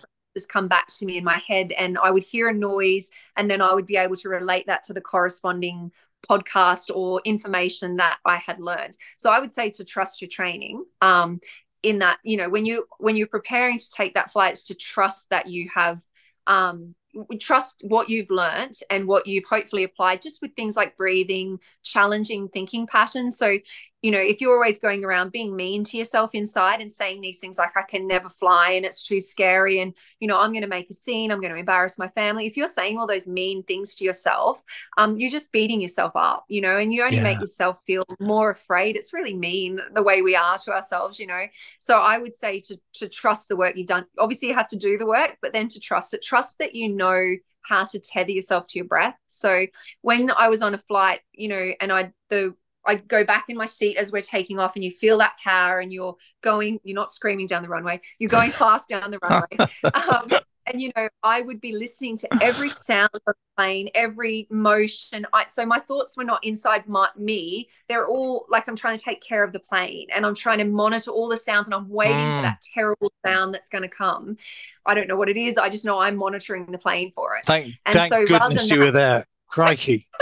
come 0.49 0.69
back 0.69 0.89
to 0.89 1.07
me 1.07 1.19
in 1.19 1.25
my 1.25 1.39
head 1.47 1.73
and 1.73 1.99
I 1.99 2.11
would 2.11 2.23
hear 2.23 2.49
a 2.49 2.55
noise 2.55 3.11
and 3.37 3.51
then 3.51 3.61
I 3.61 3.75
would 3.75 3.87
be 3.87 3.97
able 3.97 4.17
to 4.17 4.29
relate 4.29 4.67
that 4.67 4.85
to 4.85 4.93
the 4.93 5.01
corresponding 5.01 5.93
podcast 6.29 6.95
or 6.95 7.21
information 7.25 7.97
that 7.97 8.19
I 8.25 8.37
had 8.37 8.61
learned. 8.61 8.97
So 9.17 9.31
I 9.31 9.41
would 9.41 9.51
say 9.51 9.71
to 9.71 9.85
trust 9.85 10.21
your 10.23 10.29
training. 10.29 10.85
Um, 11.01 11.41
in 11.83 11.99
that, 11.99 12.19
you 12.23 12.37
know, 12.37 12.49
when 12.49 12.65
you 12.65 12.87
when 12.99 13.17
you're 13.17 13.27
preparing 13.27 13.77
to 13.77 13.91
take 13.91 14.15
that 14.15 14.31
flight, 14.31 14.53
it's 14.53 14.69
to 14.69 14.75
trust 14.75 15.31
that 15.31 15.49
you 15.49 15.69
have 15.75 16.01
um 16.47 16.95
trust 17.41 17.81
what 17.83 18.09
you've 18.09 18.31
learned 18.31 18.79
and 18.91 19.07
what 19.07 19.27
you've 19.27 19.45
hopefully 19.45 19.85
applied 19.85 20.21
just 20.21 20.41
with 20.41 20.55
things 20.55 20.77
like 20.77 20.97
breathing 20.97 21.59
challenging 21.83 22.49
thinking 22.49 22.87
patterns 22.87 23.37
so 23.37 23.59
you 24.03 24.11
know, 24.11 24.19
if 24.19 24.41
you're 24.41 24.55
always 24.55 24.81
going 24.81 25.05
around 25.05 25.31
being 25.31 25.55
mean 25.55 25.85
to 25.85 25.97
yourself 25.97 26.35
inside 26.35 26.81
and 26.81 26.93
saying 26.93 27.21
these 27.21 27.39
things 27.39 27.57
like, 27.57 27.77
I 27.77 27.83
can 27.83 28.09
never 28.09 28.29
fly 28.29 28.73
and 28.73 28.85
it's 28.85 29.05
too 29.05 29.21
scary 29.21 29.81
and, 29.81 29.95
you 30.19 30.27
know, 30.27 30.39
I'm 30.39 30.51
going 30.51 30.63
to 30.63 30.69
make 30.69 30.91
a 30.91 30.95
scene, 30.95 31.31
I'm 31.31 31.41
going 31.41 31.53
to 31.53 31.59
embarrass 31.59 31.99
my 31.99 32.09
family. 32.09 32.47
If 32.47 32.57
you're 32.57 32.67
saying 32.67 32.99
all 32.99 33.07
those 33.07 33.29
mean 33.29 33.63
things 33.63 33.95
to 33.97 34.05
yourself, 34.05 34.61
um, 34.99 35.17
you're 35.17 35.31
just 35.31 35.53
beating 35.53 35.81
yourself 35.81 36.13
up, 36.17 36.45
you 36.49 36.61
know, 36.61 36.79
and 36.79 36.93
you 36.93 37.05
only 37.05 37.19
yeah. 37.19 37.23
make 37.23 37.39
yourself 37.39 37.81
feel 37.85 38.05
more 38.19 38.51
afraid. 38.51 38.97
It's 38.97 39.13
really 39.13 39.35
mean 39.35 39.81
the 39.95 40.03
way 40.03 40.21
we 40.21 40.35
are 40.35 40.59
to 40.59 40.73
ourselves, 40.73 41.21
you 41.21 41.29
know. 41.29 41.47
So 41.79 41.99
I 41.99 42.19
would 42.19 42.35
say 42.35 42.59
to, 42.59 42.81
to 42.95 43.09
trust 43.09 43.49
the 43.49 43.57
work 43.57 43.77
you've 43.77 43.87
done. 43.87 44.07
Obviously, 44.19 44.49
you 44.49 44.55
have 44.55 44.69
to 44.69 44.77
do 44.77 44.99
the 44.99 45.07
work, 45.07 45.37
but 45.41 45.53
then 45.53 45.69
to 45.69 45.79
trust 45.79 46.13
it, 46.13 46.23
trust 46.23 46.59
that 46.59 46.75
you 46.75 46.89
know 46.89 47.37
how 47.63 47.85
to 47.85 48.01
tether 48.01 48.33
yourself 48.33 48.67
to 48.67 48.79
your 48.81 48.87
breath. 48.87 49.17
So 49.29 49.67
when 50.01 50.33
I 50.37 50.49
was 50.49 50.63
on 50.63 50.75
a 50.75 50.79
flight, 50.79 51.21
you 51.33 51.47
know, 51.47 51.73
and 51.81 51.93
I 51.93 52.13
the 52.29 52.57
I 52.87 52.97
go 52.97 53.25
back 53.25 53.47
in 53.49 53.57
my 53.57 53.67
seat 53.67 53.97
as 53.97 54.13
we're 54.13 54.23
taking 54.23 54.59
off, 54.59 54.75
and 54.75 54.85
you 54.85 54.91
feel 54.91 55.19
that 55.19 55.35
power, 55.43 55.81
and 55.81 55.93
you're 55.93 56.17
going. 56.43 56.81
You're 56.85 56.95
not 56.95 57.13
screaming 57.13 57.47
down 57.47 57.63
the 57.63 57.69
runway. 57.69 58.01
You're 58.19 58.31
going 58.31 58.51
fast 58.53 58.89
down 58.89 59.11
the 59.11 59.19
runway. 59.23 59.71
Um, 59.95 60.29
and 60.67 60.81
you 60.81 60.93
know, 60.97 61.09
I 61.23 61.43
would 61.43 61.61
be 61.61 61.73
listening 61.73 62.17
to 62.19 62.43
every 62.43 62.71
sound 62.71 63.11
of 63.15 63.21
the 63.27 63.35
plane, 63.57 63.89
every 63.95 64.47
motion. 64.51 65.27
I, 65.33 65.47
so 65.47 65.67
my 65.67 65.79
thoughts 65.79 66.17
were 66.17 66.25
not 66.25 66.45
inside 66.45 66.89
my, 66.89 67.09
me. 67.17 67.69
They're 67.89 68.07
all 68.07 68.47
like 68.49 68.69
I'm 68.69 68.77
trying 68.77 68.97
to 68.97 69.05
take 69.05 69.23
care 69.23 69.43
of 69.43 69.53
the 69.53 69.59
plane, 69.59 70.09
and 70.15 70.25
I'm 70.25 70.35
trying 70.35 70.59
to 70.59 70.65
monitor 70.65 71.11
all 71.11 71.29
the 71.29 71.37
sounds, 71.37 71.67
and 71.67 71.75
I'm 71.75 71.89
waiting 71.89 72.17
mm. 72.17 72.39
for 72.39 72.43
that 72.43 72.63
terrible 72.75 73.13
sound 73.25 73.55
that's 73.55 73.69
going 73.69 73.83
to 73.83 73.89
come. 73.89 74.37
I 74.85 74.95
don't 74.95 75.09
know 75.09 75.17
what 75.17 75.29
it 75.29 75.37
is. 75.37 75.57
I 75.57 75.69
just 75.69 75.85
know 75.85 75.99
I'm 75.99 76.17
monitoring 76.17 76.67
the 76.67 76.79
plane 76.79 77.13
for 77.13 77.37
it. 77.37 77.47
Thank, 77.47 77.75
and 77.87 77.95
thank 77.95 78.13
so 78.13 78.27
goodness 78.27 78.71
you 78.71 78.79
that, 78.79 78.85
were 78.85 78.93
there. 78.93 79.27
Crikey. 79.49 80.07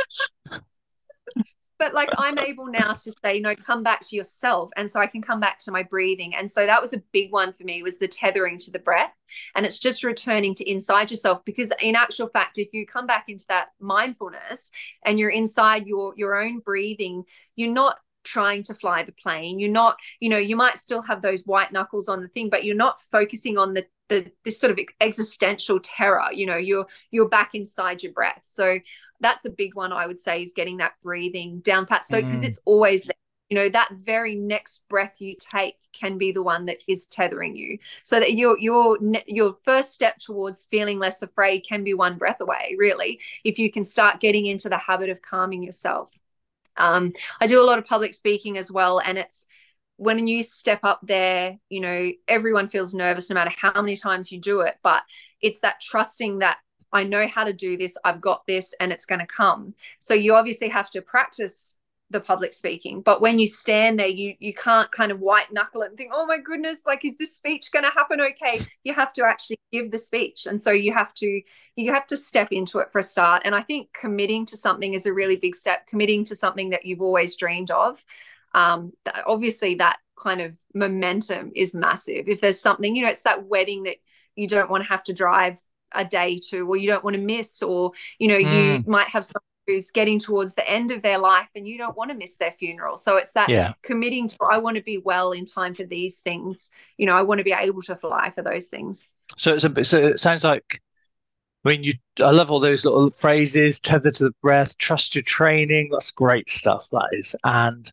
but 1.81 1.95
like 1.95 2.11
I'm 2.19 2.38
able 2.38 2.66
now 2.66 2.93
to 2.93 3.12
say, 3.25 3.40
no, 3.40 3.57
come 3.57 3.83
back 3.83 4.07
to 4.07 4.14
yourself. 4.14 4.71
And 4.77 4.88
so 4.88 5.01
I 5.01 5.07
can 5.07 5.23
come 5.23 5.40
back 5.40 5.59
to 5.61 5.73
my 5.73 5.83
breathing. 5.83 6.35
And 6.35 6.49
so 6.49 6.66
that 6.66 6.81
was 6.81 6.93
a 6.93 7.03
big 7.11 7.33
one 7.33 7.55
for 7.55 7.64
me 7.64 7.83
was 7.83 7.99
the 7.99 8.07
tethering 8.07 8.59
to 8.59 8.71
the 8.71 8.79
breath. 8.79 9.14
And 9.57 9.64
it's 9.64 9.79
just 9.79 10.05
returning 10.05 10.55
to 10.57 10.71
inside 10.71 11.11
yourself. 11.11 11.43
Because 11.47 11.73
in 11.81 11.97
actual 11.97 12.29
fact, 12.29 12.59
if 12.59 12.69
you 12.75 12.87
come 12.87 13.07
back 13.07 13.25
into 13.29 13.47
that 13.49 13.69
mindfulness 13.81 14.71
and 15.07 15.19
you're 15.19 15.31
inside 15.31 15.87
your 15.87 16.12
your 16.16 16.40
own 16.40 16.59
breathing, 16.61 17.25
you're 17.57 17.73
not 17.73 17.97
trying 18.25 18.62
to 18.64 18.75
fly 18.75 19.03
the 19.03 19.12
plane. 19.12 19.59
You're 19.59 19.71
not, 19.71 19.97
you 20.21 20.29
know, 20.29 20.37
you 20.37 20.57
might 20.57 20.79
still 20.79 21.01
have 21.01 21.23
those 21.23 21.45
white 21.47 21.73
knuckles 21.73 22.11
on 22.11 22.21
the 22.21 22.29
thing, 22.29 22.51
but 22.51 22.62
you're 22.62 22.77
not 22.77 23.01
focusing 23.01 23.57
on 23.57 23.73
the 23.73 23.87
the 24.11 24.31
this 24.45 24.61
sort 24.61 24.71
of 24.71 24.79
existential 25.01 25.81
terror. 25.81 26.27
You 26.31 26.45
know, 26.45 26.59
you're 26.59 26.87
you're 27.11 27.29
back 27.29 27.55
inside 27.55 28.03
your 28.03 28.12
breath. 28.12 28.43
So 28.43 28.81
that's 29.21 29.45
a 29.45 29.51
big 29.51 29.75
one 29.75 29.93
I 29.93 30.07
would 30.07 30.21
say 30.21 30.43
is 30.43 30.53
getting 30.55 30.79
that 30.79 30.93
breathing 31.03 31.61
down 31.61 31.87
pat. 31.87 32.05
So 32.05 32.21
because 32.21 32.41
mm. 32.41 32.47
it's 32.47 32.61
always 32.65 33.05
there, 33.05 33.15
you 33.49 33.57
know, 33.57 33.69
that 33.69 33.91
very 33.93 34.37
next 34.37 34.89
breath 34.89 35.21
you 35.21 35.35
take 35.39 35.75
can 35.93 36.19
be 36.19 36.31
the 36.31 36.43
one 36.43 36.67
that 36.67 36.79
is 36.87 37.07
tethering 37.07 37.57
you. 37.57 37.79
So 38.05 38.21
that 38.21 38.35
your 38.35 38.59
your 38.59 38.99
your 39.27 39.53
first 39.53 39.93
step 39.93 40.19
towards 40.19 40.65
feeling 40.65 40.99
less 40.99 41.23
afraid 41.23 41.67
can 41.69 41.83
be 41.83 41.95
one 41.95 42.17
breath 42.17 42.41
away, 42.41 42.77
really, 42.79 43.21
if 43.45 43.59
you 43.59 43.71
can 43.71 43.85
start 43.85 44.21
getting 44.21 44.47
into 44.47 44.69
the 44.69 44.79
habit 44.79 45.11
of 45.11 45.21
calming 45.21 45.63
yourself. 45.63 46.13
Um, 46.77 47.13
I 47.41 47.47
do 47.47 47.61
a 47.61 47.67
lot 47.67 47.79
of 47.79 47.87
public 47.87 48.15
speaking 48.15 48.57
as 48.57 48.71
well, 48.71 49.01
and 49.01 49.19
it's 49.19 49.47
when 49.97 50.27
you 50.27 50.43
step 50.43 50.81
up 50.83 51.01
there, 51.03 51.59
you 51.69 51.81
know, 51.81 52.11
everyone 52.27 52.69
feels 52.69 52.95
nervous 52.95 53.29
no 53.29 53.35
matter 53.35 53.53
how 53.55 53.83
many 53.83 53.97
times 53.97 54.33
you 54.33 54.41
do 54.41 54.61
it, 54.61 54.77
but 54.83 55.03
it's 55.43 55.61
that 55.61 55.81
trusting 55.81 56.39
that 56.39 56.57
I 56.92 57.05
know 57.05 57.26
how 57.26 57.44
to 57.44 57.53
do 57.53 57.76
this, 57.76 57.96
I've 58.05 58.20
got 58.20 58.46
this, 58.46 58.74
and 58.81 58.92
it's 58.92 59.05
going 59.05 59.20
to 59.20 59.26
come. 59.26 59.74
So 60.00 60.14
you 60.14 60.35
obviously 60.35 60.68
have 60.68 60.90
to 60.90 61.03
practice 61.03 61.76
the 62.11 62.20
public 62.20 62.53
speaking 62.53 63.00
but 63.00 63.20
when 63.20 63.38
you 63.38 63.46
stand 63.46 63.98
there 63.98 64.09
you 64.09 64.35
you 64.40 64.53
can't 64.53 64.90
kind 64.90 65.12
of 65.12 65.20
white 65.20 65.53
knuckle 65.53 65.83
it 65.83 65.90
and 65.90 65.96
think 65.96 66.11
oh 66.12 66.26
my 66.26 66.38
goodness 66.38 66.83
like 66.85 67.05
is 67.05 67.16
this 67.18 67.37
speech 67.37 67.70
going 67.72 67.85
to 67.85 67.90
happen 67.92 68.20
okay? 68.20 68.61
You 68.83 68.92
have 68.94 69.12
to 69.14 69.24
actually 69.24 69.61
give 69.70 69.92
the 69.92 69.98
speech 69.98 70.46
and 70.46 70.61
so 70.61 70.72
you 70.72 70.92
have 70.92 71.14
to 71.14 71.40
you 71.76 71.92
have 71.92 72.07
to 72.09 72.16
step 72.16 72.48
into 72.50 72.81
it 72.81 72.90
for 72.90 72.98
a 72.98 73.03
start. 73.03 73.42
And 73.44 73.55
i 73.55 73.62
think 73.62 73.92
committing 73.92 74.44
to 74.46 74.57
something 74.57 74.92
is 74.94 75.07
a 75.07 75.12
really 75.12 75.37
big 75.37 75.55
step 75.55 75.87
committing 75.87 76.24
to 76.24 76.37
something 76.37 76.70
that 76.70 76.85
you've 76.85 77.00
always 77.00 77.37
dreamed 77.37 77.70
of. 77.70 78.05
Um, 78.53 78.92
obviously 79.24 79.76
that 79.76 79.98
kind 80.20 80.40
of 80.40 80.57
momentum 80.74 81.53
is 81.55 81.74
massive. 81.74 82.29
If 82.29 82.40
there's 82.40 82.61
something 82.61 82.96
you 82.96 83.03
know 83.03 83.11
it's 83.11 83.22
that 83.22 83.46
wedding 83.46 83.85
that 83.85 83.96
you 84.35 84.48
don't 84.48 84.70
want 84.70 84.83
to 84.83 84.88
have 84.88 85.05
to 85.05 85.12
drive 85.12 85.59
a 85.92 86.05
day 86.05 86.38
to 86.50 86.66
or 86.66 86.76
you 86.76 86.87
don't 86.87 87.05
want 87.05 87.14
to 87.14 87.22
miss 87.22 87.62
or 87.62 87.92
you 88.18 88.29
know 88.29 88.38
mm. 88.38 88.85
you 88.85 88.90
might 88.90 89.09
have 89.09 89.24
someone 89.24 89.42
who's 89.66 89.90
getting 89.90 90.18
towards 90.18 90.55
the 90.55 90.68
end 90.68 90.90
of 90.90 91.03
their 91.03 91.18
life 91.18 91.48
and 91.55 91.68
you 91.68 91.79
don't 91.79 91.96
want 91.96 92.11
to 92.11 92.16
miss 92.16 92.37
their 92.37 92.53
funeral 92.53 92.96
so 92.96 93.16
it's 93.16 93.33
that 93.33 93.48
yeah. 93.48 93.72
committing 93.83 94.29
to 94.29 94.37
i 94.50 94.59
want 94.59 94.76
to 94.76 94.83
be 94.83 94.98
well 94.98 95.33
in 95.33 95.44
time 95.44 95.74
for 95.74 95.85
these 95.85 96.18
things 96.18 96.70
you 96.96 97.07
know 97.07 97.14
i 97.14 97.22
want 97.22 97.38
to 97.38 97.44
be 97.44 97.53
able 97.53 97.83
to 97.83 97.94
fly 97.96 98.31
for 98.31 98.42
those 98.42 98.66
things 98.66 99.11
so 99.37 99.55
it's 99.55 99.64
a 99.64 99.85
so 99.85 99.98
it 99.98 100.18
sounds 100.18 100.44
like 100.44 100.81
I 101.64 101.68
mean, 101.68 101.85
you. 101.85 101.92
I 102.24 102.31
love 102.31 102.50
all 102.50 102.61
those 102.61 102.85
little 102.85 103.11
phrases. 103.11 103.81
Tether 103.81 104.11
to 104.12 104.24
the 104.24 104.35
breath. 104.40 104.79
Trust 104.79 105.14
your 105.14 105.22
training. 105.22 105.90
That's 105.92 106.11
great 106.11 106.48
stuff. 106.48 106.88
That 106.90 107.09
is. 107.12 107.37
And 107.44 107.90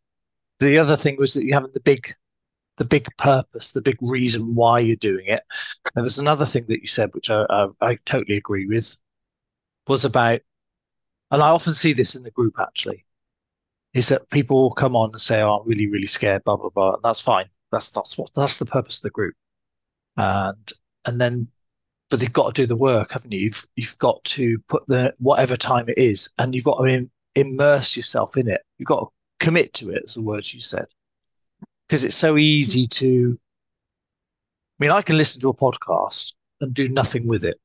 the 0.59 0.77
other 0.77 0.95
thing 0.95 1.17
was 1.17 1.33
that 1.33 1.43
you 1.43 1.53
have 1.53 1.71
the 1.73 1.79
big 1.81 2.13
the 2.77 2.85
big 2.85 3.07
purpose, 3.17 3.71
the 3.71 3.81
big 3.81 3.97
reason 4.01 4.55
why 4.55 4.79
you're 4.79 4.95
doing 4.95 5.25
it. 5.27 5.43
There 5.95 6.03
was 6.03 6.19
another 6.19 6.45
thing 6.45 6.65
that 6.67 6.81
you 6.81 6.87
said, 6.87 7.13
which 7.13 7.29
I, 7.29 7.45
I, 7.49 7.67
I 7.81 7.95
totally 8.05 8.37
agree 8.37 8.67
with, 8.67 8.97
was 9.87 10.05
about 10.05 10.41
and 11.31 11.41
I 11.41 11.49
often 11.49 11.73
see 11.73 11.93
this 11.93 12.15
in 12.15 12.23
the 12.23 12.31
group 12.31 12.55
actually, 12.59 13.05
is 13.93 14.09
that 14.09 14.29
people 14.29 14.61
will 14.61 14.71
come 14.71 14.95
on 14.95 15.11
and 15.11 15.21
say, 15.21 15.41
"Oh, 15.41 15.57
I'm 15.59 15.67
really, 15.67 15.87
really 15.87 16.07
scared," 16.07 16.43
blah 16.43 16.57
blah 16.57 16.69
blah. 16.69 16.93
And 16.95 17.03
that's 17.03 17.21
fine. 17.21 17.49
That's 17.71 17.91
that's 17.91 18.17
what 18.17 18.31
that's 18.35 18.57
the 18.57 18.65
purpose 18.65 18.97
of 18.97 19.03
the 19.03 19.09
group. 19.11 19.35
And 20.17 20.71
and 21.05 21.21
then, 21.21 21.49
but 22.09 22.19
they've 22.19 22.33
got 22.33 22.55
to 22.55 22.61
do 22.61 22.67
the 22.67 22.75
work, 22.77 23.11
haven't 23.11 23.33
you? 23.33 23.39
You've 23.39 23.67
you've 23.75 23.97
got 23.99 24.23
to 24.25 24.59
put 24.69 24.87
the 24.87 25.13
whatever 25.19 25.57
time 25.57 25.89
it 25.89 25.97
is, 25.97 26.29
and 26.37 26.55
you've 26.55 26.65
got 26.65 26.77
to 26.79 26.85
in, 26.85 27.11
immerse 27.35 27.95
yourself 27.97 28.37
in 28.37 28.47
it. 28.49 28.61
You've 28.77 28.87
got 28.87 28.99
to 29.01 29.45
commit 29.45 29.73
to 29.75 29.91
it. 29.91 30.03
As 30.05 30.15
the 30.15 30.21
words 30.21 30.53
you 30.53 30.61
said, 30.61 30.85
because 31.87 32.03
it's 32.03 32.15
so 32.15 32.37
easy 32.37 32.87
to. 32.87 33.39
I 34.79 34.83
mean, 34.83 34.91
I 34.91 35.01
can 35.01 35.17
listen 35.17 35.41
to 35.41 35.49
a 35.49 35.55
podcast 35.55 36.33
and 36.61 36.73
do 36.73 36.87
nothing 36.89 37.27
with 37.27 37.43
it. 37.43 37.59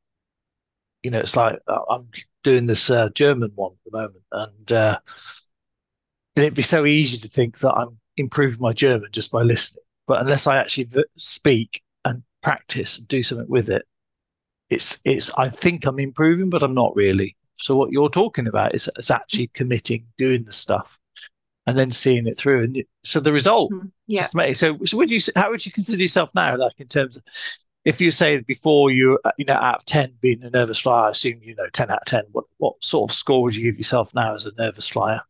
You 1.03 1.11
know, 1.11 1.19
it's 1.19 1.37
like 1.37 1.59
uh, 1.67 1.81
I'm 1.91 2.09
doing 2.43 2.67
this 2.67 2.91
uh, 2.91 3.11
German 3.11 3.51
one 3.55 3.73
at 3.73 3.93
the 3.93 3.99
moment, 3.99 4.25
and 4.33 4.73
uh, 4.73 4.99
it'd 6.37 6.55
be 6.55 6.63
so 6.63 6.87
easy 6.87 7.19
to 7.19 7.29
think 7.29 7.59
that 7.59 7.75
I'm 7.75 7.99
improving 8.17 8.61
my 8.61 8.73
German 8.73 9.09
just 9.13 9.31
by 9.33 9.43
listening. 9.43 9.85
But 10.07 10.21
unless 10.21 10.47
I 10.47 10.57
actually 10.57 10.85
v- 10.85 11.05
speak 11.17 11.83
and 12.05 12.23
practice 12.43 12.99
and 12.99 13.09
do 13.09 13.23
something 13.23 13.49
with 13.49 13.69
it, 13.69 13.87
it's 14.71 14.99
it's. 15.05 15.31
I 15.37 15.49
think 15.49 15.87
I'm 15.87 15.99
improving, 15.99 16.51
but 16.51 16.63
I'm 16.63 16.75
not 16.75 16.95
really. 16.95 17.37
So 17.55 17.77
what 17.77 17.93
you're 17.93 18.09
talking 18.09 18.47
about 18.47 18.75
is, 18.75 18.89
is 18.97 19.11
actually 19.11 19.49
committing, 19.49 20.07
doing 20.19 20.45
the 20.45 20.53
stuff, 20.53 20.99
and 21.67 21.79
then 21.79 21.91
seeing 21.91 22.27
it 22.27 22.37
through. 22.37 22.65
And 22.65 22.85
so 23.05 23.21
the 23.21 23.33
result, 23.33 23.73
mm-hmm. 23.73 23.89
yeah. 24.07 24.23
So, 24.23 24.79
so 24.85 24.97
would 24.97 25.11
you? 25.11 25.21
How 25.37 25.51
would 25.51 25.65
you 25.65 25.73
consider 25.73 26.03
yourself 26.03 26.35
now? 26.35 26.57
Like 26.57 26.79
in 26.79 26.89
terms 26.89 27.17
of, 27.17 27.23
if 27.85 28.01
you 28.01 28.11
say 28.11 28.41
before 28.43 28.91
you, 28.91 29.19
you 29.39 29.45
know, 29.45 29.55
out 29.55 29.77
of 29.77 29.85
ten 29.85 30.15
being 30.21 30.43
a 30.43 30.51
nervous 30.51 30.81
flyer, 30.81 31.07
I 31.07 31.11
assume 31.11 31.41
you 31.43 31.55
know 31.55 31.69
ten 31.73 31.91
out 31.91 32.03
of 32.03 32.07
ten. 32.07 32.25
What 32.33 32.45
what 32.59 32.75
sort 32.81 33.11
of 33.11 33.15
score 33.15 33.43
would 33.43 33.57
you 33.57 33.65
give 33.65 33.79
yourself 33.79 34.15
now 34.15 34.35
as 34.35 34.47
a 34.47 34.53
nervous 34.59 34.89
flyer? 34.89 35.21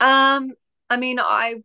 Um, 0.00 0.52
I 0.90 0.96
mean, 0.96 1.18
I 1.18 1.62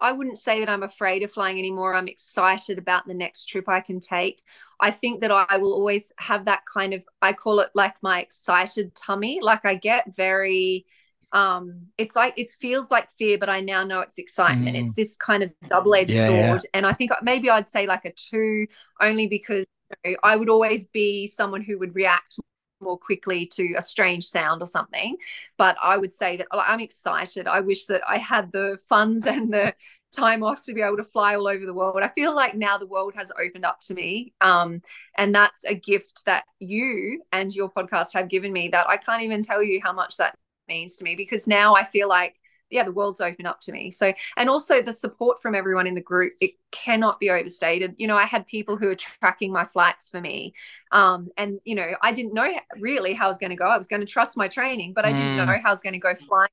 I 0.00 0.12
wouldn't 0.12 0.38
say 0.38 0.60
that 0.60 0.68
I'm 0.68 0.82
afraid 0.82 1.22
of 1.22 1.32
flying 1.32 1.58
anymore. 1.58 1.94
I'm 1.94 2.08
excited 2.08 2.78
about 2.78 3.06
the 3.06 3.14
next 3.14 3.46
trip 3.46 3.68
I 3.68 3.80
can 3.80 4.00
take. 4.00 4.42
I 4.80 4.90
think 4.90 5.20
that 5.20 5.30
I 5.30 5.58
will 5.58 5.74
always 5.74 6.12
have 6.18 6.46
that 6.46 6.62
kind 6.72 6.94
of 6.94 7.02
I 7.20 7.32
call 7.32 7.60
it 7.60 7.70
like 7.74 7.94
my 8.02 8.20
excited 8.20 8.94
tummy. 8.94 9.40
Like 9.42 9.64
I 9.64 9.74
get 9.74 10.14
very 10.14 10.86
um 11.32 11.86
it's 11.96 12.16
like 12.16 12.34
it 12.36 12.50
feels 12.50 12.90
like 12.90 13.08
fear 13.10 13.38
but 13.38 13.48
i 13.48 13.60
now 13.60 13.84
know 13.84 14.00
it's 14.00 14.18
excitement 14.18 14.76
mm. 14.76 14.82
it's 14.82 14.96
this 14.96 15.16
kind 15.16 15.44
of 15.44 15.52
double-edged 15.68 16.10
yeah, 16.10 16.26
sword 16.26 16.62
yeah. 16.64 16.70
and 16.74 16.84
i 16.84 16.92
think 16.92 17.12
maybe 17.22 17.48
i'd 17.48 17.68
say 17.68 17.86
like 17.86 18.04
a 18.04 18.12
two 18.12 18.66
only 19.00 19.28
because 19.28 19.64
you 20.04 20.10
know, 20.10 20.16
i 20.24 20.34
would 20.34 20.48
always 20.48 20.88
be 20.88 21.28
someone 21.28 21.62
who 21.62 21.78
would 21.78 21.94
react 21.94 22.40
more 22.80 22.98
quickly 22.98 23.46
to 23.46 23.74
a 23.76 23.82
strange 23.82 24.26
sound 24.26 24.62
or 24.62 24.66
something. 24.66 25.16
But 25.56 25.76
I 25.82 25.96
would 25.96 26.12
say 26.12 26.36
that 26.38 26.46
I'm 26.52 26.80
excited. 26.80 27.46
I 27.46 27.60
wish 27.60 27.86
that 27.86 28.02
I 28.08 28.18
had 28.18 28.52
the 28.52 28.78
funds 28.88 29.26
and 29.26 29.52
the 29.52 29.74
time 30.12 30.42
off 30.42 30.60
to 30.62 30.74
be 30.74 30.82
able 30.82 30.96
to 30.96 31.04
fly 31.04 31.36
all 31.36 31.46
over 31.46 31.64
the 31.64 31.74
world. 31.74 32.00
I 32.02 32.08
feel 32.08 32.34
like 32.34 32.54
now 32.54 32.78
the 32.78 32.86
world 32.86 33.14
has 33.14 33.30
opened 33.40 33.64
up 33.64 33.80
to 33.82 33.94
me. 33.94 34.32
Um, 34.40 34.82
and 35.16 35.34
that's 35.34 35.64
a 35.64 35.74
gift 35.74 36.24
that 36.26 36.44
you 36.58 37.22
and 37.32 37.54
your 37.54 37.70
podcast 37.70 38.12
have 38.14 38.28
given 38.28 38.52
me 38.52 38.68
that 38.68 38.88
I 38.88 38.96
can't 38.96 39.22
even 39.22 39.42
tell 39.42 39.62
you 39.62 39.80
how 39.82 39.92
much 39.92 40.16
that 40.16 40.36
means 40.68 40.96
to 40.96 41.04
me 41.04 41.14
because 41.14 41.46
now 41.46 41.74
I 41.74 41.84
feel 41.84 42.08
like 42.08 42.39
yeah 42.70 42.84
the 42.84 42.92
world's 42.92 43.20
open 43.20 43.46
up 43.46 43.60
to 43.60 43.72
me. 43.72 43.90
So 43.90 44.12
and 44.36 44.48
also 44.48 44.82
the 44.82 44.92
support 44.92 45.42
from 45.42 45.54
everyone 45.54 45.86
in 45.86 45.94
the 45.94 46.00
group 46.00 46.34
it 46.40 46.52
cannot 46.70 47.20
be 47.20 47.30
overstated. 47.30 47.94
You 47.98 48.06
know 48.06 48.16
i 48.16 48.24
had 48.24 48.46
people 48.46 48.76
who 48.76 48.86
were 48.86 48.94
tracking 48.94 49.52
my 49.52 49.64
flights 49.64 50.10
for 50.10 50.20
me 50.20 50.54
um, 50.92 51.28
and 51.36 51.60
you 51.64 51.74
know 51.74 51.92
i 52.02 52.12
didn't 52.12 52.34
know 52.34 52.48
really 52.78 53.14
how 53.14 53.26
i 53.26 53.28
was 53.28 53.38
going 53.38 53.50
to 53.50 53.56
go. 53.56 53.66
I 53.66 53.76
was 53.76 53.88
going 53.88 54.00
to 54.00 54.06
trust 54.06 54.36
my 54.36 54.48
training 54.48 54.92
but 54.92 55.04
i 55.04 55.12
didn't 55.12 55.36
mm. 55.36 55.46
know 55.46 55.46
how 55.46 55.68
i 55.68 55.70
was 55.70 55.80
going 55.80 55.94
to 55.94 55.98
go 55.98 56.14
flying 56.14 56.50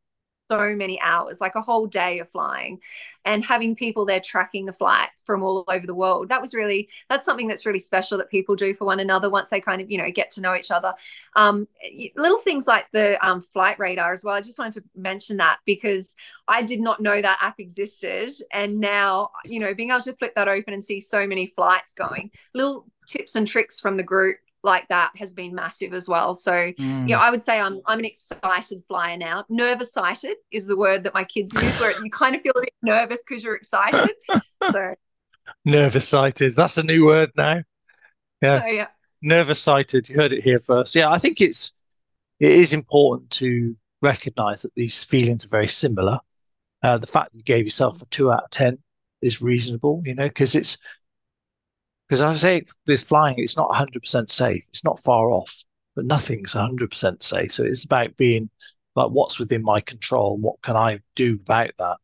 so 0.49 0.75
many 0.75 0.99
hours, 1.01 1.41
like 1.41 1.55
a 1.55 1.61
whole 1.61 1.87
day 1.87 2.19
of 2.19 2.29
flying, 2.31 2.79
and 3.25 3.43
having 3.43 3.75
people 3.75 4.05
there 4.05 4.19
tracking 4.19 4.65
the 4.65 4.73
flights 4.73 5.21
from 5.25 5.43
all 5.43 5.63
over 5.67 5.85
the 5.85 5.93
world. 5.93 6.29
That 6.29 6.41
was 6.41 6.53
really 6.53 6.89
that's 7.09 7.25
something 7.25 7.47
that's 7.47 7.65
really 7.65 7.79
special 7.79 8.17
that 8.17 8.29
people 8.29 8.55
do 8.55 8.73
for 8.73 8.85
one 8.85 8.99
another 8.99 9.29
once 9.29 9.49
they 9.49 9.61
kind 9.61 9.81
of 9.81 9.91
you 9.91 9.97
know 9.97 10.09
get 10.11 10.31
to 10.31 10.41
know 10.41 10.55
each 10.55 10.71
other. 10.71 10.93
Um, 11.35 11.67
little 12.15 12.39
things 12.39 12.67
like 12.67 12.85
the 12.91 13.23
um, 13.25 13.41
flight 13.41 13.79
radar 13.79 14.13
as 14.13 14.23
well. 14.23 14.35
I 14.35 14.41
just 14.41 14.59
wanted 14.59 14.81
to 14.81 14.89
mention 14.95 15.37
that 15.37 15.59
because 15.65 16.15
I 16.47 16.63
did 16.63 16.79
not 16.79 17.01
know 17.01 17.21
that 17.21 17.39
app 17.41 17.59
existed, 17.59 18.31
and 18.51 18.79
now 18.79 19.31
you 19.45 19.59
know 19.59 19.73
being 19.73 19.91
able 19.91 20.01
to 20.01 20.13
flip 20.13 20.35
that 20.35 20.47
open 20.47 20.73
and 20.73 20.83
see 20.83 20.99
so 20.99 21.27
many 21.27 21.47
flights 21.47 21.93
going. 21.93 22.31
Little 22.53 22.85
tips 23.07 23.35
and 23.35 23.47
tricks 23.47 23.79
from 23.79 23.97
the 23.97 24.03
group 24.03 24.37
like 24.67 24.87
that 24.89 25.11
has 25.15 25.33
been 25.33 25.55
massive 25.55 25.93
as 25.93 26.07
well. 26.07 26.35
So 26.35 26.51
mm. 26.51 27.09
yeah, 27.09 27.19
I 27.19 27.31
would 27.31 27.41
say 27.41 27.59
I'm 27.59 27.81
I'm 27.87 27.97
an 27.97 28.05
excited 28.05 28.83
flyer 28.87 29.17
now. 29.17 29.45
Nervous 29.49 29.91
sighted 29.91 30.35
is 30.51 30.67
the 30.67 30.77
word 30.77 31.05
that 31.05 31.15
my 31.15 31.23
kids 31.23 31.51
use, 31.53 31.79
where 31.79 31.91
you 32.03 32.11
kind 32.11 32.35
of 32.35 32.41
feel 32.41 32.53
a 32.55 32.61
bit 32.61 32.73
nervous 32.83 33.23
because 33.27 33.43
you're 33.43 33.55
excited. 33.55 34.11
so 34.71 34.93
nervous 35.65 36.07
sighted. 36.07 36.55
That's 36.55 36.77
a 36.77 36.83
new 36.83 37.05
word 37.05 37.31
now. 37.35 37.63
Yeah. 38.41 38.61
Oh, 38.63 38.67
yeah. 38.67 38.87
Nervous 39.23 39.59
sighted. 39.59 40.09
You 40.09 40.17
heard 40.17 40.33
it 40.33 40.43
here 40.43 40.59
first. 40.59 40.93
Yeah, 40.93 41.09
I 41.09 41.17
think 41.17 41.41
it's 41.41 41.81
it 42.39 42.51
is 42.51 42.73
important 42.73 43.31
to 43.31 43.75
recognize 44.03 44.61
that 44.61 44.75
these 44.75 45.03
feelings 45.03 45.45
are 45.45 45.49
very 45.49 45.67
similar. 45.67 46.19
Uh, 46.83 46.99
the 46.99 47.07
fact 47.07 47.31
that 47.31 47.37
you 47.37 47.43
gave 47.43 47.63
yourself 47.63 48.01
a 48.01 48.05
two 48.07 48.31
out 48.31 48.43
of 48.43 48.49
ten 48.51 48.77
is 49.21 49.41
reasonable, 49.41 50.03
you 50.05 50.13
know, 50.13 50.27
because 50.27 50.53
it's 50.53 50.77
because 52.07 52.21
I 52.21 52.35
say 52.35 52.63
with 52.85 53.01
flying, 53.01 53.35
it's 53.37 53.57
not 53.57 53.69
100% 53.69 54.29
safe. 54.29 54.65
It's 54.69 54.83
not 54.83 54.99
far 54.99 55.29
off, 55.29 55.63
but 55.95 56.05
nothing's 56.05 56.53
100% 56.53 57.23
safe. 57.23 57.53
So 57.53 57.63
it's 57.63 57.83
about 57.83 58.15
being 58.15 58.49
like, 58.95 59.09
what's 59.09 59.39
within 59.39 59.63
my 59.63 59.81
control? 59.81 60.37
What 60.37 60.61
can 60.61 60.75
I 60.75 60.99
do 61.15 61.35
about 61.35 61.71
that? 61.79 61.97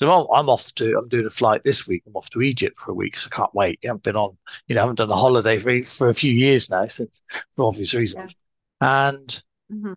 So 0.00 0.28
I'm 0.32 0.48
off 0.48 0.74
to, 0.76 0.98
I'm 0.98 1.08
doing 1.08 1.26
a 1.26 1.30
flight 1.30 1.62
this 1.62 1.86
week. 1.86 2.02
I'm 2.06 2.16
off 2.16 2.30
to 2.30 2.42
Egypt 2.42 2.78
for 2.78 2.90
a 2.90 2.94
week. 2.94 3.16
So 3.16 3.28
I 3.32 3.36
can't 3.36 3.54
wait. 3.54 3.78
I 3.84 3.88
haven't 3.88 4.02
been 4.02 4.16
on, 4.16 4.36
you 4.66 4.74
know, 4.74 4.80
I 4.80 4.84
haven't 4.84 4.96
done 4.96 5.10
a 5.10 5.16
holiday 5.16 5.58
for, 5.58 5.84
for 5.84 6.08
a 6.08 6.14
few 6.14 6.32
years 6.32 6.70
now 6.70 6.86
since, 6.86 7.22
for 7.52 7.66
obvious 7.66 7.94
reasons. 7.94 8.34
Yeah. 8.80 9.08
And 9.08 9.42
mm-hmm. 9.72 9.92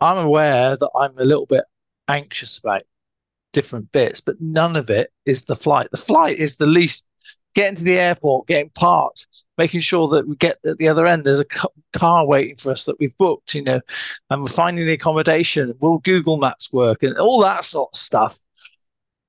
I'm 0.00 0.18
aware 0.18 0.76
that 0.76 0.90
I'm 0.96 1.18
a 1.18 1.24
little 1.24 1.46
bit 1.46 1.64
anxious 2.06 2.58
about 2.58 2.82
different 3.52 3.90
bits, 3.90 4.20
but 4.20 4.40
none 4.40 4.76
of 4.76 4.88
it 4.88 5.12
is 5.26 5.44
the 5.44 5.56
flight. 5.56 5.90
The 5.90 5.96
flight 5.96 6.38
is 6.38 6.56
the 6.56 6.66
least 6.66 7.09
getting 7.54 7.76
to 7.76 7.84
the 7.84 7.98
airport, 7.98 8.46
getting 8.46 8.70
parked, 8.70 9.26
making 9.58 9.80
sure 9.80 10.08
that 10.08 10.26
we 10.26 10.36
get 10.36 10.58
at 10.64 10.78
the 10.78 10.88
other 10.88 11.06
end. 11.06 11.24
There's 11.24 11.40
a 11.40 11.68
car 11.92 12.26
waiting 12.26 12.56
for 12.56 12.70
us 12.70 12.84
that 12.84 12.98
we've 12.98 13.16
booked, 13.18 13.54
you 13.54 13.62
know, 13.62 13.80
and 14.30 14.42
we're 14.42 14.48
finding 14.48 14.86
the 14.86 14.92
accommodation. 14.92 15.74
Will 15.80 15.98
Google 15.98 16.36
Maps 16.36 16.72
work 16.72 17.02
and 17.02 17.16
all 17.18 17.40
that 17.42 17.64
sort 17.64 17.90
of 17.92 17.98
stuff? 17.98 18.38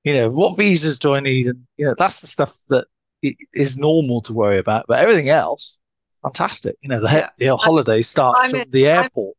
You 0.04 0.14
know, 0.14 0.30
what 0.30 0.56
visas 0.56 0.98
do 0.98 1.14
I 1.14 1.20
need? 1.20 1.46
And 1.46 1.66
you 1.76 1.86
know, 1.86 1.94
that's 1.96 2.20
the 2.20 2.26
stuff 2.26 2.56
that 2.68 2.86
is 3.54 3.76
normal 3.76 4.20
to 4.22 4.32
worry 4.32 4.58
about. 4.58 4.86
But 4.88 4.98
everything 4.98 5.28
else, 5.28 5.80
fantastic. 6.22 6.76
You 6.80 6.88
know, 6.88 7.00
the, 7.00 7.30
the 7.38 7.56
holiday 7.56 8.02
starts 8.02 8.40
I'm 8.42 8.50
from 8.50 8.70
the 8.70 8.86
airport. 8.86 9.36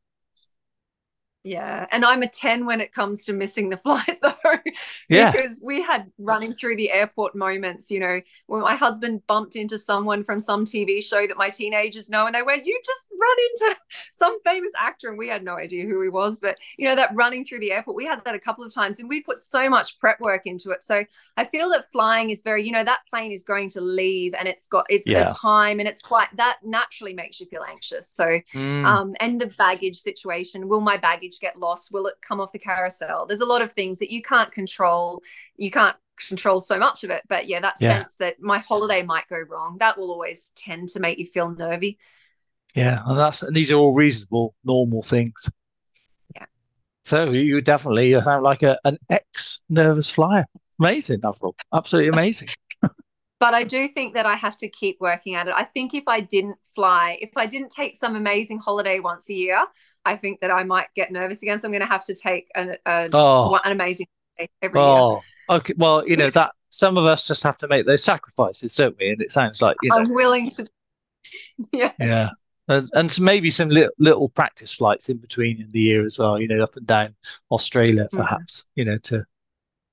Yeah. 1.44 1.88
And 1.92 2.06
I'm 2.06 2.24
a 2.24 2.28
10 2.28 2.66
when 2.66 2.80
it 2.80 2.94
comes 2.94 3.26
to 3.26 3.34
missing 3.34 3.70
the 3.70 3.78
flight, 3.84 4.20
though. 4.22 4.34
yeah. 5.10 5.32
Because 5.32 5.60
we 5.62 5.82
had 5.82 6.10
running 6.18 6.54
through 6.54 6.78
the 6.78 6.92
airport 6.92 7.36
moments, 7.36 7.92
you 7.92 8.00
know, 8.00 8.22
when 8.48 8.62
my 8.62 8.76
husband 8.76 9.22
bumped 9.28 9.56
into 9.56 9.78
someone 9.78 10.24
from 10.24 10.40
some 10.40 10.64
TV 10.64 11.04
show 11.04 11.28
that 11.28 11.38
my 11.38 11.50
teenagers 11.50 12.10
know, 12.10 12.26
and 12.26 12.34
they 12.34 12.42
went, 12.42 12.66
You 12.66 12.80
just 12.86 13.10
run 13.20 13.38
into 13.52 13.76
some 14.14 14.42
famous 14.44 14.72
actor. 14.78 15.10
And 15.10 15.18
we 15.18 15.28
had 15.28 15.44
no 15.44 15.58
idea 15.58 15.86
who 15.86 16.02
he 16.02 16.10
was. 16.10 16.40
But, 16.40 16.58
you 16.78 16.88
know, 16.88 16.96
that 16.96 17.14
running 17.14 17.44
through 17.44 17.60
the 17.60 17.74
airport, 17.74 17.98
we 17.98 18.06
had 18.06 18.24
that 18.24 18.36
a 18.36 18.40
couple 18.40 18.64
of 18.64 18.74
times 18.74 19.00
and 19.00 19.10
we 19.10 19.22
put 19.22 19.38
so 19.38 19.70
much 19.70 20.00
prep 20.00 20.22
work 20.22 20.44
into 20.46 20.72
it. 20.72 20.82
So 20.82 21.04
I 21.36 21.44
feel 21.44 21.70
that 21.72 21.92
flying 21.92 22.30
is 22.30 22.42
very, 22.42 22.64
you 22.64 22.72
know, 22.72 22.84
that 22.84 23.02
plane 23.10 23.32
is 23.34 23.44
going 23.44 23.70
to 23.72 23.82
leave 23.82 24.34
and 24.34 24.48
it's 24.48 24.68
got, 24.68 24.86
it's 24.88 25.06
yeah. 25.06 25.28
the 25.28 25.34
time 25.34 25.80
and 25.80 25.90
it's 25.90 26.02
quite, 26.02 26.30
that 26.38 26.60
naturally 26.64 27.14
makes 27.14 27.40
you 27.42 27.48
feel 27.48 27.64
anxious. 27.68 28.08
So, 28.08 28.40
mm. 28.54 28.86
um, 28.86 29.16
and 29.20 29.42
the 29.42 29.48
baggage 29.58 30.00
situation, 30.00 30.70
will 30.70 30.82
my 30.82 30.96
baggage 30.96 31.33
get 31.42 31.60
lost? 31.60 31.92
Will 31.92 32.08
it 32.08 32.16
come 32.22 32.40
off 32.40 32.52
the 32.52 32.60
carousel? 32.60 33.26
There's 33.26 33.42
a 33.42 33.46
lot 33.46 33.62
of 33.62 33.72
things 33.72 34.00
that 34.00 34.12
you 34.12 34.22
can't 34.22 34.52
control. 34.52 35.22
You 35.58 35.72
can't 35.72 35.96
control 36.28 36.60
so 36.60 36.78
much 36.78 37.04
of 37.04 37.10
it. 37.10 37.24
But 37.28 37.48
yeah, 37.48 37.60
that 37.62 37.76
yeah. 37.80 37.98
sense 37.98 38.16
that 38.18 38.42
my 38.42 38.60
holiday 38.60 39.04
might 39.04 39.28
go 39.30 39.40
wrong, 39.40 39.78
that 39.80 39.98
will 39.98 40.12
always 40.12 40.52
tend 40.56 40.90
to 40.90 41.00
make 41.00 41.18
you 41.18 41.26
feel 41.26 41.50
nervy. 41.50 41.98
Yeah, 42.76 43.02
and 43.06 43.18
that's 43.18 43.44
and 43.44 43.56
these 43.56 43.72
are 43.72 43.76
all 43.76 43.94
reasonable, 43.94 44.56
normal 44.64 45.04
things. 45.04 45.50
Yeah. 46.36 46.46
So 47.04 47.32
you 47.32 47.62
definitely 47.62 48.20
sound 48.22 48.44
like 48.44 48.64
a, 48.64 48.80
an 48.84 48.98
ex 49.10 49.64
nervous 49.70 50.10
flyer. 50.10 50.46
Amazing, 50.80 51.22
Averil. 51.24 51.56
Absolutely 51.72 52.10
amazing. 52.10 52.50
but 53.40 53.54
I 53.54 53.64
do 53.64 53.88
think 53.90 54.16
that 54.16 54.26
I 54.26 54.36
have 54.36 54.56
to 54.58 54.70
keep 54.70 54.98
working 55.00 55.36
at 55.36 55.48
it. 55.48 55.54
I 55.56 55.66
think 55.66 55.94
if 55.94 56.06
I 56.08 56.22
didn't 56.22 56.58
fly, 56.76 57.18
if 57.22 57.32
I 57.36 57.46
didn't 57.46 57.70
take 57.70 57.96
some 57.96 58.16
amazing 58.16 58.58
holiday 58.58 59.00
once 59.00 59.30
a 59.30 59.34
year, 59.34 59.64
I 60.06 60.18
think 60.18 60.42
that 60.42 60.52
I 60.52 60.64
might 60.64 60.88
get 60.96 61.12
nervous 61.12 61.42
again. 61.42 61.60
So 61.60 61.68
I'm 61.68 61.72
going 61.72 61.82
to 61.82 61.88
have 61.88 62.06
to 62.06 62.16
take 62.16 62.48
an, 62.56 62.76
a, 62.86 63.10
oh. 63.14 63.60
an 63.64 63.72
amazing 63.72 64.08
every 64.62 64.80
oh. 64.80 65.12
year. 65.12 65.58
Okay. 65.58 65.74
Well, 65.78 66.08
you 66.08 66.18
know 66.18 66.30
that 66.32 66.52
some 66.70 66.98
of 66.98 67.06
us 67.06 67.28
just 67.28 67.44
have 67.44 67.58
to 67.60 67.68
make 67.68 67.86
those 67.86 68.04
sacrifices, 68.04 68.76
don't 68.76 68.98
we? 69.00 69.10
And 69.10 69.22
it 69.22 69.32
sounds 69.32 69.62
like 69.62 69.78
you 69.82 69.90
know, 69.90 69.98
I'm 69.98 70.14
willing 70.14 70.50
to. 70.52 70.68
yeah. 71.72 71.92
Yeah. 72.00 72.30
and, 72.68 72.90
and 72.94 73.22
maybe 73.22 73.50
some 73.50 73.70
little, 73.70 73.92
little 74.00 74.30
practice 74.30 74.74
flights 74.74 75.10
in 75.10 75.18
between 75.18 75.62
in 75.62 75.72
the 75.72 75.80
year 75.80 76.06
as 76.06 76.18
well. 76.18 76.40
You 76.40 76.48
know, 76.48 76.64
up 76.64 76.76
and 76.76 76.88
down 76.88 77.16
Australia, 77.52 78.06
mm-hmm. 78.06 78.18
perhaps. 78.18 78.62
Mm-hmm. 78.62 78.80
You 78.80 78.86
know, 78.86 78.98
to 79.00 79.26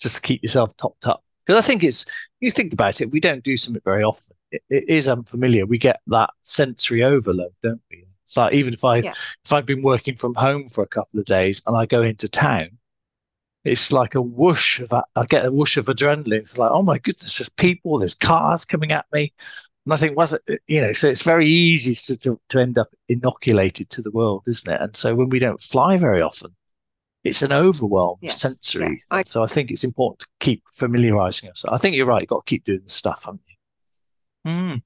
just 0.00 0.22
keep 0.22 0.42
yourself 0.42 0.76
topped 0.76 1.06
up. 1.06 1.22
Because 1.46 1.62
I 1.62 1.66
think 1.66 1.82
it's 1.84 2.06
you 2.40 2.50
think 2.50 2.72
about 2.72 3.00
it. 3.00 3.10
We 3.10 3.20
don't 3.20 3.44
do 3.44 3.56
something 3.56 3.82
very 3.84 4.04
often. 4.04 4.36
it, 4.50 4.62
it 4.70 4.88
is 4.88 5.08
unfamiliar. 5.08 5.66
We 5.66 5.78
get 5.78 6.00
that 6.06 6.30
sensory 6.42 7.02
overload, 7.02 7.52
don't 7.62 7.82
we? 7.90 8.06
It's 8.30 8.36
like 8.36 8.54
even 8.54 8.72
if 8.72 8.84
I 8.84 8.98
yeah. 8.98 9.12
if 9.44 9.52
I've 9.52 9.66
been 9.66 9.82
working 9.82 10.14
from 10.14 10.36
home 10.36 10.68
for 10.68 10.84
a 10.84 10.86
couple 10.86 11.18
of 11.18 11.26
days 11.26 11.60
and 11.66 11.76
I 11.76 11.84
go 11.84 12.02
into 12.02 12.28
town, 12.28 12.78
it's 13.64 13.90
like 13.90 14.14
a 14.14 14.22
whoosh 14.22 14.78
of 14.78 14.92
I 14.92 15.26
get 15.26 15.46
a 15.46 15.50
whoosh 15.50 15.76
of 15.76 15.86
adrenaline. 15.86 16.34
It's 16.34 16.56
like, 16.56 16.70
oh 16.70 16.82
my 16.82 16.98
goodness, 16.98 17.38
there's 17.38 17.48
people, 17.48 17.98
there's 17.98 18.14
cars 18.14 18.64
coming 18.64 18.92
at 18.92 19.06
me. 19.12 19.32
And 19.84 19.92
I 19.92 19.96
think 19.96 20.16
was 20.16 20.32
it 20.32 20.62
you 20.68 20.80
know, 20.80 20.92
so 20.92 21.08
it's 21.08 21.22
very 21.22 21.48
easy 21.48 21.92
to, 21.92 22.20
to, 22.20 22.40
to 22.50 22.60
end 22.60 22.78
up 22.78 22.90
inoculated 23.08 23.90
to 23.90 24.02
the 24.02 24.12
world, 24.12 24.44
isn't 24.46 24.72
it? 24.72 24.80
And 24.80 24.96
so 24.96 25.16
when 25.16 25.28
we 25.28 25.40
don't 25.40 25.60
fly 25.60 25.96
very 25.96 26.22
often, 26.22 26.54
it's 27.24 27.42
an 27.42 27.50
overwhelm 27.50 28.18
yes. 28.22 28.40
sensory. 28.40 29.02
Yeah. 29.10 29.18
I, 29.18 29.22
so 29.24 29.42
I 29.42 29.48
think 29.48 29.72
it's 29.72 29.82
important 29.82 30.20
to 30.20 30.28
keep 30.38 30.62
familiarizing 30.70 31.50
us. 31.50 31.64
I 31.64 31.78
think 31.78 31.96
you're 31.96 32.06
right. 32.06 32.22
You've 32.22 32.28
got 32.28 32.46
to 32.46 32.48
keep 32.48 32.64
doing 32.64 32.82
the 32.84 32.90
stuff, 32.90 33.24
haven't 33.24 33.42
you? 33.48 34.50
Mm. 34.52 34.82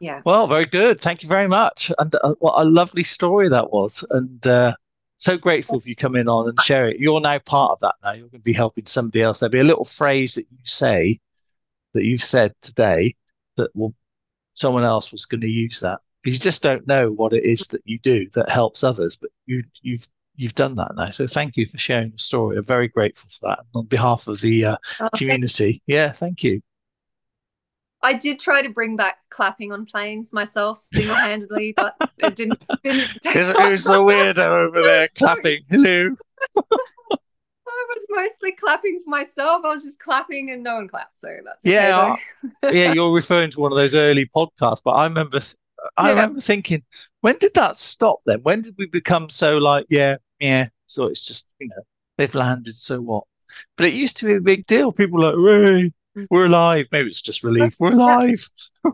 Yeah. 0.00 0.22
Well, 0.24 0.46
very 0.46 0.66
good. 0.66 1.00
Thank 1.00 1.22
you 1.22 1.28
very 1.28 1.48
much. 1.48 1.92
And 1.98 2.14
uh, 2.14 2.34
what 2.40 2.60
a 2.60 2.64
lovely 2.64 3.04
story 3.04 3.48
that 3.48 3.72
was. 3.72 4.04
And 4.10 4.46
uh, 4.46 4.74
so 5.16 5.36
grateful 5.36 5.80
for 5.80 5.88
you 5.88 5.96
coming 5.96 6.28
on 6.28 6.48
and 6.48 6.60
share 6.60 6.88
it. 6.88 6.98
You're 6.98 7.20
now 7.20 7.38
part 7.40 7.72
of 7.72 7.80
that 7.80 7.96
now. 8.02 8.12
You're 8.12 8.28
going 8.28 8.40
to 8.40 8.44
be 8.44 8.52
helping 8.52 8.86
somebody 8.86 9.22
else. 9.22 9.40
There'll 9.40 9.50
be 9.50 9.60
a 9.60 9.64
little 9.64 9.84
phrase 9.84 10.34
that 10.34 10.46
you 10.50 10.58
say 10.64 11.20
that 11.94 12.04
you've 12.04 12.22
said 12.22 12.54
today 12.62 13.16
that 13.56 13.74
will 13.74 13.94
someone 14.54 14.84
else 14.84 15.12
was 15.12 15.24
going 15.24 15.40
to 15.40 15.48
use 15.48 15.80
that 15.80 16.00
because 16.22 16.34
you 16.34 16.40
just 16.40 16.62
don't 16.62 16.86
know 16.86 17.10
what 17.10 17.32
it 17.32 17.44
is 17.44 17.66
that 17.68 17.80
you 17.84 17.98
do 18.00 18.28
that 18.34 18.48
helps 18.48 18.84
others. 18.84 19.16
But 19.16 19.30
you 19.46 19.62
you've 19.82 20.08
you've 20.36 20.54
done 20.54 20.76
that 20.76 20.94
now. 20.94 21.10
So 21.10 21.26
thank 21.26 21.56
you 21.56 21.66
for 21.66 21.78
sharing 21.78 22.10
the 22.10 22.18
story. 22.18 22.56
I'm 22.56 22.64
very 22.64 22.88
grateful 22.88 23.28
for 23.28 23.48
that 23.48 23.60
on 23.74 23.86
behalf 23.86 24.28
of 24.28 24.40
the 24.40 24.64
uh, 24.64 24.76
oh, 25.00 25.08
community. 25.16 25.82
Yeah, 25.86 26.12
thank 26.12 26.44
you. 26.44 26.62
I 28.02 28.12
did 28.12 28.38
try 28.38 28.62
to 28.62 28.68
bring 28.68 28.96
back 28.96 29.18
clapping 29.28 29.72
on 29.72 29.84
planes 29.84 30.32
myself 30.32 30.78
single 30.78 31.14
handedly, 31.14 31.74
but 31.76 31.96
it 32.18 32.36
didn't. 32.36 32.64
didn't 32.82 33.08
Who's 33.24 33.84
the 33.84 33.98
weirdo 33.98 34.38
over 34.38 34.80
there 34.80 35.08
clapping? 35.16 35.60
Hello. 35.68 36.14
I 36.56 37.86
was 37.94 38.06
mostly 38.10 38.52
clapping 38.52 39.00
for 39.04 39.10
myself. 39.10 39.62
I 39.64 39.68
was 39.68 39.82
just 39.82 39.98
clapping 39.98 40.50
and 40.50 40.62
no 40.62 40.76
one 40.76 40.88
clapped. 40.88 41.18
So 41.18 41.28
that's 41.44 41.64
yeah, 41.64 42.16
okay, 42.62 42.78
yeah. 42.78 42.92
You're 42.92 43.14
referring 43.14 43.50
to 43.52 43.60
one 43.60 43.72
of 43.72 43.78
those 43.78 43.94
early 43.94 44.26
podcasts, 44.26 44.82
but 44.84 44.92
I 44.92 45.04
remember, 45.04 45.40
I 45.96 46.06
yeah. 46.06 46.10
remember 46.10 46.40
thinking, 46.40 46.82
when 47.20 47.38
did 47.38 47.54
that 47.54 47.76
stop? 47.76 48.18
Then 48.26 48.40
when 48.42 48.62
did 48.62 48.74
we 48.78 48.86
become 48.86 49.28
so 49.28 49.58
like, 49.58 49.86
yeah, 49.88 50.16
yeah? 50.38 50.68
So 50.86 51.06
it's 51.06 51.26
just 51.26 51.52
you 51.58 51.68
know 51.68 51.82
they've 52.16 52.34
landed, 52.34 52.74
so 52.74 53.00
what? 53.00 53.24
But 53.76 53.86
it 53.86 53.94
used 53.94 54.18
to 54.18 54.26
be 54.26 54.34
a 54.34 54.40
big 54.40 54.66
deal. 54.66 54.92
People 54.92 55.20
were 55.20 55.32
like, 55.32 55.36
Ray, 55.36 55.92
we're 56.30 56.46
alive. 56.46 56.88
Maybe 56.92 57.08
it's 57.08 57.22
just 57.22 57.42
relief. 57.42 57.76
We're 57.78 57.92
alive. 57.92 58.46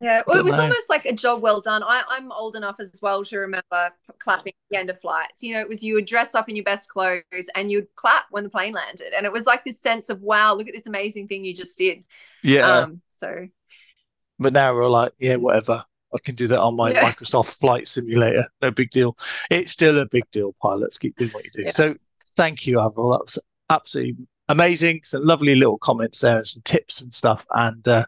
Yeah, 0.00 0.22
well, 0.26 0.38
it 0.38 0.44
was 0.44 0.54
know. 0.54 0.62
almost 0.62 0.88
like 0.88 1.04
a 1.04 1.12
job 1.12 1.42
well 1.42 1.60
done. 1.60 1.82
I, 1.82 2.02
I'm 2.08 2.32
old 2.32 2.56
enough 2.56 2.76
as 2.80 2.98
well 3.02 3.22
to 3.24 3.38
remember 3.38 3.90
clapping 4.18 4.52
at 4.52 4.70
the 4.70 4.78
end 4.78 4.88
of 4.88 4.98
flights. 4.98 5.42
You 5.42 5.52
know, 5.52 5.60
it 5.60 5.68
was 5.68 5.82
you 5.82 5.92
would 5.94 6.06
dress 6.06 6.34
up 6.34 6.48
in 6.48 6.56
your 6.56 6.64
best 6.64 6.88
clothes 6.88 7.22
and 7.54 7.70
you'd 7.70 7.94
clap 7.96 8.24
when 8.30 8.42
the 8.42 8.48
plane 8.48 8.72
landed. 8.72 9.12
And 9.14 9.26
it 9.26 9.32
was 9.32 9.44
like 9.44 9.62
this 9.62 9.78
sense 9.78 10.08
of, 10.08 10.22
wow, 10.22 10.54
look 10.54 10.68
at 10.68 10.74
this 10.74 10.86
amazing 10.86 11.28
thing 11.28 11.44
you 11.44 11.54
just 11.54 11.76
did. 11.76 12.04
Yeah. 12.42 12.78
Um, 12.78 13.02
so. 13.10 13.48
But 14.38 14.54
now 14.54 14.74
we're 14.74 14.88
like, 14.88 15.12
yeah, 15.18 15.36
whatever. 15.36 15.84
I 16.14 16.18
can 16.24 16.34
do 16.34 16.46
that 16.46 16.60
on 16.60 16.76
my 16.76 16.92
yeah. 16.92 17.04
Microsoft 17.04 17.58
Flight 17.58 17.86
Simulator. 17.86 18.46
No 18.62 18.70
big 18.70 18.90
deal. 18.90 19.18
It's 19.50 19.70
still 19.70 20.00
a 20.00 20.06
big 20.06 20.24
deal, 20.32 20.54
pilots. 20.62 20.96
Keep 20.96 21.16
doing 21.16 21.30
what 21.30 21.44
you 21.44 21.50
do. 21.54 21.62
Yeah. 21.64 21.72
So 21.72 21.94
thank 22.36 22.66
you, 22.66 22.78
Averil. 22.78 23.12
That 23.12 23.20
was 23.20 23.38
absolutely 23.68 24.16
amazing. 24.50 25.00
Some 25.04 25.24
lovely 25.24 25.54
little 25.54 25.78
comments 25.78 26.20
there 26.20 26.38
and 26.38 26.46
some 26.46 26.62
tips 26.64 27.00
and 27.00 27.12
stuff. 27.12 27.46
And 27.50 27.86
uh, 27.86 28.04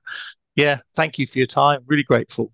yeah, 0.57 0.81
thank 0.95 1.19
you 1.19 1.27
for 1.27 1.39
your 1.39 1.47
time. 1.47 1.83
Really 1.87 2.03
grateful. 2.03 2.53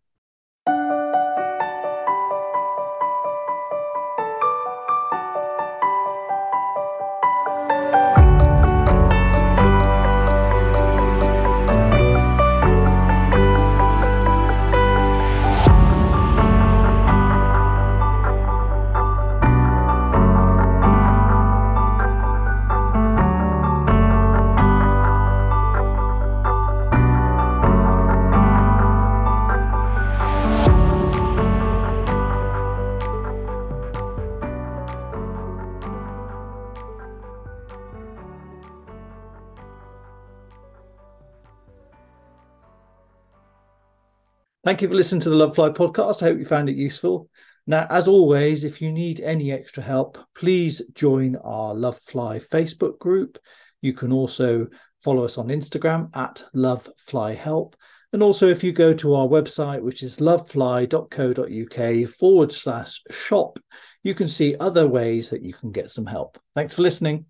Thank 44.79 44.85
you 44.85 44.89
for 44.91 44.95
listening 44.95 45.23
to 45.23 45.31
the 45.31 45.35
Lovefly 45.35 45.75
podcast. 45.75 46.23
I 46.23 46.27
hope 46.27 46.39
you 46.39 46.45
found 46.45 46.69
it 46.69 46.77
useful. 46.77 47.29
Now, 47.67 47.89
as 47.91 48.07
always, 48.07 48.63
if 48.63 48.81
you 48.81 48.93
need 48.93 49.19
any 49.19 49.51
extra 49.51 49.83
help, 49.83 50.19
please 50.37 50.81
join 50.95 51.35
our 51.35 51.75
Lovefly 51.75 52.41
Facebook 52.49 52.97
group. 53.01 53.41
You 53.81 53.93
can 53.93 54.13
also 54.13 54.69
follow 55.03 55.25
us 55.25 55.37
on 55.37 55.49
Instagram 55.49 56.15
at 56.15 56.45
Lovefly 56.55 57.35
Help. 57.35 57.75
And 58.13 58.23
also, 58.23 58.47
if 58.47 58.63
you 58.63 58.71
go 58.71 58.95
to 58.95 59.17
our 59.17 59.27
website, 59.27 59.83
which 59.83 60.05
is 60.05 60.19
lovefly.co.uk 60.19 62.09
forward 62.11 62.53
slash 62.53 63.03
shop, 63.11 63.59
you 64.05 64.15
can 64.15 64.29
see 64.29 64.55
other 64.61 64.87
ways 64.87 65.31
that 65.31 65.43
you 65.43 65.55
can 65.55 65.73
get 65.73 65.91
some 65.91 66.07
help. 66.07 66.39
Thanks 66.55 66.77
for 66.77 66.83
listening. 66.83 67.25